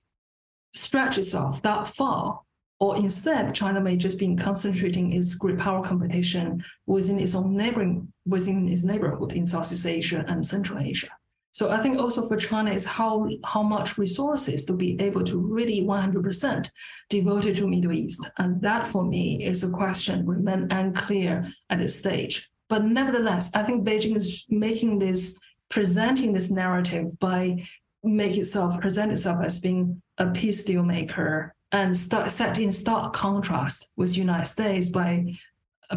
stretch 0.73 1.17
itself 1.17 1.61
that 1.63 1.87
far? 1.87 2.41
Or 2.79 2.95
instead, 2.95 3.53
China 3.53 3.81
may 3.81 3.97
just 3.97 4.17
be 4.17 4.35
concentrating 4.35 5.11
its 5.11 5.35
great 5.35 5.59
power 5.59 5.83
competition 5.83 6.63
within 6.85 7.19
its 7.19 7.35
own 7.35 7.57
neighboring, 7.57 8.11
within 8.25 8.69
its 8.69 8.85
neighborhood 8.85 9.33
in 9.33 9.45
Southeast 9.45 9.85
Asia 9.85 10.23
and 10.27 10.45
Central 10.45 10.79
Asia. 10.79 11.09
So 11.51 11.71
I 11.71 11.81
think 11.81 11.97
also 11.97 12.25
for 12.25 12.37
China 12.37 12.71
is 12.71 12.85
how 12.85 13.27
how 13.43 13.63
much 13.63 13.97
resources 13.97 14.63
to 14.65 14.73
be 14.73 14.95
able 15.01 15.23
to 15.25 15.37
really 15.37 15.81
100% 15.81 16.69
devoted 17.09 17.55
to 17.57 17.67
Middle 17.67 17.91
East, 17.91 18.29
and 18.37 18.61
that 18.61 18.87
for 18.87 19.03
me 19.03 19.43
is 19.45 19.63
a 19.63 19.71
question 19.71 20.25
remain 20.25 20.67
unclear 20.71 21.51
at 21.69 21.79
this 21.79 21.97
stage. 21.99 22.49
But 22.69 22.85
nevertheless, 22.85 23.53
I 23.55 23.63
think 23.63 23.85
Beijing 23.85 24.15
is 24.15 24.45
making 24.47 24.99
this, 24.99 25.37
presenting 25.69 26.33
this 26.33 26.51
narrative 26.51 27.19
by 27.19 27.65
make 28.03 28.37
itself 28.37 28.79
present 28.79 29.11
itself 29.11 29.43
as 29.43 29.59
being 29.59 30.01
a 30.19 30.27
peace 30.27 30.63
deal 30.63 30.83
maker 30.83 31.53
and 31.71 31.97
start, 31.97 32.31
set 32.31 32.57
in 32.59 32.71
stark 32.71 33.11
contrast 33.13 33.91
with 33.97 34.11
the 34.11 34.19
United 34.19 34.45
States 34.45 34.89
by 34.89 35.35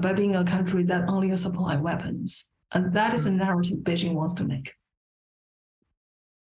by 0.00 0.12
being 0.14 0.36
a 0.36 0.44
country 0.44 0.82
that 0.84 1.06
only 1.06 1.36
supply 1.36 1.76
weapons. 1.76 2.52
And 2.72 2.94
that 2.94 3.12
is 3.12 3.26
a 3.26 3.30
narrative 3.30 3.80
Beijing 3.80 4.14
wants 4.14 4.32
to 4.34 4.44
make. 4.44 4.72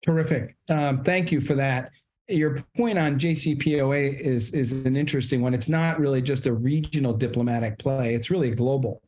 Terrific. 0.03 0.57
Um, 0.69 1.03
thank 1.03 1.33
you 1.33 1.41
for 1.41 1.55
that. 1.55 1.91
Your 2.29 2.63
point 2.77 2.99
on 2.99 3.19
JCPOA 3.19 4.21
is 4.21 4.51
is 4.51 4.87
an 4.87 4.97
interesting 4.97 5.43
one. 5.43 5.55
It's 5.55 5.69
not 5.69 5.99
really 5.99 6.23
just 6.23 6.47
a 6.47 6.53
regional 6.53 7.13
diplomatic 7.13 7.79
play; 7.79 8.15
it's 8.15 8.31
really 8.31 8.53
global 8.53 9.03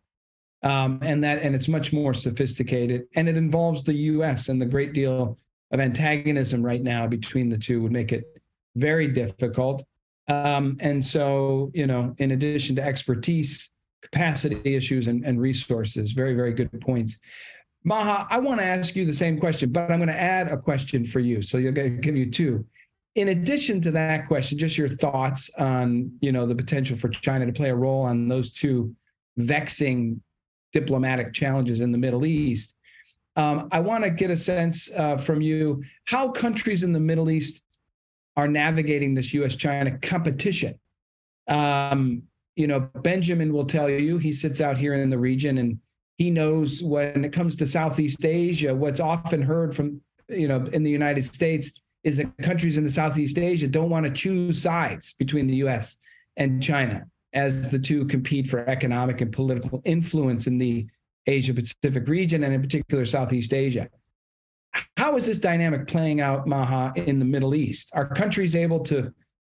um, 0.64 0.98
and 1.02 1.22
that 1.22 1.42
and 1.42 1.54
it's 1.54 1.68
much 1.68 1.92
more 1.92 2.14
sophisticated 2.14 3.06
and 3.14 3.28
it 3.28 3.36
involves 3.36 3.82
the 3.82 3.94
us 3.94 4.48
and 4.48 4.60
the 4.60 4.66
great 4.66 4.94
deal 4.94 5.38
of 5.70 5.80
antagonism 5.80 6.62
right 6.62 6.82
now 6.82 7.06
between 7.06 7.48
the 7.48 7.58
two 7.58 7.82
would 7.82 7.92
make 7.92 8.12
it 8.12 8.24
very 8.74 9.06
difficult. 9.06 9.84
Um, 10.26 10.78
and 10.80 11.04
so 11.04 11.70
you 11.74 11.86
know 11.86 12.14
in 12.18 12.32
addition 12.32 12.74
to 12.76 12.82
expertise 12.82 13.70
capacity 14.02 14.74
issues 14.74 15.06
and, 15.06 15.24
and 15.24 15.40
resources 15.40 16.12
very 16.12 16.34
very 16.34 16.52
good 16.52 16.80
points. 16.80 17.18
Maha 17.86 18.26
i 18.30 18.38
want 18.38 18.58
to 18.60 18.66
ask 18.66 18.96
you 18.96 19.04
the 19.04 19.12
same 19.12 19.38
question 19.38 19.70
but 19.70 19.90
i'm 19.90 19.98
going 19.98 20.08
to 20.08 20.20
add 20.20 20.48
a 20.48 20.56
question 20.56 21.04
for 21.04 21.20
you. 21.20 21.42
So 21.42 21.58
you'll 21.58 21.72
get, 21.72 22.00
give 22.00 22.16
you 22.16 22.30
two. 22.30 22.64
In 23.14 23.28
addition 23.28 23.82
to 23.82 23.90
that 23.90 24.26
question 24.28 24.56
just 24.56 24.78
your 24.78 24.88
thoughts 24.88 25.50
on 25.58 26.10
you 26.20 26.32
know 26.32 26.46
the 26.46 26.54
potential 26.54 26.96
for 26.96 27.10
china 27.10 27.44
to 27.44 27.52
play 27.52 27.68
a 27.68 27.76
role 27.76 28.02
on 28.02 28.28
those 28.28 28.50
two 28.50 28.96
vexing 29.36 30.22
diplomatic 30.74 31.32
challenges 31.32 31.80
in 31.80 31.92
the 31.92 31.98
Middle 31.98 32.26
East. 32.26 32.76
Um, 33.36 33.68
I 33.72 33.80
want 33.80 34.04
to 34.04 34.10
get 34.10 34.30
a 34.30 34.36
sense 34.36 34.90
uh, 34.94 35.16
from 35.16 35.40
you 35.40 35.82
how 36.04 36.28
countries 36.28 36.82
in 36.82 36.92
the 36.92 37.00
Middle 37.00 37.30
East 37.30 37.62
are 38.36 38.48
navigating 38.48 39.14
this 39.14 39.32
U.S. 39.34 39.56
China 39.56 39.96
competition. 39.98 40.78
Um, 41.48 42.24
you 42.56 42.66
know, 42.66 42.80
Benjamin 42.80 43.52
will 43.52 43.64
tell 43.64 43.88
you 43.88 44.18
he 44.18 44.32
sits 44.32 44.60
out 44.60 44.76
here 44.76 44.94
in 44.94 45.10
the 45.10 45.18
region 45.18 45.58
and 45.58 45.78
he 46.18 46.30
knows 46.30 46.82
when 46.82 47.24
it 47.24 47.32
comes 47.32 47.56
to 47.56 47.66
Southeast 47.66 48.24
Asia, 48.24 48.74
what's 48.74 49.00
often 49.00 49.42
heard 49.42 49.74
from, 49.74 50.00
you 50.28 50.46
know, 50.46 50.64
in 50.72 50.82
the 50.82 50.90
United 50.90 51.24
States 51.24 51.72
is 52.04 52.18
that 52.18 52.36
countries 52.42 52.76
in 52.76 52.84
the 52.84 52.90
Southeast 52.90 53.38
Asia 53.38 53.66
don't 53.66 53.90
want 53.90 54.06
to 54.06 54.12
choose 54.12 54.60
sides 54.60 55.14
between 55.14 55.46
the 55.46 55.56
US 55.56 55.98
and 56.36 56.62
China 56.62 57.06
as 57.34 57.68
the 57.68 57.78
two 57.78 58.06
compete 58.06 58.46
for 58.46 58.60
economic 58.68 59.20
and 59.20 59.32
political 59.32 59.82
influence 59.84 60.46
in 60.46 60.56
the 60.56 60.86
Asia 61.26 61.52
Pacific 61.52 62.06
region 62.08 62.44
and 62.44 62.54
in 62.54 62.62
particular 62.62 63.04
Southeast 63.04 63.52
Asia. 63.52 63.88
How 64.96 65.16
is 65.16 65.26
this 65.26 65.38
dynamic 65.38 65.86
playing 65.86 66.20
out, 66.20 66.46
Maha, 66.46 66.92
in 66.96 67.18
the 67.18 67.24
Middle 67.24 67.54
East? 67.54 67.90
Are 67.94 68.06
countries 68.06 68.56
able 68.56 68.80
to 68.84 69.12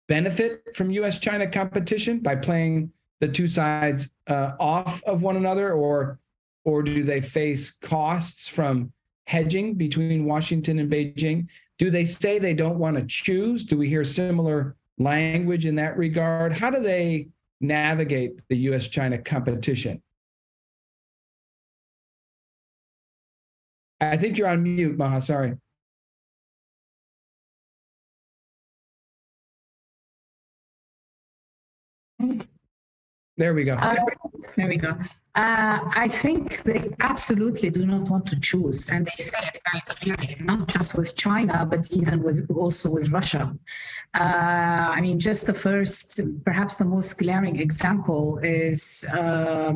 benefit 0.07 0.75
from 0.75 0.91
US 0.91 1.17
China 1.19 1.47
competition 1.47 2.19
by 2.19 2.35
playing 2.35 2.91
the 3.19 3.27
two 3.27 3.47
sides 3.47 4.11
uh, 4.27 4.53
off 4.59 5.03
of 5.03 5.21
one 5.21 5.37
another, 5.37 5.73
or, 5.73 6.19
or 6.63 6.83
do 6.83 7.03
they 7.03 7.21
face 7.21 7.71
costs 7.71 8.47
from 8.47 8.91
hedging 9.27 9.75
between 9.75 10.25
Washington 10.25 10.79
and 10.79 10.91
Beijing? 10.91 11.47
Do 11.77 11.89
they 11.89 12.05
say 12.05 12.39
they 12.39 12.53
don't 12.53 12.79
want 12.79 12.97
to 12.97 13.05
choose? 13.05 13.65
Do 13.65 13.77
we 13.77 13.89
hear 13.89 14.03
similar 14.03 14.75
language 14.97 15.65
in 15.65 15.75
that 15.75 15.97
regard? 15.97 16.53
How 16.53 16.69
do 16.69 16.79
they 16.79 17.27
navigate 17.61 18.41
the 18.49 18.57
US 18.69 18.87
China 18.87 19.17
competition? 19.17 20.01
I 24.01 24.17
think 24.17 24.37
you're 24.37 24.47
on 24.47 24.63
mute, 24.63 24.97
Maha. 24.97 25.21
Sorry. 25.21 25.57
There 33.37 33.53
we 33.53 33.63
go. 33.63 33.75
Uh, 33.75 33.95
there 34.55 34.67
we 34.67 34.77
go. 34.77 34.97
Uh, 35.39 35.79
I 36.05 36.09
think 36.09 36.63
they 36.63 36.81
absolutely 36.99 37.69
do 37.69 37.85
not 37.85 38.09
want 38.09 38.25
to 38.27 38.37
choose, 38.41 38.89
and 38.89 39.05
they 39.05 39.23
say 39.23 39.39
it 39.49 39.61
very 39.67 39.81
clearly, 39.87 40.35
not 40.41 40.67
just 40.67 40.97
with 40.97 41.15
China, 41.15 41.65
but 41.65 41.89
even 41.93 42.21
with 42.21 42.39
also 42.63 42.87
with 42.91 43.07
Russia. 43.09 43.45
Uh, 44.15 44.87
I 44.97 44.99
mean, 44.99 45.17
just 45.17 45.47
the 45.47 45.53
first, 45.53 46.19
perhaps 46.43 46.75
the 46.75 46.83
most 46.83 47.17
glaring 47.17 47.57
example 47.61 48.39
is 48.43 49.05
uh, 49.13 49.73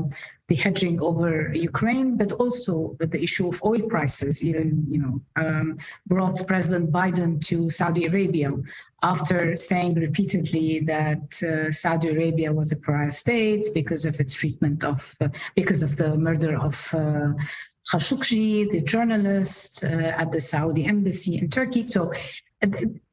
the 0.50 0.56
hedging 0.56 1.00
over 1.00 1.54
Ukraine, 1.54 2.18
but 2.18 2.34
also 2.34 2.98
the 3.00 3.22
issue 3.28 3.48
of 3.48 3.64
oil 3.64 3.84
prices. 3.94 4.44
Even 4.44 4.86
you 4.90 5.00
know, 5.04 5.16
um, 5.44 5.78
brought 6.08 6.46
President 6.46 6.92
Biden 6.92 7.40
to 7.50 7.70
Saudi 7.70 8.04
Arabia 8.06 8.52
after 9.04 9.56
saying 9.56 9.96
repeatedly 9.96 10.80
that 10.80 11.44
uh, 11.44 11.72
Saudi 11.72 12.08
Arabia 12.10 12.52
was 12.52 12.72
a 12.72 12.78
pariah 12.78 13.10
state 13.10 13.68
because 13.74 14.06
of 14.06 14.20
its 14.20 14.34
treatment 14.34 14.84
of, 14.84 15.14
uh, 15.20 15.28
because 15.56 15.84
of 15.84 15.98
the 15.98 16.16
murder 16.18 16.58
of 16.60 16.94
uh, 16.94 17.34
Khashoggi, 17.90 18.72
the 18.72 18.82
journalist 18.82 19.84
uh, 19.84 19.88
at 20.22 20.32
the 20.32 20.40
Saudi 20.40 20.86
embassy 20.86 21.38
in 21.38 21.50
Turkey. 21.50 21.86
So 21.88 22.14
uh, 22.62 22.68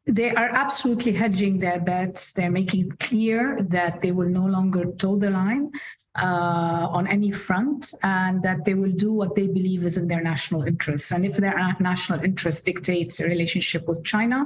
they 0.07 0.31
are 0.31 0.49
absolutely 0.49 1.13
hedging 1.13 1.59
their 1.59 1.81
bets. 1.81 2.33
They're 2.33 2.51
making 2.51 2.93
clear 3.01 3.59
that 3.69 4.01
they 4.01 4.13
will 4.13 4.29
no 4.29 4.47
longer 4.47 4.93
toe 4.93 5.17
the 5.17 5.31
line 5.31 5.73
uh, 6.17 6.89
on 6.91 7.07
any 7.07 7.31
front 7.31 7.95
and 8.03 8.43
that 8.43 8.65
they 8.65 8.75
will 8.75 8.93
do 8.93 9.13
what 9.13 9.35
they 9.35 9.47
believe 9.47 9.85
is 9.85 9.97
in 9.97 10.09
their 10.09 10.23
national 10.23 10.63
interests. 10.63 11.13
And 11.13 11.25
if 11.25 11.37
their 11.37 11.77
national 11.79 12.21
interest 12.21 12.65
dictates 12.65 13.21
a 13.21 13.27
relationship 13.27 13.87
with 13.87 14.03
China, 14.05 14.45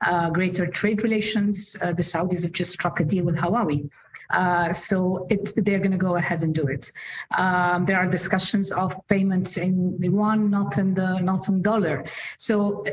uh, 0.00 0.30
greater 0.30 0.66
trade 0.66 1.02
relations, 1.02 1.76
uh, 1.82 1.92
the 1.92 2.02
Saudis 2.02 2.44
have 2.44 2.52
just 2.52 2.72
struck 2.72 3.00
a 3.00 3.04
deal 3.04 3.24
with 3.24 3.36
Huawei. 3.36 3.90
Uh, 4.32 4.72
so 4.72 5.26
it, 5.30 5.52
they're 5.56 5.78
going 5.78 5.92
to 5.92 5.98
go 5.98 6.16
ahead 6.16 6.42
and 6.42 6.54
do 6.54 6.66
it. 6.66 6.90
Um, 7.36 7.84
there 7.84 7.98
are 7.98 8.06
discussions 8.06 8.72
of 8.72 8.94
payments 9.08 9.56
in 9.56 9.98
yuan, 10.00 10.50
not 10.50 10.78
in 10.78 10.94
the 10.94 11.20
not 11.20 11.48
in 11.48 11.62
dollar. 11.62 12.04
So 12.36 12.84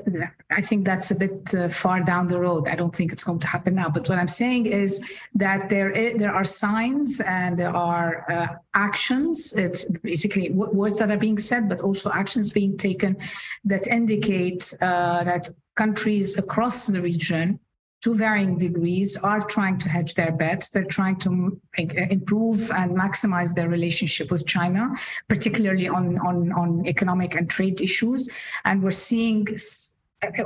I 0.52 0.62
think 0.62 0.86
that's 0.86 1.12
a 1.12 1.18
bit 1.18 1.54
uh, 1.56 1.70
far 1.70 2.02
down 2.02 2.28
the 2.28 2.40
road. 2.40 2.68
I 2.68 2.76
don't 2.76 2.96
think 2.96 3.12
it's 3.12 3.24
going 3.24 3.40
to 3.40 3.48
happen 3.48 3.76
now. 3.76 3.90
But 3.90 4.08
what 4.10 4.18
I'm 4.18 4.28
saying 4.28 4.68
is 4.68 5.12
that 5.36 5.70
there 5.70 5.92
is, 5.92 6.20
there 6.20 6.34
are 6.34 6.44
signs 6.44 7.22
and 7.22 7.58
there 7.58 7.76
are 7.76 8.32
uh, 8.32 8.48
actions. 8.74 9.54
It's 9.54 9.92
basically 10.00 10.52
words 10.52 11.00
that 11.00 11.12
are 11.12 11.18
being 11.18 11.38
said, 11.38 11.70
but 11.70 11.82
also 11.82 12.12
actions 12.12 12.52
being 12.52 12.78
taken 12.78 13.18
that 13.66 13.88
indicate 13.88 14.74
uh, 14.82 15.24
that 15.24 15.50
countries 15.76 16.38
across 16.38 16.88
the 16.88 17.02
region 17.02 17.60
to 18.02 18.14
varying 18.14 18.58
degrees, 18.58 19.18
are 19.24 19.42
trying 19.42 19.78
to 19.78 19.90
hedge 19.90 20.16
their 20.16 20.32
bets. 20.32 20.70
They're 20.70 20.86
trying 20.86 21.18
to 21.18 21.60
improve 21.78 22.72
and 22.72 22.96
maximize 22.96 23.54
their 23.54 23.70
relationship 23.70 24.32
with 24.32 24.46
China, 24.46 24.94
particularly 25.28 25.88
on, 25.88 26.18
on, 26.20 26.52
on 26.54 26.88
economic 26.88 27.36
and 27.36 27.50
trade 27.50 27.82
issues. 27.82 28.30
And 28.64 28.82
we're 28.82 28.92
seeing 28.92 29.48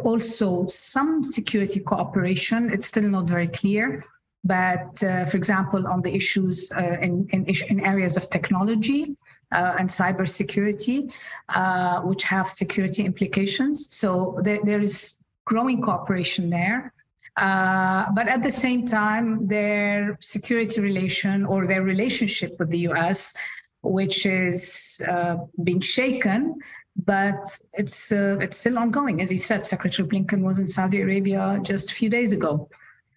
also 0.03 0.65
some 0.67 1.21
security 1.21 1.79
cooperation. 1.79 2.71
It's 2.71 2.87
still 2.87 3.09
not 3.09 3.25
very 3.25 3.47
clear. 3.47 4.03
But 4.43 5.01
uh, 5.01 5.25
for 5.25 5.37
example, 5.37 5.87
on 5.87 6.01
the 6.01 6.13
issues 6.13 6.73
uh, 6.75 6.97
in, 7.01 7.27
in, 7.31 7.45
in, 7.69 7.79
areas 7.79 8.17
of 8.17 8.29
technology, 8.29 9.15
uh, 9.53 9.75
and 9.77 9.87
cybersecurity, 9.87 11.11
uh, 11.49 12.01
which 12.01 12.23
have 12.23 12.47
security 12.47 13.05
implications. 13.05 13.95
So 13.95 14.39
there, 14.43 14.59
there 14.63 14.81
is 14.81 15.21
growing 15.45 15.81
cooperation 15.81 16.49
there. 16.49 16.91
Uh, 17.37 18.05
but 18.13 18.27
at 18.27 18.43
the 18.43 18.49
same 18.49 18.85
time, 18.85 19.47
their 19.47 20.17
security 20.21 20.81
relation 20.81 21.45
or 21.45 21.65
their 21.65 21.81
relationship 21.81 22.55
with 22.59 22.69
the 22.69 22.87
US, 22.89 23.35
which 23.81 24.25
is 24.25 25.01
uh, 25.07 25.37
being 25.63 25.79
shaken, 25.79 26.55
but 26.95 27.57
it's 27.73 28.11
uh, 28.11 28.37
it's 28.39 28.57
still 28.57 28.77
ongoing. 28.77 29.21
As 29.21 29.31
you 29.31 29.39
said, 29.39 29.65
Secretary 29.65 30.07
Blinken 30.07 30.41
was 30.41 30.59
in 30.59 30.67
Saudi 30.67 31.01
Arabia 31.01 31.59
just 31.63 31.91
a 31.91 31.95
few 31.95 32.09
days 32.09 32.33
ago. 32.33 32.69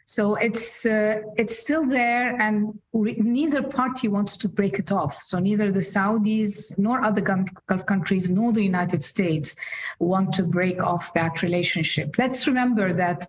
So 0.08 0.36
it's 0.36 0.86
uh, 0.86 1.20
it's 1.36 1.58
still 1.58 1.84
there, 1.84 2.40
and 2.40 2.78
re- 2.92 3.16
neither 3.18 3.62
party 3.62 4.08
wants 4.08 4.36
to 4.38 4.48
break 4.48 4.78
it 4.78 4.92
off. 4.92 5.14
So 5.14 5.40
neither 5.40 5.72
the 5.72 5.80
Saudis 5.80 6.78
nor 6.78 7.04
other 7.04 7.20
Gulf 7.20 7.84
countries 7.86 8.30
nor 8.30 8.52
the 8.52 8.62
United 8.62 9.02
States 9.02 9.56
want 9.98 10.32
to 10.34 10.44
break 10.44 10.80
off 10.80 11.12
that 11.14 11.42
relationship. 11.42 12.14
Let's 12.18 12.46
remember 12.46 12.92
that 12.94 13.26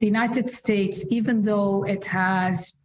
the 0.00 0.06
United 0.06 0.48
States, 0.48 1.06
even 1.10 1.42
though 1.42 1.84
it 1.84 2.04
has 2.04 2.80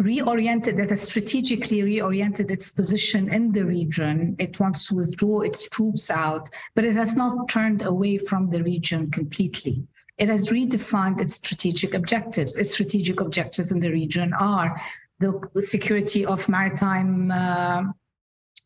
reoriented, 0.00 0.76
that 0.78 0.90
has 0.90 1.02
strategically 1.02 1.82
reoriented 1.82 2.50
its 2.50 2.70
position 2.70 3.32
in 3.32 3.52
the 3.52 3.64
region, 3.64 4.34
it 4.38 4.58
wants 4.58 4.88
to 4.88 4.96
withdraw 4.96 5.40
its 5.40 5.68
troops 5.68 6.10
out, 6.10 6.48
but 6.74 6.84
it 6.84 6.96
has 6.96 7.16
not 7.16 7.48
turned 7.48 7.82
away 7.82 8.18
from 8.18 8.50
the 8.50 8.62
region 8.62 9.10
completely. 9.10 9.86
It 10.18 10.28
has 10.28 10.48
redefined 10.48 11.20
its 11.20 11.34
strategic 11.34 11.94
objectives. 11.94 12.56
Its 12.56 12.72
strategic 12.72 13.20
objectives 13.20 13.72
in 13.72 13.80
the 13.80 13.90
region 13.90 14.32
are 14.34 14.80
the 15.18 15.38
security 15.60 16.24
of 16.24 16.48
maritime 16.48 17.30
uh, 17.30 17.82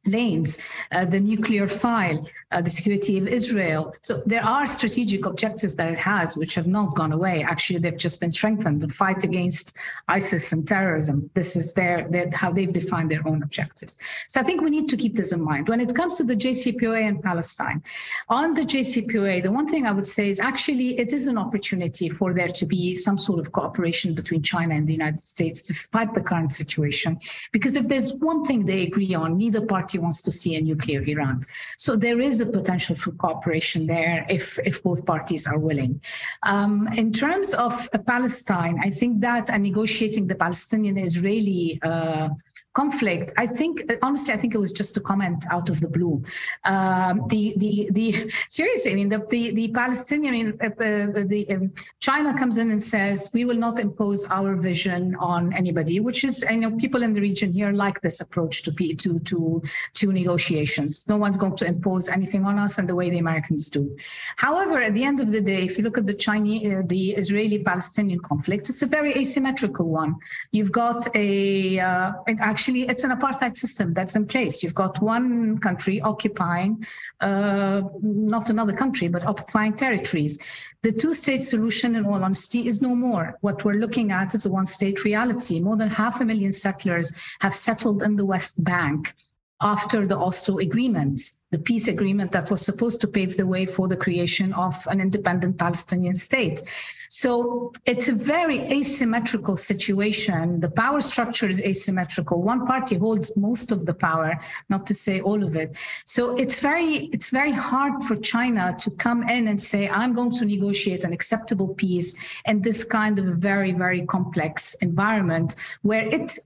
lanes, 0.07 0.59
uh, 0.93 1.05
the 1.05 1.21
nuclear 1.21 1.67
file, 1.67 2.27
uh, 2.53 2.61
the 2.61 2.71
security 2.71 3.19
of 3.19 3.29
Israel. 3.29 3.95
So 4.03 4.23
there 4.27 4.45
are 4.45 4.67
strategic 4.67 5.27
objectives 5.27 5.75
that 5.77 5.91
it 5.93 5.99
has, 5.99 6.37
which 6.37 6.55
have 6.55 6.67
not 6.67 6.95
gone 6.95 7.13
away. 7.13 7.43
Actually, 7.43 7.79
they've 7.81 7.97
just 7.97 8.21
been 8.21 8.31
strengthened. 8.31 8.81
The 8.81 8.89
fight 8.89 9.25
against 9.25 9.77
ISIS 10.09 10.53
and 10.53 10.67
terrorism. 10.67 11.31
This 11.35 11.57
is 11.57 11.75
their, 11.75 12.09
their 12.09 12.31
how 12.33 12.53
they've 12.53 12.73
defined 12.73 13.11
their 13.11 13.27
own 13.27 13.43
objectives. 13.43 13.99
So 14.29 14.41
I 14.41 14.45
think 14.45 14.61
we 14.61 14.71
need 14.71 14.89
to 14.89 14.97
keep 14.97 15.17
this 15.17 15.33
in 15.33 15.43
mind 15.43 15.69
when 15.69 15.81
it 15.81 15.95
comes 15.95 16.17
to 16.19 16.25
the 16.25 16.37
JCPOA 16.37 17.09
and 17.09 17.23
Palestine. 17.23 17.83
On 18.29 18.55
the 18.55 18.63
JCPOA, 18.63 19.43
the 19.43 19.53
one 19.53 19.67
thing 19.67 19.87
I 19.87 19.93
would 19.93 20.07
say 20.07 20.29
is 20.29 20.41
actually 20.41 20.99
it 20.99 21.13
is 21.13 21.27
an 21.29 21.39
opportunity 21.39 22.09
for 22.09 22.33
there 22.35 22.49
to 22.49 22.67
be 22.67 22.95
some 22.95 23.19
sort 23.19 23.39
of 23.39 23.53
cooperation 23.53 24.15
between 24.15 24.43
China 24.43 24.75
and 24.75 24.87
the 24.87 24.93
United 24.93 25.21
States, 25.21 25.63
despite 25.63 26.15
the 26.15 26.21
current 26.21 26.53
situation. 26.53 27.19
Because 27.53 27.77
if 27.77 27.89
there's 27.89 28.21
one 28.21 28.45
thing 28.45 28.65
they 28.65 28.83
agree 28.83 29.15
on, 29.15 29.39
neither 29.39 29.61
party 29.61 29.94
party 29.95 30.05
wants 30.05 30.23
to 30.23 30.33
see 30.33 30.57
a 30.57 30.61
nuclear 30.61 31.03
Iran. 31.03 31.47
So 31.77 31.97
there 31.97 32.21
is 32.21 32.41
a 32.41 32.47
potential 32.47 32.97
for 32.97 33.13
cooperation 33.13 33.87
there 33.87 34.27
if, 34.29 34.59
if 34.65 34.83
both 34.83 35.05
parties 35.07 35.47
are 35.47 35.59
willing. 35.59 36.01
Um, 36.43 36.89
in 36.97 37.13
terms 37.13 37.55
of 37.55 37.73
uh, 37.93 37.99
Palestine, 37.99 38.77
I 38.83 38.91
think 38.91 39.21
that 39.21 39.51
and 39.51 39.63
negotiating 39.63 40.27
the 40.27 40.35
Palestinian 40.35 40.97
Israeli 40.99 41.79
uh, 41.83 42.29
conflict, 42.75 43.33
I 43.37 43.47
think 43.47 43.85
honestly, 44.03 44.35
I 44.35 44.37
think 44.37 44.55
it 44.55 44.59
was 44.59 44.73
just 44.73 44.97
a 44.97 45.01
comment 45.01 45.45
out 45.51 45.71
of 45.71 45.81
the 45.81 45.89
blue. 45.89 46.23
Um, 46.65 47.27
the 47.29 47.55
the 47.57 47.89
the 47.93 48.33
seriously, 48.49 48.93
I 48.93 48.95
mean, 48.97 49.09
the 49.09 49.25
the, 49.31 49.53
the 49.53 49.69
Palestinian, 49.69 50.59
uh, 50.61 50.67
uh, 50.67 51.25
the 51.33 51.47
um, 51.51 51.73
China 52.01 52.37
comes 52.37 52.59
in 52.59 52.71
and 52.71 52.83
says 52.83 53.31
we 53.33 53.45
will 53.45 53.57
not 53.67 53.79
impose 53.79 54.27
our 54.27 54.57
vision 54.57 55.15
on 55.17 55.53
anybody, 55.53 56.01
which 56.01 56.25
is 56.25 56.45
I 56.49 56.57
know 56.57 56.77
people 56.77 57.03
in 57.05 57.15
the 57.15 57.21
region 57.21 57.53
here 57.53 57.71
like 57.73 58.01
this 58.01 58.21
approach 58.21 58.63
to 58.65 58.73
to 58.73 59.21
to 59.21 59.63
to 59.95 60.13
negotiations. 60.13 61.09
No 61.09 61.17
one's 61.17 61.39
going 61.39 61.57
to 61.57 61.67
impose 61.67 62.09
anything 62.09 62.45
on 62.45 62.59
us, 62.59 62.79
and 62.79 62.89
the 62.89 62.97
way 62.97 63.09
the 63.09 63.19
Americans 63.19 63.71
do. 63.71 63.97
However, 64.37 64.83
at 64.83 64.95
the 64.95 65.05
end 65.05 65.21
of 65.21 65.29
the 65.31 65.41
day, 65.41 65.63
if 65.65 65.79
you 65.79 65.85
look 65.85 65.97
at 65.97 66.07
the 66.07 66.15
Chinese, 66.15 66.63
uh, 66.73 66.83
the 66.87 67.13
Israeli-Palestinian 67.13 68.19
conflict, 68.21 68.69
it's 68.69 68.83
a 68.83 68.87
very 68.87 69.13
asymmetrical 69.17 69.89
one. 69.89 70.17
You've 70.51 70.73
got 70.73 71.07
a 71.15 71.79
uh, 71.79 72.13
actually 72.41 72.64
actually 72.65 72.89
it's 72.89 73.05
an 73.05 73.11
apartheid 73.11 73.55
system 73.59 73.93
that's 73.93 74.17
in 74.17 74.25
place. 74.27 74.63
You've 74.63 74.75
got 74.75 75.03
one 75.03 75.59
country 75.59 76.01
occupying, 76.01 76.87
uh, 77.21 77.83
not 78.01 78.49
another 78.49 78.73
country, 78.73 79.09
but 79.09 79.23
occupying 79.27 79.75
territories. 79.75 80.39
The 80.81 80.93
two-state 80.93 81.45
solution, 81.45 81.95
in 81.95 82.07
all 82.07 82.25
honesty, 82.25 82.67
is 82.67 82.81
no 82.81 82.95
more. 82.95 83.37
What 83.43 83.67
we're 83.67 83.83
looking 83.85 84.13
at 84.13 84.35
is 84.35 84.47
a 84.47 84.51
one-state 84.51 85.05
reality. 85.05 85.61
More 85.61 85.77
than 85.77 85.91
half 85.91 86.23
a 86.23 86.25
million 86.25 86.53
settlers 86.53 87.13
have 87.41 87.53
settled 87.53 88.03
in 88.03 88.17
the 88.17 88.25
West 88.25 88.65
Bank 88.65 89.15
after 89.61 90.07
the 90.07 90.17
Oslo 90.17 90.59
Agreement, 90.59 91.21
the 91.55 91.61
peace 91.61 91.87
agreement 91.87 92.33
that 92.33 92.51
was 92.51 92.61
supposed 92.61 93.01
to 93.01 93.07
pave 93.07 93.37
the 93.37 93.47
way 93.47 93.65
for 93.65 93.87
the 93.87 93.97
creation 94.05 94.53
of 94.55 94.75
an 94.89 95.01
independent 95.01 95.57
Palestinian 95.57 96.17
state. 96.17 96.61
So 97.09 97.73
it's 97.87 98.09
a 98.09 98.17
very 98.35 98.59
asymmetrical 98.79 99.57
situation. 99.57 100.59
The 100.59 100.73
power 100.83 101.01
structure 101.01 101.49
is 101.49 101.63
asymmetrical. 101.63 102.43
One 102.43 102.67
party 102.67 102.97
holds 102.97 103.37
most 103.37 103.71
of 103.71 103.87
the 103.87 103.95
power, 103.95 104.33
not 104.69 104.85
to 104.89 104.95
say 104.95 105.21
all 105.21 105.45
of 105.45 105.55
it. 105.55 105.79
So 106.05 106.37
it's 106.43 106.59
very 106.59 106.93
it's 107.15 107.31
very 107.31 107.53
hard 107.53 108.03
for 108.03 108.17
China 108.17 108.75
to 108.81 108.91
come 109.05 109.21
in 109.29 109.47
and 109.47 109.61
say, 109.71 109.89
I'm 109.89 110.13
going 110.13 110.33
to 110.41 110.45
negotiate 110.45 111.05
an 111.05 111.13
acceptable 111.13 111.69
peace 111.83 112.11
in 112.51 112.63
this 112.63 112.83
kind 112.83 113.17
of 113.21 113.27
very, 113.51 113.71
very 113.85 114.03
complex 114.07 114.75
environment 114.89 115.55
where 115.83 116.07
it 116.19 116.37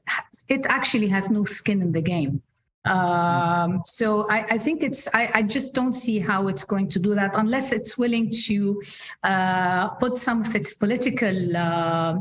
it 0.54 0.66
actually 0.68 1.08
has 1.16 1.30
no 1.30 1.44
skin 1.44 1.80
in 1.80 1.92
the 1.92 2.02
game. 2.02 2.42
Um, 2.84 3.82
so 3.84 4.28
I, 4.30 4.46
I, 4.50 4.58
think 4.58 4.82
it's, 4.82 5.08
I, 5.12 5.30
I, 5.34 5.42
just 5.42 5.74
don't 5.74 5.92
see 5.92 6.18
how 6.18 6.48
it's 6.48 6.64
going 6.64 6.88
to 6.88 6.98
do 6.98 7.14
that 7.14 7.32
unless 7.34 7.72
it's 7.72 7.98
willing 7.98 8.30
to 8.46 8.80
uh, 9.24 9.88
put 9.88 10.16
some 10.16 10.42
of 10.42 10.54
its 10.54 10.74
political 10.74 11.56
uh, 11.56 12.14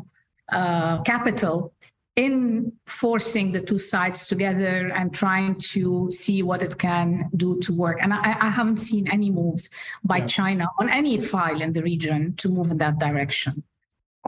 uh, 0.51 1.01
capital 1.03 1.73
in 2.17 2.71
forcing 2.87 3.51
the 3.51 3.61
two 3.61 3.77
sides 3.77 4.25
together 4.25 4.91
and 4.95 5.13
trying 5.13 5.55
to 5.55 6.09
see 6.09 6.41
what 6.41 6.63
it 6.63 6.77
can 6.77 7.29
do 7.35 7.59
to 7.59 7.71
work. 7.73 7.99
And 8.01 8.11
I, 8.11 8.35
I 8.41 8.49
haven't 8.49 8.77
seen 8.77 9.07
any 9.09 9.29
moves 9.29 9.69
by 10.03 10.17
yeah. 10.17 10.25
China 10.25 10.67
on 10.79 10.89
any 10.89 11.19
file 11.21 11.61
in 11.61 11.73
the 11.73 11.83
region 11.83 12.35
to 12.37 12.49
move 12.49 12.71
in 12.71 12.77
that 12.79 12.97
direction. 12.97 13.63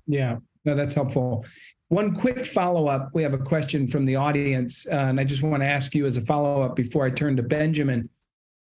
Yeah, 0.06 0.38
no, 0.66 0.76
that's 0.76 0.94
helpful. 0.94 1.46
One 1.90 2.14
quick 2.14 2.46
follow 2.46 2.88
up. 2.88 3.10
We 3.14 3.24
have 3.24 3.34
a 3.34 3.40
question 3.40 3.88
from 3.88 4.06
the 4.06 4.16
audience, 4.16 4.86
uh, 4.86 5.08
and 5.10 5.20
I 5.20 5.24
just 5.24 5.42
want 5.42 5.64
to 5.64 5.68
ask 5.68 5.96
you 5.96 6.06
as 6.06 6.18
a 6.18 6.22
follow 6.22 6.62
up 6.62 6.76
before 6.76 7.04
I 7.04 7.10
turn 7.10 7.36
to 7.38 7.44
Benjamin 7.44 8.10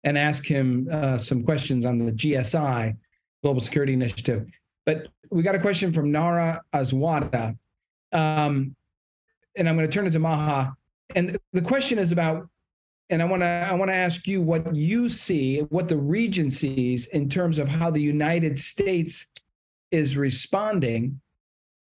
and 0.02 0.18
ask 0.18 0.44
him 0.44 0.88
uh, 0.90 1.16
some 1.16 1.44
questions 1.44 1.86
on 1.86 1.98
the 1.98 2.10
GSI, 2.10 2.96
Global 3.44 3.60
Security 3.60 3.92
Initiative. 3.92 4.46
But 4.84 5.06
we 5.30 5.44
got 5.44 5.54
a 5.54 5.60
question 5.60 5.92
from 5.92 6.10
Nara 6.10 6.62
Azwada. 6.74 7.56
Um, 8.10 8.74
and 9.56 9.68
I'm 9.68 9.76
going 9.76 9.86
to 9.86 9.92
turn 9.92 10.08
it 10.08 10.10
to 10.10 10.18
Maha. 10.18 10.74
And 11.14 11.38
the 11.52 11.62
question 11.62 12.00
is 12.00 12.10
about, 12.10 12.48
and 13.08 13.22
I 13.22 13.24
want 13.24 13.42
to 13.42 13.46
I 13.46 13.74
want 13.74 13.90
to 13.90 13.94
ask 13.94 14.26
you 14.26 14.42
what 14.42 14.74
you 14.74 15.08
see, 15.08 15.60
what 15.60 15.88
the 15.88 15.96
region 15.96 16.50
sees 16.50 17.06
in 17.06 17.28
terms 17.28 17.60
of 17.60 17.68
how 17.68 17.90
the 17.90 18.02
United 18.02 18.58
States 18.58 19.30
is 19.92 20.16
responding 20.16 21.20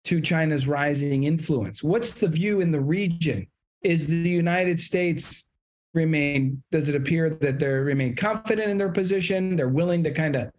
to 0.05 0.21
China's 0.21 0.67
rising 0.67 1.25
influence. 1.25 1.83
What's 1.83 2.13
the 2.13 2.29
view 2.29 2.61
in 2.61 2.71
the 2.71 2.81
region? 2.81 3.47
Is 3.83 4.07
the 4.07 4.15
United 4.15 4.81
States 4.81 5.49
remain? 5.95 6.63
Does 6.71 6.89
it 6.89 6.95
appear 6.95 7.31
that 7.31 7.59
they 7.59 7.69
remain 7.69 8.17
confident 8.17 8.71
in 8.71 8.79
their 8.79 8.91
position? 8.91 9.57
They're 9.57 9.69
willing 9.69 10.03
to 10.05 10.11
kind 10.13 10.37
of 10.37 10.51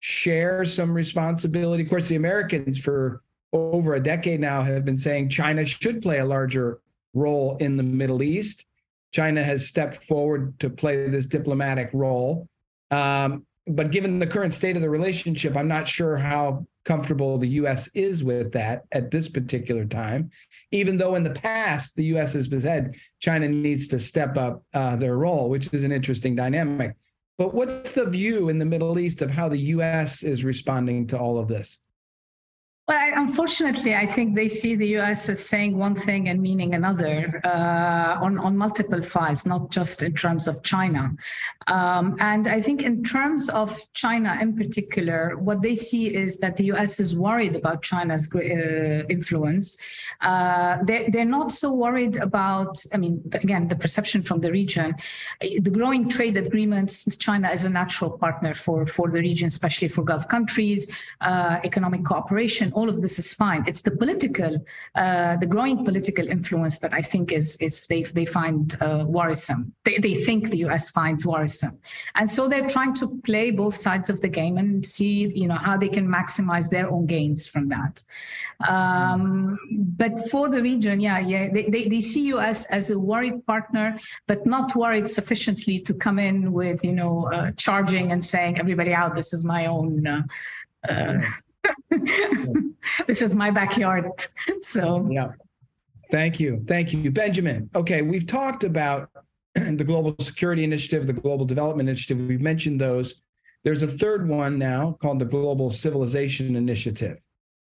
share 0.00 0.64
some 0.64 0.92
responsibility. 0.92 1.82
Of 1.82 1.88
course, 1.88 2.08
the 2.08 2.16
Americans 2.16 2.78
for 2.78 3.22
over 3.52 3.94
a 3.94 4.00
decade 4.00 4.40
now 4.40 4.62
have 4.62 4.84
been 4.84 4.98
saying 4.98 5.28
China 5.28 5.64
should 5.64 6.02
play 6.02 6.18
a 6.18 6.24
larger 6.24 6.80
role 7.14 7.56
in 7.58 7.76
the 7.76 7.82
Middle 7.82 8.22
East. 8.22 8.66
China 9.12 9.42
has 9.42 9.66
stepped 9.66 10.04
forward 10.04 10.58
to 10.60 10.68
play 10.68 11.08
this 11.08 11.26
diplomatic 11.26 11.90
role. 11.92 12.48
Um, 12.90 13.46
but 13.66 13.90
given 13.90 14.18
the 14.18 14.26
current 14.26 14.54
state 14.54 14.76
of 14.76 14.82
the 14.82 14.90
relationship, 14.90 15.56
I'm 15.56 15.68
not 15.68 15.88
sure 15.88 16.16
how 16.16 16.66
comfortable 16.86 17.36
the 17.36 17.48
U.S. 17.60 17.88
is 17.88 18.24
with 18.24 18.52
that 18.52 18.84
at 18.92 19.10
this 19.10 19.28
particular 19.28 19.84
time. 19.84 20.30
Even 20.70 20.96
though 20.96 21.16
in 21.16 21.24
the 21.24 21.30
past 21.30 21.96
the 21.96 22.04
U.S. 22.04 22.32
has 22.32 22.48
said 22.62 22.96
China 23.20 23.48
needs 23.48 23.88
to 23.88 23.98
step 23.98 24.38
up 24.38 24.62
uh, 24.72 24.96
their 24.96 25.18
role, 25.18 25.50
which 25.50 25.72
is 25.74 25.84
an 25.84 25.92
interesting 25.92 26.34
dynamic. 26.34 26.94
But 27.36 27.52
what's 27.52 27.90
the 27.90 28.06
view 28.06 28.48
in 28.48 28.58
the 28.58 28.64
Middle 28.64 28.98
East 28.98 29.20
of 29.20 29.30
how 29.30 29.48
the 29.50 29.58
U.S. 29.58 30.22
is 30.22 30.44
responding 30.44 31.06
to 31.08 31.18
all 31.18 31.38
of 31.38 31.48
this? 31.48 31.78
Well, 32.88 32.98
I, 32.98 33.20
unfortunately, 33.20 33.96
I 33.96 34.06
think 34.06 34.36
they 34.36 34.46
see 34.46 34.76
the 34.76 34.86
U.S. 34.98 35.28
as 35.28 35.44
saying 35.44 35.76
one 35.76 35.96
thing 35.96 36.28
and 36.28 36.40
meaning 36.40 36.74
another 36.74 37.40
uh, 37.42 38.16
on 38.22 38.38
on 38.38 38.56
multiple 38.56 39.02
files, 39.02 39.44
not 39.44 39.72
just 39.72 40.04
in 40.04 40.12
terms 40.14 40.46
of 40.46 40.62
China. 40.62 41.10
Um, 41.66 42.16
and 42.20 42.46
I 42.46 42.60
think 42.60 42.82
in 42.82 43.02
terms 43.02 43.50
of 43.50 43.76
China 43.92 44.38
in 44.40 44.56
particular, 44.56 45.36
what 45.36 45.62
they 45.62 45.74
see 45.74 46.14
is 46.14 46.38
that 46.38 46.56
the 46.56 46.66
U.S. 46.66 47.00
is 47.00 47.18
worried 47.18 47.56
about 47.56 47.82
China's 47.82 48.32
uh, 48.32 49.02
influence. 49.08 49.78
Uh, 50.20 50.78
they're, 50.84 51.10
they're 51.10 51.24
not 51.24 51.50
so 51.50 51.74
worried 51.74 52.18
about. 52.18 52.76
I 52.94 52.98
mean, 52.98 53.20
again, 53.32 53.66
the 53.66 53.74
perception 53.74 54.22
from 54.22 54.38
the 54.38 54.52
region, 54.52 54.94
the 55.40 55.72
growing 55.72 56.08
trade 56.08 56.36
agreements. 56.36 57.04
China 57.16 57.50
is 57.50 57.64
a 57.64 57.70
natural 57.70 58.16
partner 58.16 58.54
for 58.54 58.86
for 58.86 59.10
the 59.10 59.18
region, 59.18 59.48
especially 59.48 59.88
for 59.88 60.04
Gulf 60.04 60.28
countries, 60.28 61.02
uh, 61.20 61.58
economic 61.64 62.04
cooperation 62.04 62.72
all 62.76 62.90
of 62.90 63.00
this 63.00 63.18
is 63.18 63.32
fine. 63.32 63.64
It's 63.66 63.80
the 63.80 63.90
political, 63.90 64.62
uh, 64.94 65.38
the 65.38 65.46
growing 65.46 65.82
political 65.82 66.28
influence 66.28 66.78
that 66.80 66.92
I 66.92 67.00
think 67.00 67.32
is 67.32 67.56
is 67.56 67.86
they 67.86 68.02
they 68.02 68.26
find 68.26 68.76
uh, 68.82 69.04
worrisome. 69.08 69.72
They 69.84 69.96
they 69.98 70.14
think 70.14 70.50
the 70.50 70.58
U.S. 70.66 70.90
finds 70.90 71.24
worrisome, 71.24 71.78
and 72.14 72.28
so 72.28 72.48
they're 72.48 72.68
trying 72.68 72.94
to 73.00 73.06
play 73.24 73.50
both 73.50 73.74
sides 73.74 74.10
of 74.10 74.20
the 74.20 74.28
game 74.28 74.58
and 74.58 74.84
see 74.84 75.26
you 75.42 75.48
know 75.48 75.60
how 75.68 75.76
they 75.78 75.88
can 75.88 76.06
maximize 76.06 76.68
their 76.68 76.88
own 76.90 77.06
gains 77.06 77.46
from 77.46 77.68
that. 77.70 78.02
Um, 78.68 79.58
but 79.98 80.18
for 80.30 80.50
the 80.50 80.60
region, 80.60 81.00
yeah, 81.00 81.18
yeah, 81.18 81.48
they, 81.50 81.70
they, 81.70 81.88
they 81.88 82.00
see 82.00 82.32
as 82.34 82.66
as 82.66 82.90
a 82.90 82.98
worried 82.98 83.46
partner, 83.46 83.98
but 84.26 84.44
not 84.44 84.76
worried 84.76 85.08
sufficiently 85.08 85.80
to 85.80 85.94
come 85.94 86.18
in 86.18 86.52
with 86.52 86.84
you 86.84 86.92
know 86.92 87.30
uh, 87.32 87.52
charging 87.52 88.12
and 88.12 88.22
saying 88.22 88.58
everybody 88.58 88.92
out. 88.92 89.14
This 89.14 89.32
is 89.32 89.46
my 89.46 89.64
own. 89.64 90.06
Uh, 90.06 90.22
uh, 90.88 91.18
this 93.06 93.22
is 93.22 93.34
my 93.34 93.50
backyard. 93.50 94.06
So 94.62 95.06
yeah. 95.10 95.32
Thank 96.10 96.38
you. 96.38 96.62
Thank 96.66 96.92
you. 96.92 97.10
Benjamin. 97.10 97.68
Okay, 97.74 98.02
we've 98.02 98.26
talked 98.26 98.64
about 98.64 99.10
the 99.54 99.84
Global 99.84 100.14
Security 100.20 100.62
Initiative, 100.62 101.06
the 101.06 101.12
Global 101.12 101.44
Development 101.44 101.88
Initiative. 101.88 102.24
We've 102.26 102.40
mentioned 102.40 102.80
those. 102.80 103.22
There's 103.64 103.82
a 103.82 103.88
third 103.88 104.28
one 104.28 104.58
now 104.58 104.96
called 105.02 105.18
the 105.18 105.24
Global 105.24 105.70
Civilization 105.70 106.54
Initiative. 106.54 107.18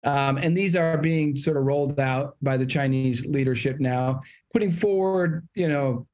Um, 0.04 0.38
and 0.38 0.58
these 0.58 0.76
are 0.76 0.98
being 0.98 1.36
sort 1.36 1.58
of 1.58 1.64
rolled 1.64 2.00
out 2.00 2.36
by 2.42 2.58
the 2.58 2.66
Chinese 2.66 3.26
leadership 3.28 3.80
now, 3.80 4.22
putting 4.52 4.72
forward, 4.72 5.48
you 5.54 5.68
know, 5.68 6.08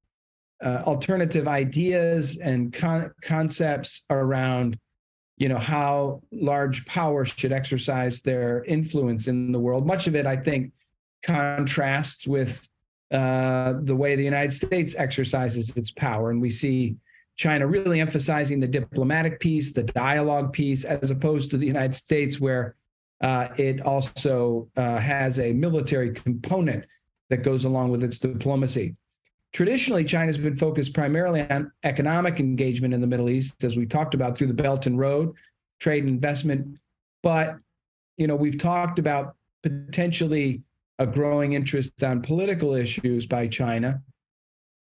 uh, 0.62 0.82
alternative 0.86 1.48
ideas 1.48 2.38
and 2.38 2.74
con- 2.74 3.14
concepts 3.22 4.06
around 4.10 4.78
you 5.38 5.48
know 5.48 5.58
how 5.58 6.22
large 6.32 6.86
power 6.86 7.24
should 7.24 7.52
exercise 7.52 8.22
their 8.22 8.64
influence 8.64 9.28
in 9.28 9.52
the 9.52 9.60
world. 9.60 9.86
Much 9.86 10.08
of 10.08 10.16
it 10.16 10.26
i 10.26 10.36
think 10.36 10.74
contrasts 11.24 12.28
with 12.28 12.68
uh, 13.12 13.74
the 13.84 13.96
way 13.96 14.16
the 14.16 14.24
united 14.24 14.52
states 14.52 14.96
exercises 14.96 15.76
its 15.78 15.92
power. 15.92 16.32
And 16.32 16.42
we 16.42 16.50
see 16.50 16.98
china 17.36 17.68
really 17.68 18.02
emphasizing 18.02 18.60
the 18.60 18.68
diplomatic 18.68 19.40
piece 19.40 19.72
the 19.72 19.84
dialogue 19.84 20.52
piece 20.52 20.84
as 20.84 21.12
opposed 21.12 21.52
to 21.52 21.58
the 21.58 21.68
united 21.68 21.96
states 21.96 22.40
where 22.40 22.76
uh, 23.22 23.50
it 23.58 23.82
also 23.82 24.68
uh, 24.76 24.98
has 24.98 25.40
a 25.40 25.54
military 25.54 26.12
component 26.14 26.86
that 27.30 27.44
goes 27.44 27.66
along 27.66 27.92
with 27.92 28.04
its 28.04 28.18
diplomacy 28.18 28.96
Traditionally, 29.58 30.03
China's 30.03 30.38
been 30.38 30.55
focused 30.55 30.93
primarily 30.93 31.41
on 31.49 31.72
economic 31.84 32.39
engagement 32.39 32.93
in 32.93 33.01
the 33.01 33.08
Middle 33.08 33.28
East, 33.28 33.64
as 33.64 33.76
we 33.76 33.88
talked 33.88 34.14
about 34.14 34.38
through 34.38 34.45
the 34.45 34.53
Belt 34.53 34.86
and 34.86 34.99
Road, 34.99 35.34
trade 35.80 36.03
and 36.03 36.12
investment. 36.12 36.78
But 37.24 37.58
you 38.18 38.28
know, 38.28 38.36
we've 38.36 38.60
talked 38.60 38.99
about 38.99 39.36
potentially 39.64 40.62
a 40.99 41.08
growing 41.08 41.53
interest 41.53 42.03
on 42.03 42.22
political 42.22 42.76
issues 42.76 43.26
by 43.26 43.47
China. 43.47 43.99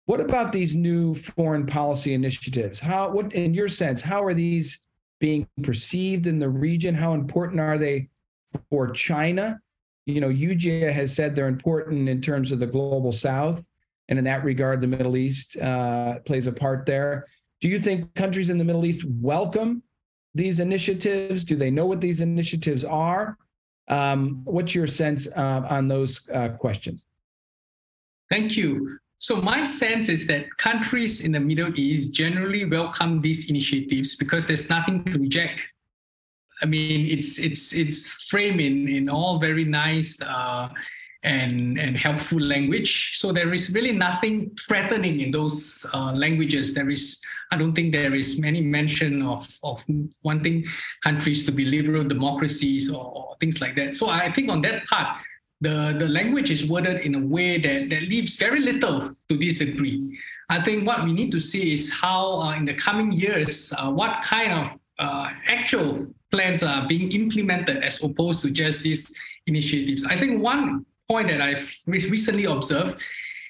What 0.05 0.21
about 0.21 0.51
these 0.51 0.75
new 0.75 1.15
foreign 1.15 1.65
policy 1.65 2.13
initiatives? 2.13 2.79
How, 2.79 3.09
what, 3.09 3.33
in 3.33 3.55
your 3.55 3.69
sense, 3.69 4.03
how 4.03 4.23
are 4.23 4.35
these 4.35 4.85
being 5.19 5.47
perceived 5.63 6.27
in 6.27 6.37
the 6.37 6.49
region? 6.49 6.93
How 6.93 7.13
important 7.13 7.59
are 7.59 7.79
they 7.79 8.09
for 8.69 8.91
China? 8.91 9.59
You 10.05 10.21
know, 10.21 10.29
Yu 10.29 10.53
Jie 10.53 10.81
has 10.81 11.15
said 11.15 11.35
they're 11.35 11.47
important 11.47 12.07
in 12.07 12.21
terms 12.21 12.51
of 12.51 12.59
the 12.59 12.67
global 12.67 13.11
South. 13.11 13.67
And 14.09 14.17
in 14.17 14.25
that 14.25 14.43
regard, 14.43 14.81
the 14.81 14.87
Middle 14.87 15.17
East 15.17 15.57
uh, 15.57 16.19
plays 16.19 16.47
a 16.47 16.51
part 16.51 16.85
there. 16.85 17.25
Do 17.59 17.67
you 17.69 17.79
think 17.79 18.13
countries 18.13 18.49
in 18.49 18.57
the 18.57 18.63
Middle 18.63 18.85
East 18.85 19.03
welcome 19.05 19.83
these 20.33 20.59
initiatives? 20.59 21.43
Do 21.43 21.55
they 21.55 21.71
know 21.71 21.85
what 21.85 21.99
these 21.99 22.21
initiatives 22.21 22.83
are? 22.83 23.37
Um, 23.89 24.41
what's 24.45 24.75
your 24.75 24.87
sense 24.87 25.27
uh, 25.35 25.65
on 25.69 25.87
those 25.87 26.29
uh, 26.29 26.49
questions? 26.49 27.07
Thank 28.29 28.57
you. 28.57 28.99
So 29.19 29.41
my 29.41 29.63
sense 29.63 30.09
is 30.09 30.27
that 30.27 30.45
countries 30.57 31.21
in 31.21 31.31
the 31.31 31.39
Middle 31.39 31.77
East 31.79 32.13
generally 32.13 32.65
welcome 32.65 33.21
these 33.21 33.49
initiatives 33.49 34.15
because 34.15 34.45
there's 34.45 34.69
nothing 34.69 35.03
to 35.05 35.17
reject. 35.17 35.67
I 36.61 36.65
mean, 36.65 37.07
it's 37.07 37.39
it's 37.39 37.73
it's 37.73 38.11
framed 38.29 38.61
in 38.61 38.87
in 38.87 39.09
all 39.09 39.39
very 39.39 39.63
nice 39.63 40.21
uh, 40.21 40.69
and, 41.27 41.77
and 41.77 41.97
helpful 41.97 42.39
language. 42.39 43.19
So 43.19 43.33
there 43.33 43.53
is 43.53 43.73
really 43.75 43.91
nothing 43.91 44.55
threatening 44.65 45.19
in 45.19 45.29
those 45.31 45.85
uh, 45.93 46.13
languages. 46.13 46.73
There 46.73 46.89
is, 46.89 47.21
I 47.51 47.57
don't 47.57 47.73
think 47.73 47.91
there 47.91 48.15
is 48.15 48.39
many 48.39 48.61
mention 48.61 49.21
of, 49.21 49.43
of 49.63 49.85
wanting 50.23 50.65
countries 51.03 51.45
to 51.45 51.51
be 51.51 51.65
liberal 51.65 52.05
democracies 52.05 52.89
or, 52.89 53.03
or 53.03 53.35
things 53.41 53.59
like 53.59 53.75
that. 53.75 53.93
So 53.93 54.07
I 54.09 54.31
think 54.31 54.49
on 54.49 54.61
that 54.61 54.85
part, 54.85 55.21
the, 55.59 55.95
the 55.99 56.07
language 56.07 56.49
is 56.49 56.69
worded 56.69 57.01
in 57.01 57.15
a 57.15 57.19
way 57.35 57.59
that, 57.59 57.89
that 57.89 58.03
leaves 58.03 58.37
very 58.37 58.61
little 58.61 59.13
to 59.27 59.37
disagree. 59.37 60.17
I 60.49 60.63
think 60.63 60.87
what 60.87 61.03
we 61.03 61.11
need 61.11 61.31
to 61.33 61.41
see 61.41 61.73
is 61.73 61.91
how 61.91 62.39
uh, 62.39 62.55
in 62.55 62.63
the 62.63 62.73
coming 62.73 63.11
years, 63.11 63.73
uh, 63.77 63.91
what 63.91 64.21
kind 64.21 64.53
of 64.53 64.79
uh, 64.97 65.29
actual 65.47 66.07
plans 66.31 66.63
are 66.63 66.87
being 66.87 67.11
implemented 67.11 67.83
as 67.83 68.01
opposed 68.01 68.41
to 68.43 68.51
just 68.51 68.81
these 68.81 69.13
initiatives. 69.45 70.05
I 70.05 70.17
think 70.17 70.41
one 70.41 70.85
point 71.07 71.29
that 71.29 71.41
I've 71.41 71.77
recently 71.87 72.45
observed 72.45 72.97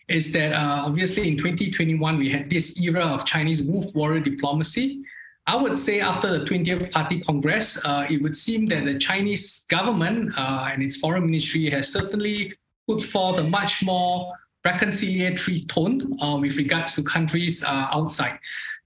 is 0.08 0.32
that 0.32 0.54
uh, 0.54 0.84
obviously 0.86 1.28
in 1.28 1.38
2021 1.38 2.18
we 2.18 2.30
had 2.30 2.50
this 2.50 2.80
era 2.80 3.04
of 3.04 3.26
Chinese 3.26 3.64
wolf 3.64 3.96
warrior 3.96 4.22
diplomacy. 4.22 5.04
I 5.48 5.56
would 5.56 5.78
say 5.78 6.02
after 6.02 6.38
the 6.38 6.46
20th 6.46 6.92
Party 6.92 7.20
Congress, 7.20 7.84
uh, 7.84 8.06
it 8.10 8.22
would 8.22 8.36
seem 8.36 8.68
that 8.68 8.86
the 8.86 8.98
Chinese 9.00 9.66
government 9.70 10.34
uh, 10.38 10.70
and 10.72 10.84
its 10.84 10.98
foreign 10.98 11.26
ministry 11.26 11.70
has 11.70 11.92
certainly 11.92 12.54
put 12.88 13.02
forth 13.02 13.38
a 13.38 13.44
much 13.44 13.84
more 13.84 14.34
reconciliatory 14.66 15.68
tone 15.68 16.18
uh, 16.22 16.38
with 16.40 16.58
regards 16.58 16.94
to 16.96 17.04
countries 17.04 17.64
uh, 17.64 17.88
outside. 17.92 18.38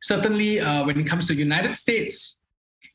Certainly, 0.01 0.59
uh, 0.59 0.85
when 0.85 0.99
it 0.99 1.07
comes 1.07 1.27
to 1.27 1.35
United 1.35 1.75
States, 1.75 2.40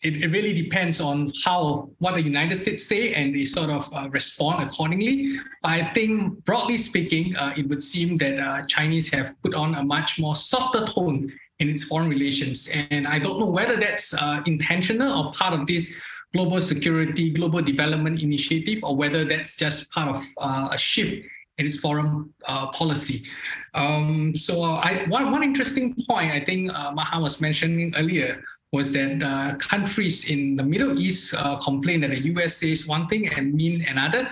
it, 0.03 0.22
it 0.22 0.28
really 0.28 0.53
depends 0.53 1.01
on 1.01 1.30
how 1.44 1.90
what 1.99 2.14
the 2.14 2.22
United 2.22 2.57
States 2.57 2.86
say 2.86 3.14
and 3.14 3.34
they 3.34 3.44
sort 3.44 3.70
of 3.70 3.90
uh, 3.94 4.09
respond 4.11 4.62
accordingly. 4.62 5.38
But 5.62 5.70
I 5.70 5.92
think 5.92 6.44
broadly 6.44 6.76
speaking, 6.76 7.36
uh, 7.36 7.55
it 7.57 7.68
would 7.68 7.82
seem 7.82 8.16
that 8.16 8.38
uh, 8.38 8.66
Chinese 8.66 9.12
have 9.12 9.40
put 9.42 9.55
on 9.55 9.74
a 9.74 9.82
much 9.82 10.18
more 10.18 10.36
softer 10.36 10.84
tone 10.84 11.32
in 11.59 11.70
its 11.70 11.84
foreign 11.84 12.11
relations, 12.11 12.68
and 12.68 13.07
I 13.07 13.18
don't 13.18 13.40
know 13.40 13.47
whether 13.47 13.76
that's 13.76 14.12
uh, 14.12 14.42
intentional 14.44 15.11
or 15.26 15.32
part 15.32 15.59
of 15.59 15.66
this 15.66 15.97
global 16.34 16.61
security, 16.61 17.30
global 17.30 17.62
development 17.62 18.20
initiative, 18.20 18.84
or 18.84 18.94
whether 18.94 19.24
that's 19.24 19.57
just 19.57 19.90
part 19.90 20.14
of 20.14 20.22
uh, 20.38 20.68
a 20.70 20.76
shift 20.76 21.14
in 21.59 21.64
its 21.64 21.78
foreign 21.78 22.28
uh, 22.44 22.66
policy. 22.72 23.24
Um, 23.72 24.34
so 24.34 24.62
I, 24.64 25.07
one, 25.09 25.32
one 25.32 25.42
interesting 25.42 25.97
point 26.07 26.30
I 26.30 26.44
think 26.44 26.70
uh, 26.70 26.92
Maha 26.92 27.20
was 27.20 27.40
mentioning 27.40 27.94
earlier 27.97 28.44
was 28.73 28.93
that 28.93 29.23
uh, 29.23 29.55
countries 29.57 30.31
in 30.31 30.57
the 30.57 30.62
Middle 30.62 30.99
East 30.99 31.35
uh, 31.35 31.57
complain 31.57 32.01
that 32.01 32.11
the 32.11 32.21
US 32.35 32.57
says 32.57 32.87
one 32.87 33.07
thing 33.09 33.29
and 33.29 33.55
mean 33.55 33.85
another. 33.85 34.29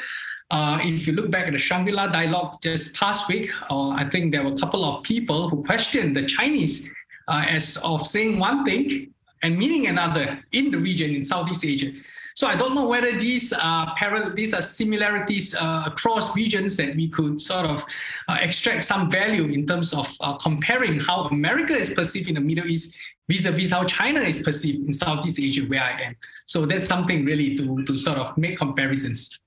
Uh, 0.50 0.78
if 0.82 1.06
you 1.06 1.12
look 1.14 1.30
back 1.30 1.46
at 1.46 1.52
the 1.52 1.58
Shangri-La 1.58 2.08
dialogue 2.08 2.56
just 2.62 2.94
past 2.94 3.28
week, 3.28 3.50
uh, 3.70 3.90
I 3.90 4.08
think 4.08 4.32
there 4.32 4.44
were 4.44 4.52
a 4.52 4.56
couple 4.56 4.84
of 4.84 5.02
people 5.02 5.48
who 5.48 5.62
questioned 5.64 6.16
the 6.16 6.22
Chinese 6.22 6.90
uh, 7.28 7.44
as 7.48 7.76
of 7.78 8.06
saying 8.06 8.38
one 8.38 8.64
thing 8.64 9.12
and 9.42 9.58
meaning 9.58 9.86
another 9.86 10.42
in 10.52 10.70
the 10.70 10.78
region 10.78 11.10
in 11.14 11.22
Southeast 11.22 11.64
Asia. 11.64 11.92
So 12.34 12.48
I 12.48 12.56
don't 12.56 12.74
know 12.74 12.86
whether 12.86 13.16
these 13.16 13.52
are 13.52 13.94
parallel, 13.96 14.34
these 14.34 14.54
are 14.54 14.62
similarities 14.62 15.54
uh, 15.54 15.84
across 15.86 16.34
regions 16.34 16.76
that 16.76 16.96
we 16.96 17.08
could 17.08 17.40
sort 17.40 17.64
of 17.64 17.84
uh, 18.28 18.38
extract 18.40 18.82
some 18.82 19.08
value 19.08 19.44
in 19.44 19.66
terms 19.66 19.94
of 19.94 20.12
uh, 20.20 20.36
comparing 20.38 20.98
how 20.98 21.26
America 21.26 21.74
is 21.74 21.94
perceived 21.94 22.28
in 22.28 22.34
the 22.34 22.40
Middle 22.40 22.66
East 22.66 22.98
vis-a-vis 23.28 23.70
how 23.70 23.84
China 23.84 24.20
is 24.20 24.42
perceived 24.42 24.86
in 24.86 24.92
Southeast 24.92 25.40
Asia, 25.40 25.62
where 25.62 25.82
I 25.82 26.00
am. 26.02 26.16
So 26.46 26.66
that's 26.66 26.86
something 26.86 27.24
really 27.24 27.56
to, 27.56 27.84
to 27.84 27.96
sort 27.96 28.18
of 28.18 28.36
make 28.36 28.58
comparisons. 28.58 29.38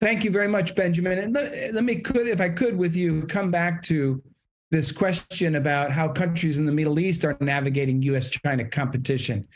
Thank 0.00 0.24
you 0.24 0.30
very 0.30 0.48
much, 0.48 0.74
Benjamin. 0.74 1.18
And 1.18 1.34
let, 1.34 1.74
let 1.74 1.84
me, 1.84 1.96
could, 1.96 2.28
if 2.28 2.40
I 2.40 2.50
could, 2.50 2.76
with 2.76 2.94
you, 2.94 3.22
come 3.26 3.50
back 3.50 3.82
to 3.84 4.22
this 4.70 4.92
question 4.92 5.56
about 5.56 5.90
how 5.90 6.08
countries 6.08 6.58
in 6.58 6.66
the 6.66 6.72
Middle 6.72 6.98
East 6.98 7.24
are 7.24 7.36
navigating 7.40 8.02
U.S.-China 8.02 8.70
competition. 8.70 9.46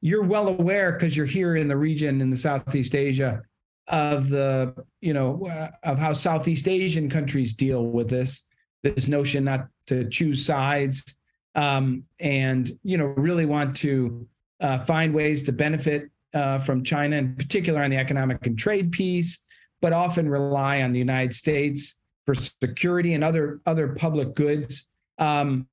You're 0.00 0.24
well 0.24 0.48
aware 0.48 0.92
because 0.92 1.16
you're 1.16 1.26
here 1.26 1.56
in 1.56 1.68
the 1.68 1.76
region 1.76 2.20
in 2.20 2.30
the 2.30 2.36
Southeast 2.36 2.94
Asia 2.94 3.42
of 3.88 4.28
the, 4.28 4.74
you 5.00 5.12
know, 5.12 5.46
uh, 5.46 5.70
of 5.82 5.98
how 5.98 6.12
Southeast 6.12 6.68
Asian 6.68 7.10
countries 7.10 7.54
deal 7.54 7.86
with 7.86 8.08
this, 8.08 8.44
this 8.82 9.08
notion 9.08 9.44
not 9.44 9.68
to 9.86 10.08
choose 10.08 10.44
sides, 10.44 11.18
um, 11.54 12.04
and 12.20 12.70
you 12.82 12.96
know 12.96 13.06
really 13.06 13.44
want 13.44 13.76
to 13.76 14.26
uh, 14.60 14.78
find 14.78 15.12
ways 15.12 15.42
to 15.42 15.52
benefit 15.52 16.10
uh, 16.32 16.58
from 16.58 16.84
China, 16.84 17.16
in 17.16 17.34
particular 17.34 17.82
on 17.82 17.90
the 17.90 17.96
economic 17.96 18.46
and 18.46 18.58
trade 18.58 18.92
piece, 18.92 19.44
but 19.80 19.92
often 19.92 20.28
rely 20.28 20.82
on 20.82 20.92
the 20.92 20.98
United 20.98 21.34
States 21.34 21.96
for 22.24 22.34
security 22.34 23.14
and 23.14 23.24
other 23.24 23.60
other 23.66 23.88
public 23.88 24.34
goods. 24.34 24.86
Um, 25.18 25.66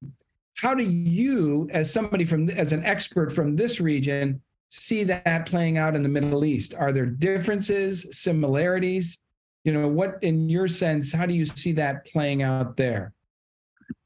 how 0.58 0.74
do 0.74 0.84
you, 0.84 1.70
as 1.72 1.92
somebody 1.92 2.26
from 2.26 2.50
as 2.50 2.74
an 2.74 2.84
expert 2.86 3.32
from 3.32 3.56
this 3.56 3.80
region, 3.80 4.42
see 4.70 5.04
that 5.04 5.46
playing 5.46 5.78
out 5.78 5.96
in 5.96 6.02
the 6.04 6.10
Middle 6.10 6.44
East? 6.44 6.74
Are 6.74 6.92
there 6.92 7.06
differences, 7.06 8.06
similarities? 8.12 9.20
You 9.64 9.74
know, 9.74 9.88
what 9.88 10.18
in 10.22 10.50
your 10.50 10.68
sense, 10.68 11.14
how 11.14 11.26
do 11.26 11.34
you 11.34 11.46
see 11.46 11.74
that 11.74 12.06
playing 12.06 12.42
out 12.42 12.76
there? 12.76 13.14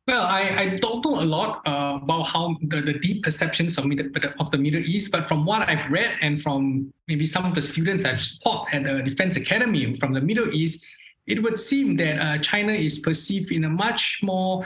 Well, 0.08 0.24
I, 0.24 0.42
I 0.42 0.66
don't 0.78 1.06
know 1.06 1.22
a 1.22 1.24
lot 1.24 1.62
uh, 1.66 2.00
about 2.02 2.24
how 2.24 2.58
the, 2.64 2.82
the 2.82 2.94
deep 2.94 3.24
perceptions 3.24 3.78
of, 3.78 3.86
of 3.86 4.52
the 4.52 4.58
Middle 4.58 4.82
East, 4.82 5.12
but 5.12 5.28
from 5.28 5.46
what 5.46 5.70
I've 5.70 5.90
read 5.90 6.18
and 6.22 6.42
from 6.42 6.92
maybe 7.08 7.26
some 7.26 7.46
of 7.46 7.56
the 7.56 7.62
students 7.62 8.04
I've 8.04 8.22
taught 8.44 8.74
at 8.74 8.84
the 8.84 9.02
Defense 9.04 9.38
Academy 9.38 9.96
from 9.96 10.12
the 10.14 10.20
Middle 10.20 10.54
East, 10.54 10.86
it 11.28 11.42
would 11.42 11.60
seem 11.60 11.96
that 11.98 12.20
uh, 12.20 12.38
China 12.40 12.74
is 12.74 13.00
perceived 13.00 13.52
in 13.52 13.64
a 13.64 13.70
much 13.70 14.20
more 14.24 14.66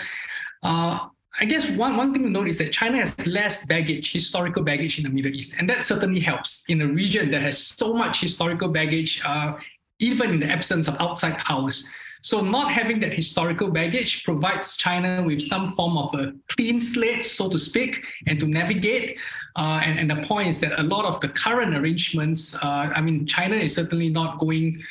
uh, 0.64 1.10
I 1.40 1.46
guess 1.46 1.70
one, 1.72 1.98
one 1.98 2.14
thing 2.14 2.24
to 2.24 2.30
note 2.30 2.48
is 2.48 2.58
that 2.60 2.72
China 2.72 2.98
has 2.98 3.28
less 3.28 3.66
baggage, 3.66 4.14
historical 4.14 4.64
baggage 4.64 4.98
in 4.98 5.04
the 5.04 5.10
Middle 5.10 5.34
East. 5.34 5.56
And 5.60 5.70
that 5.70 5.84
certainly 5.84 6.22
helps 6.22 6.64
in 6.70 6.82
a 6.82 6.88
region 6.88 7.30
that 7.32 7.42
has 7.42 7.58
so 7.58 7.94
much 7.94 8.22
historical 8.22 8.70
baggage, 8.70 9.22
uh, 9.26 9.58
even 10.00 10.32
in 10.32 10.40
the 10.40 10.48
absence 10.48 10.88
of 10.88 10.96
outside 11.00 11.38
powers. 11.40 11.88
So 12.22 12.42
not 12.42 12.72
having 12.72 13.00
that 13.02 13.14
historical 13.14 13.70
baggage 13.70 14.24
provides 14.24 14.78
China 14.78 15.22
with 15.24 15.42
some 15.42 15.68
form 15.68 15.98
of 15.98 16.16
a 16.16 16.34
clean 16.48 16.80
slate, 16.80 17.24
so 17.24 17.50
to 17.50 17.58
speak, 17.58 18.04
and 18.28 18.40
to 18.40 18.48
navigate. 18.48 19.20
Uh, 19.56 19.82
and, 19.84 20.00
and 20.00 20.10
the 20.10 20.28
point 20.28 20.48
is 20.48 20.60
that 20.62 20.80
a 20.80 20.84
lot 20.84 21.06
of 21.06 21.20
the 21.20 21.30
current 21.30 21.76
arrangements, 21.76 22.56
uh, 22.56 22.92
I 22.96 23.02
mean, 23.02 23.28
China 23.28 23.56
is 23.56 23.76
certainly 23.76 24.10
not 24.10 24.40
going 24.40 24.82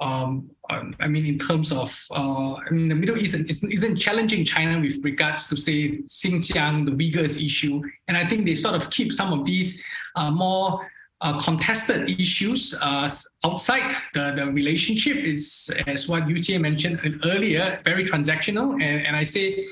um, 0.00 0.50
I 1.00 1.08
mean, 1.08 1.26
in 1.26 1.38
terms 1.38 1.72
of, 1.72 2.06
uh, 2.10 2.54
I 2.54 2.70
mean, 2.70 2.88
the 2.88 2.94
Middle 2.94 3.18
East 3.18 3.34
isn't, 3.34 3.72
isn't, 3.72 3.96
challenging 3.96 4.44
China 4.44 4.80
with 4.80 5.00
regards 5.04 5.48
to, 5.48 5.56
say, 5.56 5.98
Xinjiang, 6.02 6.84
the 6.86 6.92
Uyghurs 6.92 7.44
issue. 7.44 7.82
And 8.08 8.16
I 8.16 8.26
think 8.26 8.44
they 8.44 8.54
sort 8.54 8.74
of 8.74 8.90
keep 8.90 9.12
some 9.12 9.32
of 9.32 9.44
these 9.44 9.82
uh, 10.16 10.30
more 10.30 10.88
uh, 11.20 11.38
contested 11.38 12.10
issues 12.20 12.74
uh, 12.80 13.08
outside 13.44 13.94
the, 14.14 14.32
the 14.36 14.46
relationship 14.46 15.16
is, 15.16 15.70
as 15.86 16.08
what 16.08 16.28
Yu 16.28 16.58
mentioned 16.58 17.20
earlier, 17.24 17.80
very 17.84 18.04
transactional. 18.04 18.72
And, 18.74 19.06
and 19.06 19.16
I 19.16 19.22
say, 19.22 19.64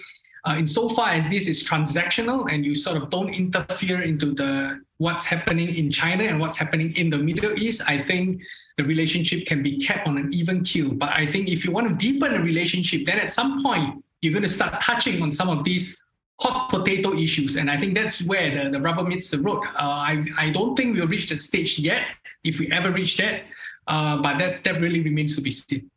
uh, 0.47 0.57
insofar 0.59 1.11
as 1.11 1.29
this 1.29 1.49
is 1.49 1.69
transactional 1.69 2.53
and 2.53 2.65
you 2.65 2.75
sort 2.75 2.97
of 2.97 3.11
don't 3.11 3.35
interfere 3.35 4.03
into 4.03 4.33
the 4.33 4.81
what's 5.01 5.25
happening 5.25 5.75
in 5.77 5.91
China 5.91 6.25
and 6.25 6.39
what's 6.39 6.59
happening 6.59 6.95
in 6.95 7.09
the 7.09 7.17
Middle 7.17 7.59
East, 7.59 7.81
I 7.89 8.03
think 8.05 8.43
the 8.77 8.85
relationship 8.85 9.47
can 9.47 9.63
be 9.63 9.79
kept 9.79 10.07
on 10.07 10.19
an 10.19 10.29
even 10.31 10.63
keel. 10.63 10.93
But 10.93 11.09
I 11.09 11.25
think 11.25 11.49
if 11.49 11.65
you 11.65 11.73
want 11.73 11.89
to 11.89 11.95
deepen 11.95 12.33
the 12.33 12.41
relationship, 12.41 13.07
then 13.07 13.19
at 13.19 13.31
some 13.31 13.63
point 13.63 14.05
you're 14.21 14.35
going 14.35 14.43
to 14.43 14.49
start 14.49 14.79
touching 14.83 15.23
on 15.23 15.33
some 15.33 15.49
of 15.49 15.65
these 15.65 16.03
hot 16.39 16.69
potato 16.69 17.15
issues. 17.15 17.57
And 17.57 17.71
I 17.71 17.79
think 17.81 17.95
that's 17.95 18.23
where 18.23 18.65
the, 18.65 18.71
the 18.71 18.81
rubber 18.81 19.03
meets 19.03 19.31
the 19.31 19.39
road. 19.39 19.65
Uh, 19.75 19.89
I, 20.11 20.23
I 20.37 20.51
don't 20.51 20.77
think 20.77 20.95
we'll 20.95 21.07
reach 21.07 21.31
that 21.31 21.41
stage 21.41 21.79
yet, 21.79 22.13
if 22.45 22.59
we 22.61 22.71
ever 22.71 22.91
reach 22.91 23.17
that. 23.17 23.45
Uh, 23.87 24.19
but 24.21 24.37
that's, 24.37 24.59
that 24.61 24.83
really 24.83 25.01
remains 25.01 25.35
to 25.37 25.41
be 25.41 25.51
seen. 25.51 25.91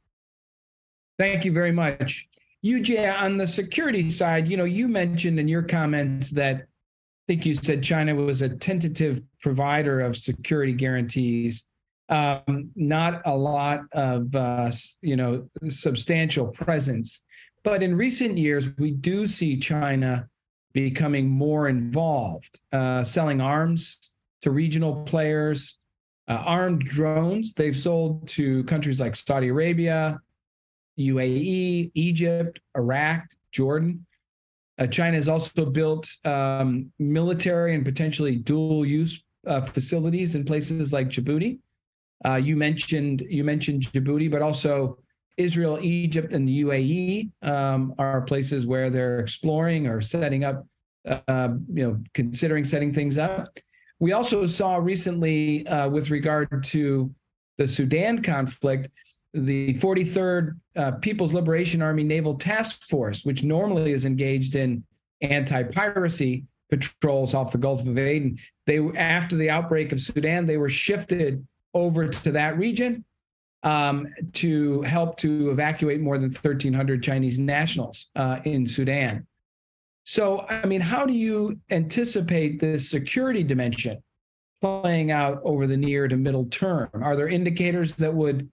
Thank 1.20 1.44
you 1.44 1.52
very 1.52 1.74
much. 1.74 2.30
Yu 2.62 2.80
Jie, 2.80 3.06
on 3.06 3.38
the 3.38 3.46
security 3.46 4.10
side, 4.10 4.48
you 4.48 4.56
know, 4.56 4.64
you 4.64 4.88
mentioned 4.88 5.42
in 5.42 5.50
your 5.50 5.64
comments 5.64 6.30
that 6.30 6.68
think 7.28 7.46
you 7.46 7.54
said 7.54 7.84
China 7.84 8.16
was 8.16 8.42
a 8.42 8.50
tentative 8.50 9.22
provider 9.42 10.02
of 10.02 10.18
security 10.18 10.74
guarantees. 10.74 11.66
Um, 12.10 12.70
not 12.76 13.22
a 13.26 13.36
lot 13.36 13.82
of, 13.94 14.36
uh, 14.36 14.72
you 15.02 15.16
know, 15.16 15.48
substantial 15.70 16.48
presence. 16.48 17.24
But 17.64 17.82
in 17.82 17.96
recent 17.96 18.38
years, 18.38 18.76
we 18.78 18.92
do 18.92 19.26
see 19.26 19.56
China 19.58 20.28
becoming 20.74 21.30
more 21.30 21.70
involved, 21.70 22.60
uh, 22.72 23.04
selling 23.04 23.40
arms 23.40 24.12
to 24.42 24.52
regional 24.52 25.04
players, 25.04 25.78
uh, 26.28 26.44
armed 26.46 26.82
drones 26.82 27.54
they've 27.54 27.78
sold 27.78 28.28
to 28.28 28.64
countries 28.66 29.00
like 29.00 29.16
Saudi 29.16 29.48
Arabia, 29.48 30.20
UAE, 31.00 31.92
Egypt, 31.94 32.60
Iraq, 32.76 33.26
Jordan. 33.52 34.06
Uh, 34.80 34.88
China 34.88 35.16
has 35.16 35.30
also 35.30 35.66
built 35.66 36.10
um, 36.26 36.92
military 37.00 37.76
and 37.76 37.86
potentially 37.86 38.36
dual 38.38 38.86
use 38.86 39.24
uh, 39.46 39.62
facilities 39.62 40.36
in 40.36 40.44
places 40.44 40.92
like 40.92 41.10
Djibouti. 41.10 41.60
Uh, 42.26 42.36
you 42.36 42.56
mentioned 42.56 43.24
you 43.30 43.44
mentioned 43.44 43.84
Djibouti, 43.84 44.32
but 44.32 44.42
also 44.42 44.98
Israel, 45.38 45.80
Egypt, 45.82 46.34
and 46.34 46.48
the 46.48 46.64
UAE 46.64 47.32
um, 47.48 47.94
are 47.98 48.22
places 48.22 48.66
where 48.66 48.90
they're 48.90 49.20
exploring 49.20 49.88
or 49.88 50.00
setting 50.00 50.44
up, 50.44 50.66
uh, 51.08 51.50
you 51.74 51.88
know, 51.88 52.02
considering 52.14 52.64
setting 52.64 52.94
things 52.94 53.18
up. 53.18 53.58
We 54.00 54.14
also 54.14 54.46
saw 54.46 54.78
recently, 54.78 55.66
uh, 55.68 55.90
with 55.90 56.12
regard 56.12 56.64
to 56.66 57.14
the 57.58 57.68
Sudan 57.68 58.22
conflict, 58.22 58.90
the 59.34 59.74
43rd 59.76 60.60
uh, 60.76 60.92
People's 60.92 61.34
Liberation 61.34 61.82
Army 61.82 62.04
Naval 62.04 62.36
Task 62.36 62.84
Force, 62.84 63.26
which 63.26 63.44
normally 63.44 63.92
is 63.92 64.06
engaged 64.06 64.56
in 64.56 64.84
anti-piracy 65.22 66.46
patrols 66.70 67.34
off 67.34 67.52
the 67.52 67.58
Gulf 67.58 67.86
of 67.86 67.98
Aden, 67.98 68.38
they 68.66 68.80
after 68.98 69.36
the 69.36 69.50
outbreak 69.50 69.92
of 69.92 70.02
Sudan, 70.02 70.46
they 70.46 70.58
were 70.58 70.70
shifted 70.70 71.46
over 71.74 72.08
to 72.08 72.32
that 72.32 72.58
region 72.58 73.04
um, 73.64 74.08
to 74.34 74.82
help 74.82 75.18
to 75.18 75.50
evacuate 75.52 76.02
more 76.02 76.18
than 76.18 76.30
1,300 76.30 77.02
Chinese 77.02 77.40
nationals 77.40 78.08
uh, 78.16 78.40
in 78.44 78.68
Sudan. 78.68 79.26
So, 80.06 80.42
I 80.50 80.66
mean, 80.66 80.82
how 80.82 81.06
do 81.06 81.14
you 81.14 81.60
anticipate 81.72 82.60
this 82.60 82.90
security 82.90 83.42
dimension 83.44 84.04
playing 84.62 85.12
out 85.12 85.42
over 85.44 85.66
the 85.66 85.78
near 85.78 86.08
to 86.08 86.18
middle 86.18 86.46
term? 86.46 86.90
Are 86.94 87.16
there 87.16 87.30
indicators 87.30 87.96
that 87.96 88.14
would 88.14 88.50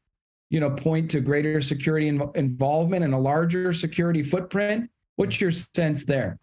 you 0.50 0.60
know, 0.60 0.70
point 0.70 1.10
to 1.12 1.20
greater 1.20 1.60
security 1.60 2.08
involvement 2.08 3.04
and 3.04 3.14
a 3.14 3.18
larger 3.18 3.72
security 3.72 4.22
footprint. 4.22 4.90
What's 5.16 5.40
your 5.40 5.52
sense 5.52 6.04
there? 6.04 6.38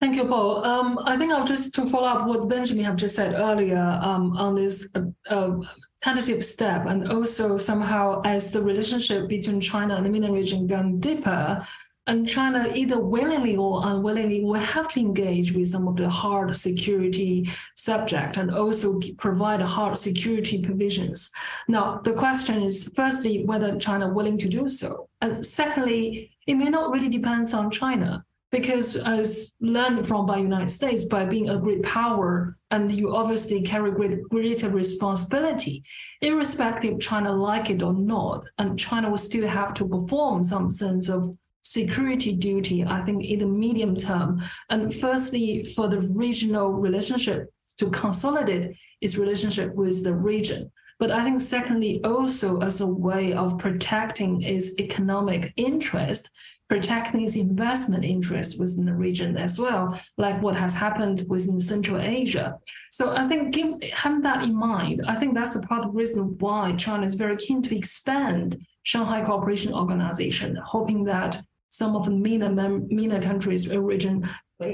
Thank 0.00 0.16
you, 0.16 0.26
Paul. 0.26 0.62
Um, 0.64 0.98
I 1.04 1.16
think 1.16 1.32
I'll 1.32 1.46
just 1.46 1.74
to 1.76 1.86
follow 1.86 2.06
up 2.06 2.26
what 2.26 2.48
Benjamin 2.48 2.84
have 2.84 2.96
just 2.96 3.16
said 3.16 3.32
earlier 3.34 3.98
um, 4.02 4.36
on 4.36 4.54
this 4.54 4.90
uh, 4.94 5.04
uh, 5.30 5.56
tentative 6.02 6.44
step, 6.44 6.84
and 6.84 7.10
also 7.10 7.56
somehow 7.56 8.20
as 8.26 8.52
the 8.52 8.62
relationship 8.62 9.26
between 9.26 9.58
China 9.58 9.96
and 9.96 10.04
the 10.04 10.10
MENA 10.10 10.30
region 10.30 10.66
gone 10.66 11.00
deeper, 11.00 11.66
and 12.06 12.26
China 12.26 12.70
either 12.74 12.98
willingly 12.98 13.56
or 13.56 13.80
unwillingly 13.84 14.44
will 14.44 14.54
have 14.54 14.88
to 14.92 15.00
engage 15.00 15.52
with 15.52 15.68
some 15.68 15.88
of 15.88 15.96
the 15.96 16.08
hard 16.08 16.54
security 16.54 17.48
subject 17.74 18.36
and 18.36 18.50
also 18.50 19.00
provide 19.18 19.60
hard 19.60 19.96
security 19.96 20.62
provisions. 20.62 21.32
Now, 21.68 22.00
the 22.04 22.12
question 22.12 22.62
is 22.62 22.92
firstly 22.94 23.44
whether 23.44 23.76
China 23.78 24.12
willing 24.12 24.38
to 24.38 24.48
do 24.48 24.68
so, 24.68 25.08
and 25.20 25.44
secondly, 25.44 26.30
it 26.46 26.54
may 26.54 26.70
not 26.70 26.90
really 26.90 27.08
depends 27.08 27.52
on 27.54 27.70
China 27.70 28.24
because 28.52 28.96
as 28.96 29.54
learned 29.60 30.06
from 30.06 30.24
by 30.24 30.38
United 30.38 30.70
States, 30.70 31.04
by 31.04 31.24
being 31.24 31.50
a 31.50 31.58
great 31.58 31.82
power, 31.82 32.56
and 32.70 32.90
you 32.92 33.14
obviously 33.14 33.60
carry 33.60 33.90
great, 33.90 34.22
greater 34.28 34.70
responsibility, 34.70 35.82
irrespective 36.20 37.00
China 37.00 37.32
like 37.32 37.70
it 37.70 37.82
or 37.82 37.92
not, 37.92 38.44
and 38.58 38.78
China 38.78 39.10
will 39.10 39.18
still 39.18 39.48
have 39.48 39.74
to 39.74 39.88
perform 39.88 40.44
some 40.44 40.70
sense 40.70 41.08
of 41.08 41.36
security 41.72 42.34
duty, 42.34 42.84
I 42.84 43.02
think, 43.02 43.24
in 43.24 43.40
the 43.40 43.46
medium 43.46 43.96
term. 43.96 44.42
And 44.70 44.92
firstly, 44.94 45.64
for 45.64 45.88
the 45.88 46.00
regional 46.16 46.72
relationship 46.72 47.52
to 47.78 47.90
consolidate 47.90 48.66
its 49.00 49.18
relationship 49.18 49.74
with 49.74 50.02
the 50.02 50.14
region. 50.14 50.70
But 50.98 51.10
I 51.10 51.22
think, 51.24 51.42
secondly, 51.42 52.00
also 52.04 52.60
as 52.60 52.80
a 52.80 52.86
way 52.86 53.34
of 53.34 53.58
protecting 53.58 54.42
its 54.42 54.78
economic 54.78 55.52
interest 55.56 56.30
protecting 56.68 57.24
its 57.24 57.36
investment 57.36 58.04
interests 58.04 58.56
within 58.56 58.86
the 58.86 58.94
region 58.94 59.36
as 59.36 59.58
well, 59.58 59.98
like 60.18 60.40
what 60.42 60.56
has 60.56 60.74
happened 60.74 61.22
within 61.28 61.60
Central 61.60 62.00
Asia. 62.00 62.58
So 62.90 63.16
I 63.16 63.28
think 63.28 63.84
having 63.92 64.22
that 64.22 64.44
in 64.44 64.54
mind, 64.54 65.02
I 65.06 65.14
think 65.16 65.34
that's 65.34 65.54
a 65.54 65.60
part 65.60 65.84
of 65.84 65.92
the 65.92 65.98
reason 65.98 66.36
why 66.38 66.72
China 66.72 67.04
is 67.04 67.14
very 67.14 67.36
keen 67.36 67.62
to 67.62 67.76
expand 67.76 68.56
Shanghai 68.82 69.24
Cooperation 69.24 69.72
Organization, 69.74 70.56
hoping 70.56 71.04
that 71.04 71.40
some 71.68 71.96
of 71.96 72.04
the 72.04 72.10
MENA, 72.10 72.50
mem- 72.50 72.86
MENA 72.90 73.20
countries 73.20 73.70
or 73.70 73.80
region 73.80 74.28
uh, 74.62 74.66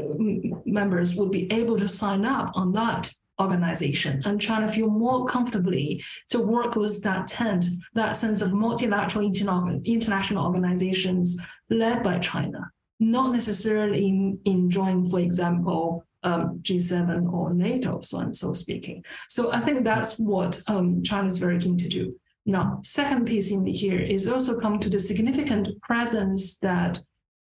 members 0.64 1.16
would 1.16 1.30
be 1.30 1.52
able 1.52 1.76
to 1.76 1.88
sign 1.88 2.24
up 2.24 2.52
on 2.54 2.72
that 2.72 3.10
organization 3.40 4.22
and 4.24 4.40
to 4.40 4.68
feel 4.68 4.88
more 4.88 5.24
comfortably 5.26 6.02
to 6.28 6.38
work 6.40 6.76
with 6.76 7.02
that 7.02 7.26
tent, 7.26 7.66
that 7.94 8.14
sense 8.14 8.40
of 8.40 8.52
multilateral 8.52 9.24
international 9.26 10.46
organizations 10.46 11.40
led 11.70 12.02
by 12.02 12.18
China, 12.18 12.70
not 13.00 13.32
necessarily 13.32 14.06
in, 14.06 14.38
in 14.44 14.70
joining, 14.70 15.04
for 15.06 15.18
example, 15.20 16.04
um, 16.24 16.60
G7 16.62 17.32
or 17.32 17.52
NATO, 17.52 18.00
so 18.00 18.20
and 18.20 18.36
so 18.36 18.52
speaking. 18.52 19.04
So 19.28 19.52
I 19.52 19.60
think 19.60 19.84
that's 19.84 20.18
what 20.18 20.60
um, 20.68 21.02
China 21.02 21.26
is 21.26 21.38
very 21.38 21.58
keen 21.58 21.76
to 21.78 21.88
do. 21.88 22.14
Now, 22.44 22.80
second 22.82 23.26
piece 23.26 23.52
in 23.52 23.64
here 23.66 24.00
is 24.00 24.26
also 24.26 24.58
come 24.58 24.78
to 24.80 24.90
the 24.90 24.98
significant 24.98 25.68
presence 25.80 26.58
that 26.58 27.00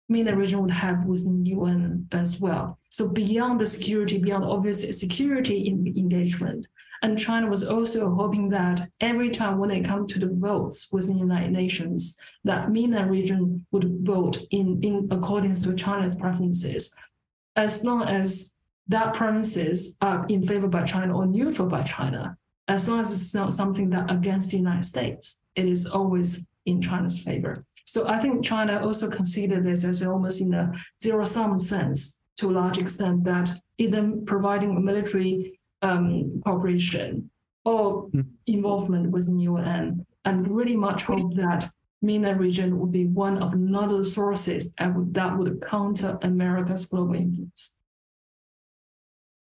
MENA 0.08 0.36
region 0.36 0.60
would 0.60 0.70
have 0.70 1.04
within 1.04 1.44
UN 1.46 2.06
as 2.12 2.40
well. 2.40 2.78
So 2.90 3.08
beyond 3.08 3.60
the 3.60 3.66
security, 3.66 4.18
beyond 4.18 4.44
obvious 4.44 4.98
security 4.98 5.68
engagement, 5.68 6.68
and 7.02 7.18
China 7.18 7.48
was 7.48 7.64
also 7.64 8.14
hoping 8.14 8.48
that 8.50 8.88
every 9.00 9.30
time 9.30 9.58
when 9.58 9.70
it 9.70 9.84
comes 9.84 10.12
to 10.12 10.18
the 10.18 10.32
votes 10.32 10.88
within 10.92 11.14
the 11.14 11.20
United 11.20 11.52
Nations, 11.52 12.18
that 12.44 12.70
MENA 12.70 13.06
region 13.08 13.66
would 13.72 14.06
vote 14.06 14.38
in, 14.50 14.80
in 14.82 15.08
accordance 15.10 15.62
to 15.62 15.74
China's 15.74 16.14
preferences, 16.14 16.94
as 17.56 17.84
long 17.84 18.02
as 18.04 18.54
that 18.88 19.14
preferences 19.14 19.96
are 20.00 20.26
in 20.28 20.42
favor 20.42 20.68
by 20.68 20.84
China 20.84 21.16
or 21.16 21.26
neutral 21.26 21.68
by 21.68 21.82
China, 21.82 22.36
as 22.68 22.88
long 22.88 23.00
as 23.00 23.12
it's 23.12 23.34
not 23.34 23.52
something 23.52 23.90
that 23.90 24.10
against 24.10 24.50
the 24.50 24.56
United 24.56 24.84
States, 24.84 25.42
it 25.54 25.66
is 25.66 25.86
always 25.86 26.48
in 26.66 26.80
China's 26.80 27.18
favor. 27.18 27.64
So 27.84 28.08
I 28.08 28.18
think 28.18 28.44
China 28.44 28.82
also 28.82 29.10
considered 29.10 29.64
this 29.64 29.84
as 29.84 30.02
almost 30.02 30.40
in 30.40 30.54
a 30.54 30.72
zero 31.02 31.24
sum 31.24 31.58
sense 31.58 32.22
to 32.36 32.50
a 32.50 32.52
large 32.52 32.78
extent 32.78 33.24
that 33.24 33.50
either 33.78 34.12
providing 34.24 34.82
military 34.84 35.60
um, 35.82 36.40
cooperation 36.44 37.30
or 37.64 38.08
mm. 38.08 38.26
involvement 38.46 39.10
with 39.10 39.26
the 39.26 39.42
UN, 39.44 40.06
and 40.24 40.48
really 40.48 40.76
much 40.76 41.04
hope 41.04 41.34
that 41.34 41.70
MENA 42.02 42.34
region 42.36 42.78
would 42.78 42.92
be 42.92 43.06
one 43.06 43.42
of 43.42 43.52
another 43.52 44.04
sources 44.04 44.74
that 44.78 44.94
would, 44.94 45.14
that 45.14 45.36
would 45.38 45.64
counter 45.64 46.18
America's 46.22 46.86
global 46.86 47.14
influence. 47.14 47.76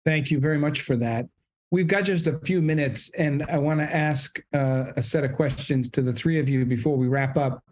Thank 0.05 0.29
you 0.29 0.39
very 0.39 0.59
much 0.59 0.81
for 0.81 0.95
that. 0.97 1.27
We've 1.71 1.87
got 1.87 2.03
just 2.03 2.27
a 2.27 2.39
few 2.39 2.61
minutes, 2.61 3.09
and 3.17 3.43
I 3.43 3.57
want 3.57 3.79
to 3.79 3.95
ask 3.95 4.39
uh, 4.53 4.91
a 4.95 5.01
set 5.01 5.23
of 5.23 5.33
questions 5.33 5.89
to 5.89 6.01
the 6.01 6.13
three 6.13 6.39
of 6.39 6.47
you 6.47 6.65
before 6.65 6.95
we 6.95 7.07
wrap 7.07 7.37
up 7.37 7.63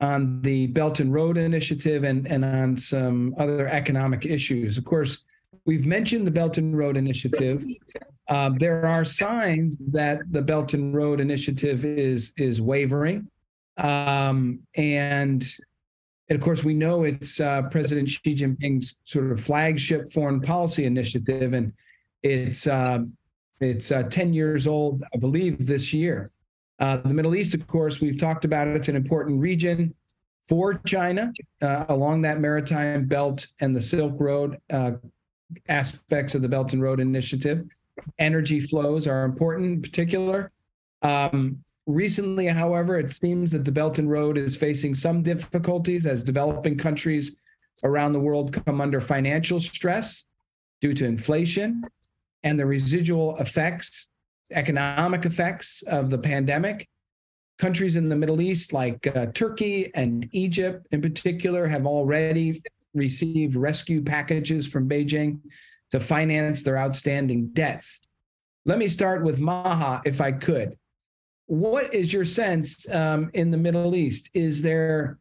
on 0.00 0.40
the 0.42 0.66
Belt 0.68 1.00
and 1.00 1.12
Road 1.12 1.36
Initiative 1.36 2.04
and, 2.04 2.26
and 2.26 2.44
on 2.44 2.76
some 2.76 3.34
other 3.38 3.66
economic 3.68 4.26
issues. 4.26 4.78
Of 4.78 4.84
course, 4.84 5.24
we've 5.64 5.86
mentioned 5.86 6.26
the 6.26 6.30
Belt 6.30 6.58
and 6.58 6.76
Road 6.76 6.96
Initiative. 6.96 7.64
Um, 8.28 8.56
there 8.58 8.84
are 8.86 9.04
signs 9.04 9.76
that 9.92 10.20
the 10.30 10.42
Belt 10.42 10.74
and 10.74 10.94
Road 10.94 11.20
Initiative 11.20 11.84
is 11.84 12.32
is 12.36 12.60
wavering, 12.60 13.30
um, 13.76 14.60
and, 14.74 15.46
and 16.28 16.36
of 16.36 16.40
course, 16.40 16.64
we 16.64 16.74
know 16.74 17.04
it's 17.04 17.38
uh, 17.38 17.62
President 17.70 18.08
Xi 18.08 18.34
Jinping's 18.34 19.00
sort 19.04 19.30
of 19.30 19.40
flagship 19.40 20.10
foreign 20.10 20.40
policy 20.40 20.84
initiative, 20.84 21.52
and 21.52 21.72
it's 22.22 22.66
uh, 22.66 22.98
it's 23.60 23.90
uh, 23.90 24.02
10 24.04 24.32
years 24.32 24.66
old, 24.66 25.02
I 25.14 25.18
believe, 25.18 25.66
this 25.66 25.92
year. 25.92 26.26
Uh, 26.78 26.98
the 26.98 27.14
Middle 27.14 27.34
East, 27.34 27.54
of 27.54 27.66
course, 27.66 28.00
we've 28.00 28.18
talked 28.18 28.44
about 28.44 28.68
it. 28.68 28.76
It's 28.76 28.88
an 28.88 28.96
important 28.96 29.40
region 29.40 29.94
for 30.46 30.74
China 30.86 31.32
uh, 31.62 31.86
along 31.88 32.22
that 32.22 32.40
maritime 32.40 33.06
belt 33.06 33.46
and 33.60 33.74
the 33.74 33.80
Silk 33.80 34.14
Road 34.18 34.58
uh, 34.70 34.92
aspects 35.68 36.34
of 36.34 36.42
the 36.42 36.48
Belt 36.48 36.72
and 36.72 36.82
Road 36.82 37.00
Initiative. 37.00 37.64
Energy 38.18 38.60
flows 38.60 39.06
are 39.06 39.24
important 39.24 39.66
in 39.66 39.82
particular. 39.82 40.48
Um, 41.02 41.62
recently, 41.86 42.46
however, 42.46 42.98
it 42.98 43.12
seems 43.12 43.52
that 43.52 43.64
the 43.64 43.72
Belt 43.72 43.98
and 43.98 44.10
Road 44.10 44.36
is 44.36 44.54
facing 44.54 44.94
some 44.94 45.22
difficulties 45.22 46.04
as 46.04 46.22
developing 46.22 46.76
countries 46.76 47.36
around 47.84 48.12
the 48.12 48.20
world 48.20 48.52
come 48.66 48.80
under 48.80 49.00
financial 49.00 49.60
stress 49.60 50.24
due 50.80 50.92
to 50.92 51.06
inflation 51.06 51.82
and 52.42 52.58
the 52.58 52.66
residual 52.66 53.36
effects 53.38 54.08
economic 54.52 55.24
effects 55.24 55.82
of 55.82 56.10
the 56.10 56.18
pandemic. 56.18 56.88
Countries 57.58 57.96
in 57.96 58.08
the 58.08 58.16
Middle 58.16 58.42
East, 58.42 58.72
like 58.72 59.06
uh, 59.16 59.26
Turkey 59.32 59.90
and 59.94 60.28
Egypt 60.32 60.86
in 60.90 61.00
particular, 61.00 61.66
have 61.66 61.86
already 61.86 62.62
received 62.94 63.56
rescue 63.56 64.02
packages 64.02 64.66
from 64.66 64.88
Beijing 64.88 65.40
to 65.90 66.00
finance 66.00 66.62
their 66.62 66.76
outstanding 66.76 67.48
debts. 67.48 68.00
Let 68.66 68.78
me 68.78 68.88
start 68.88 69.24
with 69.24 69.40
Maha, 69.40 70.02
if 70.04 70.20
I 70.20 70.32
could. 70.32 70.76
What 71.46 71.94
is 71.94 72.12
your 72.12 72.24
sense 72.24 72.88
um, 72.90 73.30
in 73.32 73.50
the 73.50 73.56
Middle 73.56 73.94
East? 73.94 74.30
Is 74.34 74.60
there 74.62 75.18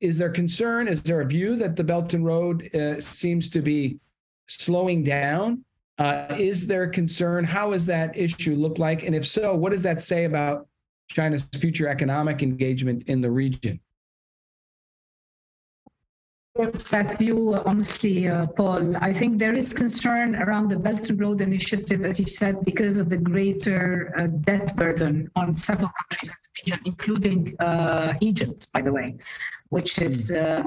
is 0.00 0.18
there 0.18 0.30
concern? 0.30 0.88
Is 0.88 1.00
there 1.04 1.20
a 1.20 1.26
view 1.26 1.54
that 1.56 1.76
the 1.76 1.84
Belt 1.84 2.12
and 2.12 2.24
Road 2.24 2.74
uh, 2.74 3.00
seems 3.00 3.48
to 3.50 3.62
be 3.62 4.00
slowing 4.48 5.04
down? 5.04 5.64
Uh, 5.98 6.34
is 6.38 6.66
there 6.66 6.86
concern? 6.88 7.44
How 7.44 7.70
does 7.70 7.86
that 7.86 8.16
issue 8.16 8.54
look 8.54 8.78
like? 8.78 9.04
And 9.04 9.14
if 9.14 9.26
so, 9.26 9.54
what 9.54 9.72
does 9.72 9.82
that 9.82 10.02
say 10.02 10.24
about 10.24 10.66
China's 11.08 11.44
future 11.58 11.88
economic 11.88 12.42
engagement 12.42 13.04
in 13.06 13.20
the 13.20 13.30
region? 13.30 13.80
that 16.54 17.16
view, 17.18 17.54
honestly, 17.64 18.28
uh, 18.28 18.46
Paul. 18.46 18.94
I 18.98 19.10
think 19.10 19.38
there 19.38 19.54
is 19.54 19.72
concern 19.72 20.36
around 20.36 20.68
the 20.68 20.78
Belt 20.78 21.08
and 21.08 21.18
Road 21.18 21.40
Initiative, 21.40 22.04
as 22.04 22.20
you 22.20 22.26
said, 22.26 22.56
because 22.66 22.98
of 22.98 23.08
the 23.08 23.16
greater 23.16 24.12
uh, 24.18 24.26
debt 24.26 24.76
burden 24.76 25.30
on 25.34 25.54
several 25.54 25.90
countries 25.98 26.30
in 26.30 26.36
the 26.42 26.72
region, 26.72 26.80
including 26.84 27.56
uh, 27.58 28.14
Egypt, 28.20 28.70
by 28.74 28.82
the 28.82 28.92
way 28.92 29.16
which 29.72 29.92
is 30.06 30.30
uh, 30.32 30.62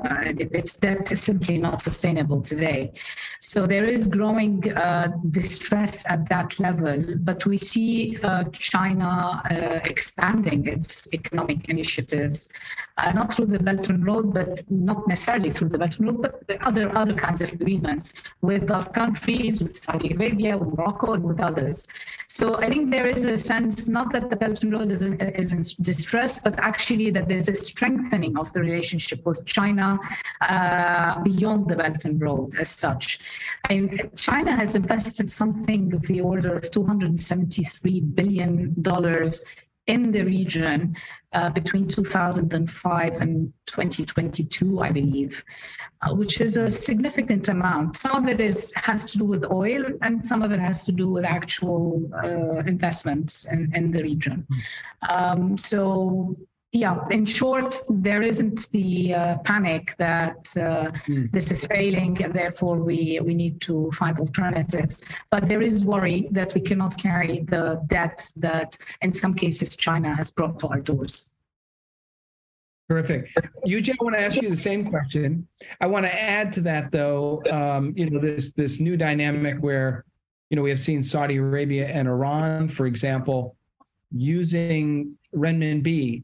it's 0.57 0.77
that 0.77 1.11
is 1.11 1.21
simply 1.21 1.57
not 1.59 1.79
sustainable 1.79 2.41
today. 2.41 2.91
So 3.39 3.67
there 3.67 3.85
is 3.85 4.07
growing 4.07 4.55
uh, 4.73 5.09
distress 5.29 6.09
at 6.09 6.27
that 6.29 6.59
level, 6.59 6.97
but 7.29 7.45
we 7.45 7.57
see 7.57 8.17
uh, 8.23 8.45
China 8.73 9.11
uh, 9.51 9.79
expanding 9.93 10.67
its 10.67 11.07
economic 11.13 11.69
initiatives, 11.69 12.51
uh, 12.97 13.11
not 13.11 13.31
through 13.31 13.49
the 13.55 13.59
Belt 13.59 13.87
and 13.89 14.03
Road, 14.03 14.33
but 14.33 14.49
not 14.71 15.07
necessarily 15.07 15.51
through 15.51 15.69
the 15.69 15.77
Belt 15.77 15.99
and 15.99 16.07
Road, 16.07 16.21
but 16.23 16.61
other 16.69 16.85
other 16.97 17.13
kinds 17.13 17.41
of 17.41 17.53
agreements 17.53 18.15
with 18.41 18.67
Gulf 18.71 18.91
countries, 19.01 19.61
with 19.61 19.77
Saudi 19.77 20.15
Arabia, 20.15 20.57
with 20.57 20.69
Morocco, 20.75 21.13
and 21.13 21.23
with 21.23 21.39
others. 21.39 21.87
So 22.27 22.45
I 22.65 22.69
think 22.71 22.89
there 22.89 23.07
is 23.15 23.25
a 23.25 23.37
sense 23.37 23.87
not 23.87 24.11
that 24.13 24.31
the 24.31 24.35
Belt 24.35 24.63
and 24.63 24.73
Road 24.73 24.91
is 24.91 25.03
in, 25.03 25.21
is 25.43 25.53
in 25.53 25.61
distress, 25.83 26.41
but 26.41 26.55
actually 26.71 27.11
that 27.11 27.27
there's 27.29 27.49
a 27.49 27.55
strengthening 27.69 28.35
of 28.41 28.51
the 28.53 28.61
relationship 28.61 28.94
relationship 28.95 29.25
with 29.25 29.45
China 29.45 29.97
uh, 30.41 31.21
beyond 31.21 31.67
the 31.69 31.75
Belt 31.75 32.05
and 32.05 32.21
Road 32.21 32.55
as 32.59 32.69
such. 32.69 33.19
And 33.69 34.09
China 34.15 34.55
has 34.55 34.75
invested 34.75 35.29
something 35.29 35.93
of 35.93 36.01
the 36.03 36.21
order 36.21 36.57
of 36.57 36.71
273 36.71 38.01
billion 38.01 38.75
dollars 38.81 39.45
in 39.87 40.11
the 40.11 40.23
region 40.23 40.95
uh, 41.33 41.51
between 41.51 41.87
2005 41.87 43.21
and 43.21 43.53
2022, 43.67 44.79
I 44.81 44.91
believe, 44.91 45.43
uh, 46.01 46.15
which 46.15 46.41
is 46.41 46.57
a 46.57 46.71
significant 46.71 47.49
amount. 47.49 47.95
Some 47.95 48.23
of 48.23 48.27
it 48.27 48.39
is 48.39 48.73
has 48.77 49.05
to 49.11 49.19
do 49.19 49.25
with 49.25 49.43
oil, 49.51 49.83
and 50.01 50.25
some 50.25 50.41
of 50.41 50.51
it 50.51 50.59
has 50.59 50.83
to 50.85 50.91
do 50.91 51.07
with 51.11 51.23
actual 51.23 52.01
uh, 52.23 52.63
investments 52.65 53.45
in, 53.51 53.71
in 53.75 53.91
the 53.91 54.01
region. 54.01 54.47
Um, 55.07 55.55
so 55.55 56.35
yeah, 56.75 56.99
in 57.09 57.25
short, 57.25 57.73
there 57.89 58.21
isn't 58.21 58.69
the 58.71 59.13
uh, 59.13 59.37
panic 59.39 59.95
that 59.97 60.37
uh, 60.57 60.91
mm. 61.07 61.31
this 61.31 61.49
is 61.49 61.65
failing 61.65 62.21
and 62.21 62.33
therefore 62.33 62.77
we, 62.77 63.19
we 63.23 63.33
need 63.33 63.61
to 63.61 63.89
find 63.91 64.19
alternatives. 64.19 65.03
But 65.31 65.47
there 65.47 65.61
is 65.61 65.85
worry 65.85 66.27
that 66.31 66.53
we 66.53 66.59
cannot 66.59 66.97
carry 66.97 67.45
the 67.47 67.81
debt 67.87 68.29
that 68.37 68.77
in 69.01 69.13
some 69.13 69.33
cases 69.33 69.77
China 69.77 70.13
has 70.15 70.31
brought 70.31 70.59
to 70.59 70.67
our 70.67 70.81
doors. 70.81 71.29
Terrific. 72.89 73.31
Yu 73.63 73.81
Jie, 73.81 73.93
I 73.93 74.03
want 74.03 74.15
to 74.15 74.21
ask 74.21 74.41
you 74.41 74.49
the 74.49 74.57
same 74.57 74.89
question. 74.89 75.47
I 75.81 75.87
want 75.87 76.05
to 76.05 76.13
add 76.13 76.53
to 76.53 76.61
that, 76.61 76.91
though, 76.91 77.41
um, 77.49 77.93
you 77.95 78.07
know, 78.09 78.19
this 78.19 78.53
this 78.53 78.79
new 78.79 78.95
dynamic 78.95 79.57
where, 79.57 80.05
you 80.51 80.55
know, 80.55 80.61
we 80.61 80.69
have 80.69 80.79
seen 80.79 81.01
Saudi 81.01 81.37
Arabia 81.37 81.87
and 81.87 82.07
Iran, 82.07 82.67
for 82.67 82.85
example, 82.85 83.55
using 84.11 85.17
renminbi 85.33 86.23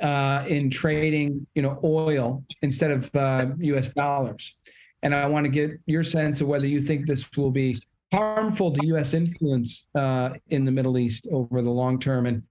uh, 0.00 0.44
in 0.48 0.70
trading, 0.70 1.46
you 1.54 1.62
know, 1.62 1.78
oil 1.82 2.44
instead 2.62 2.90
of 2.90 3.14
uh, 3.16 3.46
U.S. 3.58 3.92
dollars. 3.92 4.54
And 5.02 5.14
I 5.14 5.26
want 5.26 5.44
to 5.44 5.50
get 5.50 5.72
your 5.86 6.02
sense 6.02 6.40
of 6.40 6.48
whether 6.48 6.66
you 6.66 6.80
think 6.80 7.06
this 7.06 7.30
will 7.36 7.50
be 7.50 7.74
harmful 8.12 8.72
to 8.72 8.86
U.S. 8.88 9.14
influence 9.14 9.88
uh, 9.94 10.30
in 10.48 10.64
the 10.64 10.72
Middle 10.72 10.98
East 10.98 11.26
over 11.30 11.62
the 11.62 11.70
long 11.70 11.98
term, 11.98 12.26
and 12.26 12.42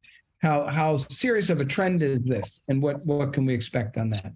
how 0.42 0.66
how 0.66 0.98
serious 0.98 1.50
of 1.50 1.60
a 1.60 1.66
trend 1.66 2.02
is 2.02 2.20
this, 2.24 2.64
and 2.68 2.82
what 2.82 3.02
what 3.06 3.34
can 3.34 3.46
we 3.46 3.54
expect 3.54 3.98
on 3.98 4.10
that? 4.12 4.32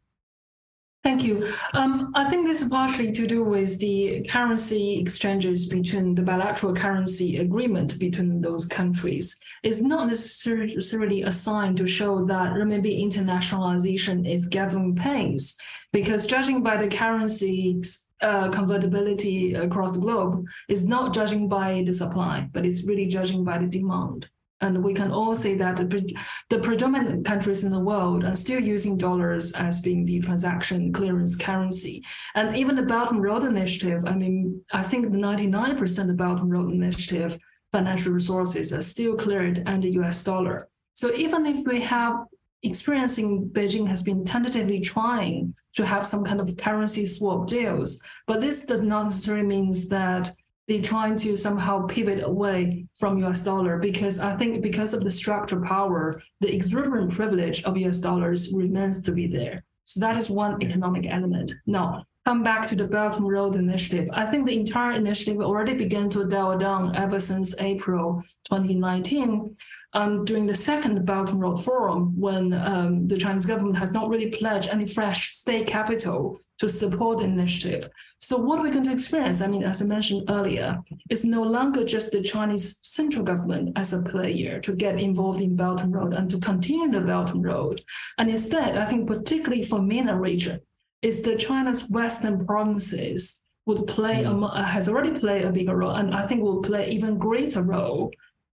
Thank 1.02 1.24
you. 1.24 1.54
Um, 1.76 2.12
I 2.14 2.30
think 2.30 2.45
this 2.45 2.62
is 2.62 2.68
partially 2.68 3.14
to 3.14 3.26
do 3.26 3.41
with 3.41 3.80
the 3.80 4.22
currency 4.30 5.00
exchanges 5.00 5.70
between 5.70 6.14
the 6.14 6.22
bilateral 6.22 6.76
currency 6.76 7.38
agreement 7.38 7.97
between 8.00 8.41
those 8.41 8.66
countries. 8.66 9.39
It's 9.64 9.82
not 9.82 10.08
necessarily 10.08 11.24
a 11.24 11.32
sign 11.32 11.76
to 11.78 11.88
show 11.88 12.26
that 12.26 12.52
renminbi 12.52 13.02
internationalization 13.02 14.30
is 14.30 14.47
gathering 14.47 14.93
pace, 14.93 15.58
because 15.93 16.28
judging 16.28 16.64
by 16.64 16.76
the 16.76 16.89
currency 16.89 17.82
uh, 18.22 18.50
convertibility 18.50 19.54
across 19.54 19.93
the 19.93 20.02
globe 20.02 20.45
is 20.68 20.86
not 20.86 21.14
judging 21.14 21.47
by 21.47 21.82
the 21.86 21.93
supply, 21.93 22.50
but 22.52 22.66
it's 22.66 22.86
really 22.86 23.06
judging 23.06 23.45
by 23.45 23.58
the 23.58 23.68
demand. 23.68 24.30
And 24.62 24.84
we 24.84 24.93
can 24.93 25.12
all 25.12 25.36
say 25.36 25.55
that 25.55 25.78
the, 25.78 26.60
predominant 26.60 27.26
countries 27.26 27.64
in 27.64 27.72
the 27.72 27.80
world 27.80 28.26
are 28.26 28.36
still 28.36 28.60
using 28.60 28.97
dollars 28.97 29.53
as 29.53 29.80
being 29.82 30.05
the 30.05 30.20
transaction 30.20 30.91
clearance 30.91 31.38
currency. 31.38 32.03
And 32.36 32.55
even 32.55 32.76
the 32.76 32.84
Belt 32.84 33.12
and 33.12 33.24
Road 33.24 33.45
Initiative, 33.45 34.03
I 34.05 34.16
mean, 34.16 34.62
I 34.74 34.84
think 34.84 35.12
the 35.12 35.18
99% 35.18 36.10
of 36.10 36.18
Belt 36.18 36.41
and 36.41 36.51
Road 36.51 36.74
Initiative 36.74 37.39
financial 37.72 38.12
resources 38.12 38.74
are 38.74 38.82
still 38.82 39.16
cleared 39.16 39.64
under 39.66 39.88
US 39.88 40.24
dollar. 40.24 40.68
So 40.93 41.14
even 41.14 41.45
if 41.45 41.66
we 41.66 41.80
have 41.82 42.26
experiencing 42.64 43.49
Beijing 43.53 43.88
has 43.88 44.03
been 44.03 44.26
tentatively 44.26 44.82
trying 44.82 45.53
to 45.76 45.86
have 45.86 46.05
some 46.05 46.26
kind 46.26 46.41
of 46.41 46.57
currency 46.57 47.05
swap 47.05 47.47
deals, 47.47 48.03
but 48.28 48.41
this 48.41 48.66
does 48.66 48.84
not 48.84 49.03
necessarily 49.03 49.45
means 49.45 49.88
that 49.89 50.30
they're 50.70 50.82
trying 50.82 51.16
to 51.16 51.36
somehow 51.36 51.88
pivot 51.88 52.24
away 52.24 52.86
from 52.96 53.18
US 53.26 53.44
dollar 53.44 53.80
because 53.80 54.20
I 54.20 54.38
think 54.38 54.62
because 54.62 54.94
of 54.94 55.04
the 55.04 55.10
structural 55.10 55.66
power, 55.66 56.22
the 56.42 56.54
exuberant 56.54 57.12
privilege 57.12 57.64
of 57.64 57.76
US 57.78 58.00
dollars 58.00 58.54
remains 58.54 59.02
to 59.04 59.12
be 59.12 59.26
there. 59.26 59.66
So 59.86 60.00
that 60.02 60.16
is 60.16 60.30
one 60.30 60.62
economic 60.62 61.08
element. 61.08 61.52
Now, 61.66 62.06
come 62.24 62.44
back 62.44 62.68
to 62.68 62.76
the 62.76 62.84
Belt 62.84 63.18
and 63.18 63.28
Road 63.28 63.56
Initiative. 63.56 64.08
I 64.14 64.28
think 64.28 64.46
the 64.46 64.60
entire 64.60 64.92
initiative 64.92 65.42
already 65.42 65.74
began 65.74 66.08
to 66.12 66.28
dial 66.28 66.56
down 66.56 66.96
ever 66.96 67.20
since 67.20 67.60
April 67.60 68.22
2019 68.46 69.56
um, 69.94 70.26
during 70.26 70.46
the 70.46 70.56
second 70.56 71.06
Belt 71.06 71.32
and 71.32 71.42
Road 71.42 71.64
Forum 71.64 72.20
when 72.20 72.54
um, 72.54 73.08
the 73.08 73.18
Chinese 73.18 73.46
government 73.46 73.78
has 73.78 73.92
not 73.92 74.10
really 74.10 74.30
pledged 74.30 74.70
any 74.70 74.86
fresh 74.86 75.32
state 75.34 75.68
capital 75.68 76.40
to 76.60 76.70
support 76.70 77.20
the 77.20 77.26
initiative. 77.26 77.90
So 78.20 78.38
what 78.38 78.62
we're 78.62 78.74
going 78.74 78.86
to 78.86 78.92
experience, 78.92 79.40
I 79.42 79.48
mean, 79.48 79.64
as 79.64 79.82
I 79.82 79.86
mentioned 79.86 80.30
earlier, 80.30 80.78
is 81.10 81.24
no 81.24 81.42
longer 81.42 81.86
just 81.86 82.12
the 82.12 82.22
Chinese 82.22 82.80
central 82.84 83.24
government 83.24 83.72
as 83.78 83.94
a 83.94 84.04
player 84.04 84.60
to 84.60 84.76
get 84.76 85.00
involved 85.00 85.42
in 85.42 85.56
Belt 85.56 85.82
and 85.82 85.96
Road 85.96 86.14
and 86.14 86.30
to 86.30 86.38
continue 86.40 86.92
the 86.92 87.00
Belt 87.00 87.32
and 87.32 87.44
Road. 87.44 87.80
And 88.18 88.30
instead, 88.30 88.78
I 88.78 88.86
think 88.88 89.08
particularly 89.08 89.64
for 89.64 89.82
MENA 89.82 90.20
region, 90.20 90.60
is 91.02 91.22
the 91.22 91.38
China's 91.38 91.90
western 91.90 92.46
provinces 92.46 93.46
would 93.66 93.88
play 93.88 94.24
mm. 94.24 94.50
a, 94.54 94.64
has 94.66 94.90
already 94.90 95.18
played 95.18 95.46
a 95.46 95.52
bigger 95.52 95.78
role, 95.78 95.92
and 95.92 96.14
I 96.14 96.26
think 96.26 96.42
will 96.42 96.62
play 96.62 96.90
even 96.90 97.18
greater 97.18 97.62
role 97.62 98.12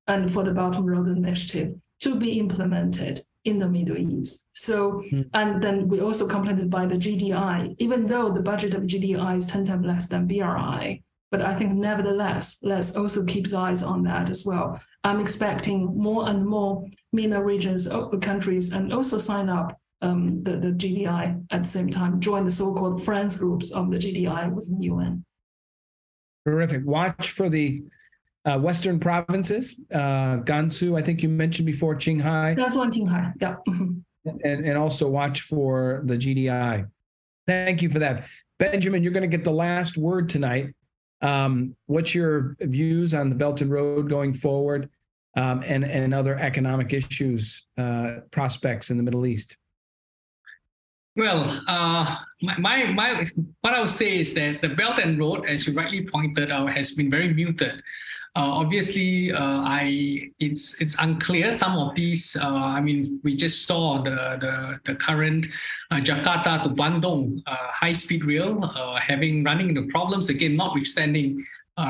and 0.08 0.32
for 0.32 0.44
the 0.44 0.52
Belt 0.52 0.76
and 0.76 0.90
Road 0.90 1.08
Initiative 1.08 1.74
to 2.00 2.14
be 2.14 2.38
implemented 2.38 3.22
in 3.44 3.58
the 3.58 3.68
Middle 3.68 3.96
East. 3.96 4.48
So, 4.52 5.02
mm. 5.12 5.28
and 5.32 5.62
then 5.62 5.88
we 5.88 6.00
also 6.00 6.26
complemented 6.26 6.68
by 6.68 6.86
the 6.86 6.96
GDI, 6.96 7.76
even 7.78 8.06
though 8.06 8.28
the 8.28 8.42
budget 8.42 8.74
of 8.74 8.82
GDI 8.82 9.36
is 9.36 9.46
10 9.46 9.64
times 9.64 9.86
less 9.86 10.08
than 10.08 10.26
BRI, 10.26 11.02
but 11.30 11.42
I 11.42 11.54
think 11.54 11.72
nevertheless, 11.72 12.58
let's 12.62 12.96
also 12.96 13.24
keep 13.24 13.52
eyes 13.54 13.82
on 13.82 14.02
that 14.04 14.30
as 14.30 14.44
well. 14.46 14.80
I'm 15.04 15.20
expecting 15.20 15.96
more 15.96 16.28
and 16.28 16.46
more 16.46 16.86
MENA 17.12 17.42
regions, 17.42 17.88
countries, 18.20 18.72
and 18.72 18.92
also 18.92 19.18
sign 19.18 19.48
up 19.48 19.78
um, 20.02 20.42
the, 20.42 20.52
the 20.52 20.68
GDI 20.68 21.44
at 21.50 21.62
the 21.62 21.68
same 21.68 21.90
time, 21.90 22.20
join 22.20 22.44
the 22.44 22.50
so-called 22.50 23.02
friends 23.02 23.36
groups 23.36 23.70
of 23.70 23.90
the 23.90 23.98
GDI 23.98 24.52
within 24.52 24.78
the 24.78 24.86
UN. 24.86 25.24
Terrific. 26.46 26.84
Watch 26.84 27.30
for 27.30 27.48
the 27.48 27.82
uh, 28.46 28.58
Western 28.58 29.00
provinces, 29.00 29.78
uh, 29.92 30.38
Gansu, 30.38 30.98
I 30.98 31.02
think 31.02 31.22
you 31.22 31.28
mentioned 31.28 31.66
before, 31.66 31.96
Qinghai. 31.96 32.56
That's 32.56 32.76
one 32.76 32.90
Qinghai, 32.90 33.32
yeah. 33.40 33.56
Mm-hmm. 33.68 33.98
And, 34.44 34.64
and 34.64 34.78
also 34.78 35.08
watch 35.08 35.42
for 35.42 36.02
the 36.04 36.16
GDI. 36.16 36.88
Thank 37.46 37.82
you 37.82 37.90
for 37.90 37.98
that. 38.00 38.26
Benjamin, 38.58 39.02
you're 39.02 39.12
going 39.12 39.28
to 39.28 39.36
get 39.36 39.44
the 39.44 39.52
last 39.52 39.96
word 39.96 40.28
tonight. 40.28 40.74
Um, 41.22 41.76
what's 41.86 42.14
your 42.14 42.56
views 42.60 43.14
on 43.14 43.28
the 43.28 43.34
Belt 43.34 43.60
and 43.60 43.70
Road 43.70 44.08
going 44.08 44.32
forward 44.32 44.90
um, 45.36 45.62
and, 45.64 45.84
and 45.84 46.14
other 46.14 46.36
economic 46.36 46.92
issues, 46.92 47.66
uh, 47.78 48.20
prospects 48.30 48.90
in 48.90 48.96
the 48.96 49.02
Middle 49.02 49.26
East? 49.26 49.56
Well, 51.16 51.62
uh, 51.66 52.16
my, 52.42 52.58
my, 52.58 52.84
my, 52.92 53.24
what 53.62 53.74
I 53.74 53.80
would 53.80 53.90
say 53.90 54.18
is 54.18 54.34
that 54.34 54.60
the 54.60 54.68
Belt 54.70 54.98
and 54.98 55.18
Road, 55.18 55.46
as 55.46 55.66
you 55.66 55.72
rightly 55.72 56.06
pointed 56.06 56.52
out, 56.52 56.70
has 56.70 56.92
been 56.92 57.10
very 57.10 57.32
muted. 57.32 57.82
Uh, 58.36 58.60
obviously, 58.60 59.32
uh, 59.32 59.64
I 59.64 60.28
it's 60.40 60.76
it's 60.78 60.94
unclear. 61.00 61.50
Some 61.50 61.72
of 61.78 61.94
these, 61.94 62.36
uh, 62.36 62.76
I 62.76 62.82
mean, 62.82 63.18
we 63.24 63.34
just 63.34 63.64
saw 63.66 64.02
the 64.02 64.36
the, 64.36 64.78
the 64.84 64.94
current 64.94 65.46
uh, 65.90 66.04
Jakarta 66.04 66.62
to 66.64 66.68
Bandung 66.68 67.40
uh, 67.46 67.72
high 67.72 67.92
speed 67.92 68.26
rail 68.26 68.60
uh, 68.62 69.00
having 69.00 69.42
running 69.42 69.70
into 69.70 69.86
problems 69.88 70.28
again, 70.28 70.54
notwithstanding 70.54 71.42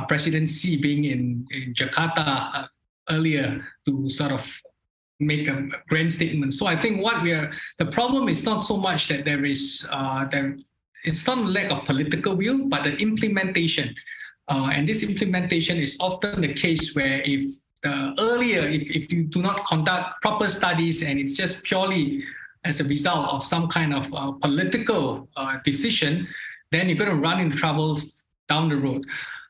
President 0.06 0.48
Xi 0.48 0.76
being 0.78 1.06
in 1.06 1.44
in 1.50 1.74
Jakarta 1.74 2.68
earlier 3.10 3.66
to 3.84 4.08
sort 4.08 4.30
of 4.30 4.46
make 5.18 5.48
a 5.48 5.66
grand 5.88 6.12
statement. 6.12 6.54
So 6.54 6.66
I 6.66 6.78
think 6.78 7.02
what 7.02 7.26
we 7.26 7.32
are 7.32 7.50
the 7.78 7.86
problem 7.86 8.28
is 8.28 8.44
not 8.44 8.62
so 8.62 8.76
much 8.76 9.08
that 9.08 9.24
there 9.24 9.44
is 9.44 9.82
there 10.30 10.54
it's 11.02 11.26
not 11.26 11.38
lack 11.38 11.70
of 11.70 11.84
political 11.84 12.36
will, 12.36 12.68
but 12.68 12.84
the 12.84 12.94
implementation. 13.02 13.94
Uh, 14.48 14.70
and 14.72 14.88
this 14.88 15.02
implementation 15.02 15.76
is 15.76 15.96
often 16.00 16.40
the 16.40 16.54
case 16.54 16.94
where 16.94 17.20
if 17.24 17.42
the 17.82 18.14
earlier, 18.18 18.66
if, 18.66 18.90
if 18.90 19.12
you 19.12 19.24
do 19.24 19.42
not 19.42 19.64
conduct 19.64 20.20
proper 20.22 20.48
studies 20.48 21.02
and 21.02 21.18
it's 21.18 21.34
just 21.34 21.64
purely 21.64 22.22
as 22.64 22.80
a 22.80 22.84
result 22.84 23.28
of 23.28 23.44
some 23.44 23.68
kind 23.68 23.94
of 23.94 24.12
uh, 24.14 24.32
political 24.32 25.28
uh, 25.36 25.58
decision, 25.64 26.26
then 26.72 26.88
you're 26.88 26.98
going 26.98 27.10
to 27.10 27.16
run 27.16 27.40
into 27.40 27.56
troubles 27.56 28.26
down 28.48 28.68
the 28.68 28.76
road. 28.76 29.04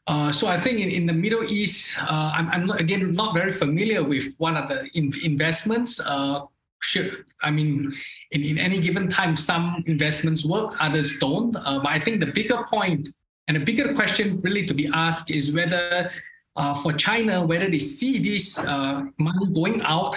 Uh, 0.07 0.31
so 0.31 0.47
I 0.47 0.61
think 0.61 0.79
in, 0.79 0.91
in 0.91 1.07
the 1.07 1.13
Middle 1.13 1.45
East, 1.45 1.99
uh, 2.03 2.31
I'm, 2.35 2.49
I'm 2.51 2.67
not, 2.67 2.81
again 2.81 3.13
not 3.13 3.35
very 3.35 3.51
familiar 3.51 4.05
with 4.05 4.35
what 4.39 4.55
are 4.55 4.67
the 4.67 4.89
in, 4.95 5.13
investments. 5.25 6.01
Uh, 6.01 6.43
should, 6.81 7.25
I 7.43 7.51
mean, 7.51 7.93
in, 8.31 8.45
in 8.45 8.59
any 8.59 8.79
given 8.79 9.09
time, 9.09 9.35
some 9.35 9.83
investments 9.87 10.45
work, 10.45 10.75
others 10.79 11.19
don't. 11.19 11.57
Uh, 11.57 11.81
but 11.81 11.89
I 11.89 11.99
think 11.99 12.21
the 12.21 12.27
bigger 12.27 12.63
point 12.71 13.09
and 13.49 13.57
a 13.57 13.61
bigger 13.61 13.95
question 13.95 14.41
really 14.41 14.67
to 14.67 14.75
be 14.75 14.89
asked 14.93 15.31
is 15.31 15.53
whether 15.53 16.11
uh, 16.57 16.75
for 16.75 16.93
China, 16.93 17.45
whether 17.45 17.69
they 17.69 17.79
see 17.79 18.19
this 18.19 18.65
money 18.67 19.47
going 19.55 19.83
out 19.83 20.17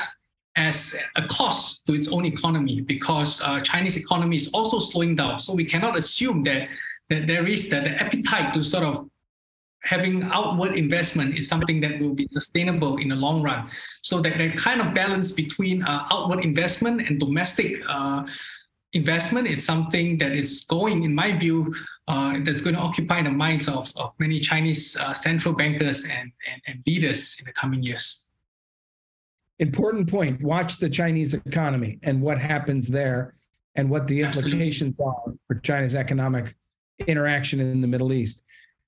as 0.56 0.96
a 1.16 1.28
cost 1.28 1.86
to 1.86 1.94
its 1.94 2.08
own 2.10 2.26
economy 2.26 2.82
because 2.82 3.42
Chinese 3.64 3.98
economy 3.98 4.36
is 4.36 4.50
also 4.54 4.80
slowing 4.80 5.16
down. 5.16 5.38
So 5.40 5.54
we 5.54 5.66
cannot 5.66 5.98
assume 5.98 6.44
that 6.44 6.70
that 7.10 7.28
there 7.28 7.48
is 7.48 7.70
that 7.70 7.84
the 7.84 8.02
appetite 8.02 8.54
to 8.54 8.64
sort 8.64 8.84
of 8.84 9.10
having 9.84 10.24
outward 10.24 10.78
investment 10.78 11.38
is 11.38 11.48
something 11.48 11.80
that 11.82 12.00
will 12.00 12.14
be 12.14 12.28
sustainable 12.32 12.98
in 12.98 13.10
the 13.10 13.16
long 13.16 13.42
run. 13.42 13.70
So 14.02 14.22
that 14.22 14.38
that 14.38 14.58
kind 14.58 14.82
of 14.82 14.94
balance 14.94 15.32
between 15.32 15.84
uh, 15.84 16.08
outward 16.12 16.44
investment 16.44 17.02
and 17.08 17.20
domestic 17.20 17.82
uh, 17.88 18.28
investment 18.94 19.48
is 19.48 19.64
something 19.64 20.18
that 20.18 20.32
is 20.32 20.66
going, 20.68 21.04
in 21.04 21.14
my 21.14 21.38
view, 21.38 21.74
uh, 22.08 22.40
that's 22.44 22.62
going 22.62 22.76
to 22.76 22.82
occupy 22.82 23.22
the 23.22 23.30
minds 23.30 23.68
of, 23.68 23.92
of 23.96 24.14
many 24.20 24.40
Chinese 24.40 24.98
uh, 24.98 25.14
central 25.14 25.54
bankers 25.54 26.04
and, 26.06 26.32
and, 26.52 26.62
and 26.68 26.84
leaders 26.88 27.38
in 27.40 27.46
the 27.46 27.54
coming 27.54 27.84
years. 27.84 28.26
Important 29.60 30.10
point. 30.10 30.42
Watch 30.42 30.78
the 30.78 30.90
Chinese 30.90 31.34
economy 31.34 32.00
and 32.04 32.22
what 32.22 32.38
happens 32.38 32.88
there 32.88 33.36
and 33.76 33.90
what 33.90 34.08
the 34.08 34.22
implications 34.22 34.96
Absolutely. 35.00 35.34
are 35.34 35.38
for 35.48 35.56
China's 35.62 35.96
economic 35.96 36.56
interaction 37.08 37.60
in 37.60 37.82
the 37.82 37.88
Middle 37.88 38.12
East. 38.12 38.44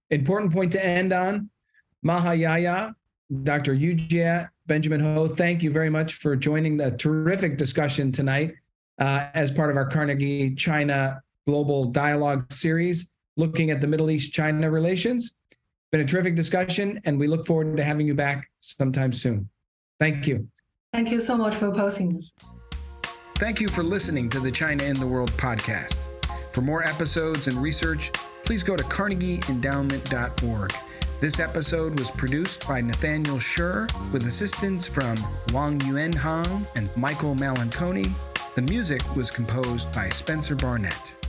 Important 0.09 0.51
point 0.51 0.71
to 0.71 0.83
end 0.83 1.13
on. 1.13 1.49
Maha 2.03 2.33
Yahya, 2.33 2.95
Dr. 3.43 3.73
Yu 3.73 3.95
Jie, 3.95 4.47
Benjamin 4.65 4.99
Ho, 4.99 5.27
thank 5.27 5.61
you 5.61 5.71
very 5.71 5.89
much 5.89 6.15
for 6.15 6.35
joining 6.35 6.77
the 6.77 6.91
terrific 6.91 7.57
discussion 7.57 8.11
tonight 8.11 8.55
uh, 9.01 9.27
as 9.33 9.49
part 9.49 9.71
of 9.71 9.77
our 9.77 9.85
Carnegie 9.85 10.53
China 10.55 11.21
Global 11.47 11.85
Dialogue 11.85 12.53
series, 12.53 13.09
looking 13.35 13.71
at 13.71 13.81
the 13.81 13.87
Middle 13.87 14.11
East 14.11 14.31
China 14.31 14.69
relations. 14.69 15.33
Been 15.91 16.01
a 16.01 16.05
terrific 16.05 16.35
discussion, 16.35 17.01
and 17.03 17.19
we 17.19 17.27
look 17.27 17.45
forward 17.45 17.75
to 17.75 17.83
having 17.83 18.05
you 18.05 18.13
back 18.13 18.49
sometime 18.61 19.11
soon. 19.11 19.49
Thank 19.99 20.27
you. 20.27 20.47
Thank 20.93 21.09
you 21.11 21.19
so 21.19 21.35
much 21.35 21.55
for 21.55 21.71
posting 21.71 22.13
this. 22.13 22.33
Thank 23.35 23.59
you 23.59 23.67
for 23.67 23.81
listening 23.81 24.29
to 24.29 24.39
the 24.39 24.51
China 24.51 24.83
in 24.83 24.93
the 24.93 25.07
World 25.07 25.31
podcast. 25.31 25.97
For 26.53 26.61
more 26.61 26.83
episodes 26.83 27.47
and 27.47 27.57
research, 27.57 28.11
please 28.45 28.61
go 28.61 28.77
to 28.77 28.83
carnegieendowment.org. 28.83 30.73
This 31.19 31.39
episode 31.39 31.99
was 31.99 32.11
produced 32.11 32.67
by 32.67 32.81
Nathaniel 32.81 33.37
Schur 33.37 33.91
with 34.11 34.27
assistance 34.27 34.87
from 34.87 35.15
Wang 35.53 35.81
Yuan 35.81 36.13
Hang 36.13 36.67
and 36.75 36.95
Michael 36.95 37.35
Malanconi. 37.35 38.13
The 38.53 38.61
music 38.63 39.01
was 39.15 39.31
composed 39.31 39.89
by 39.93 40.09
Spencer 40.09 40.55
Barnett. 40.57 41.20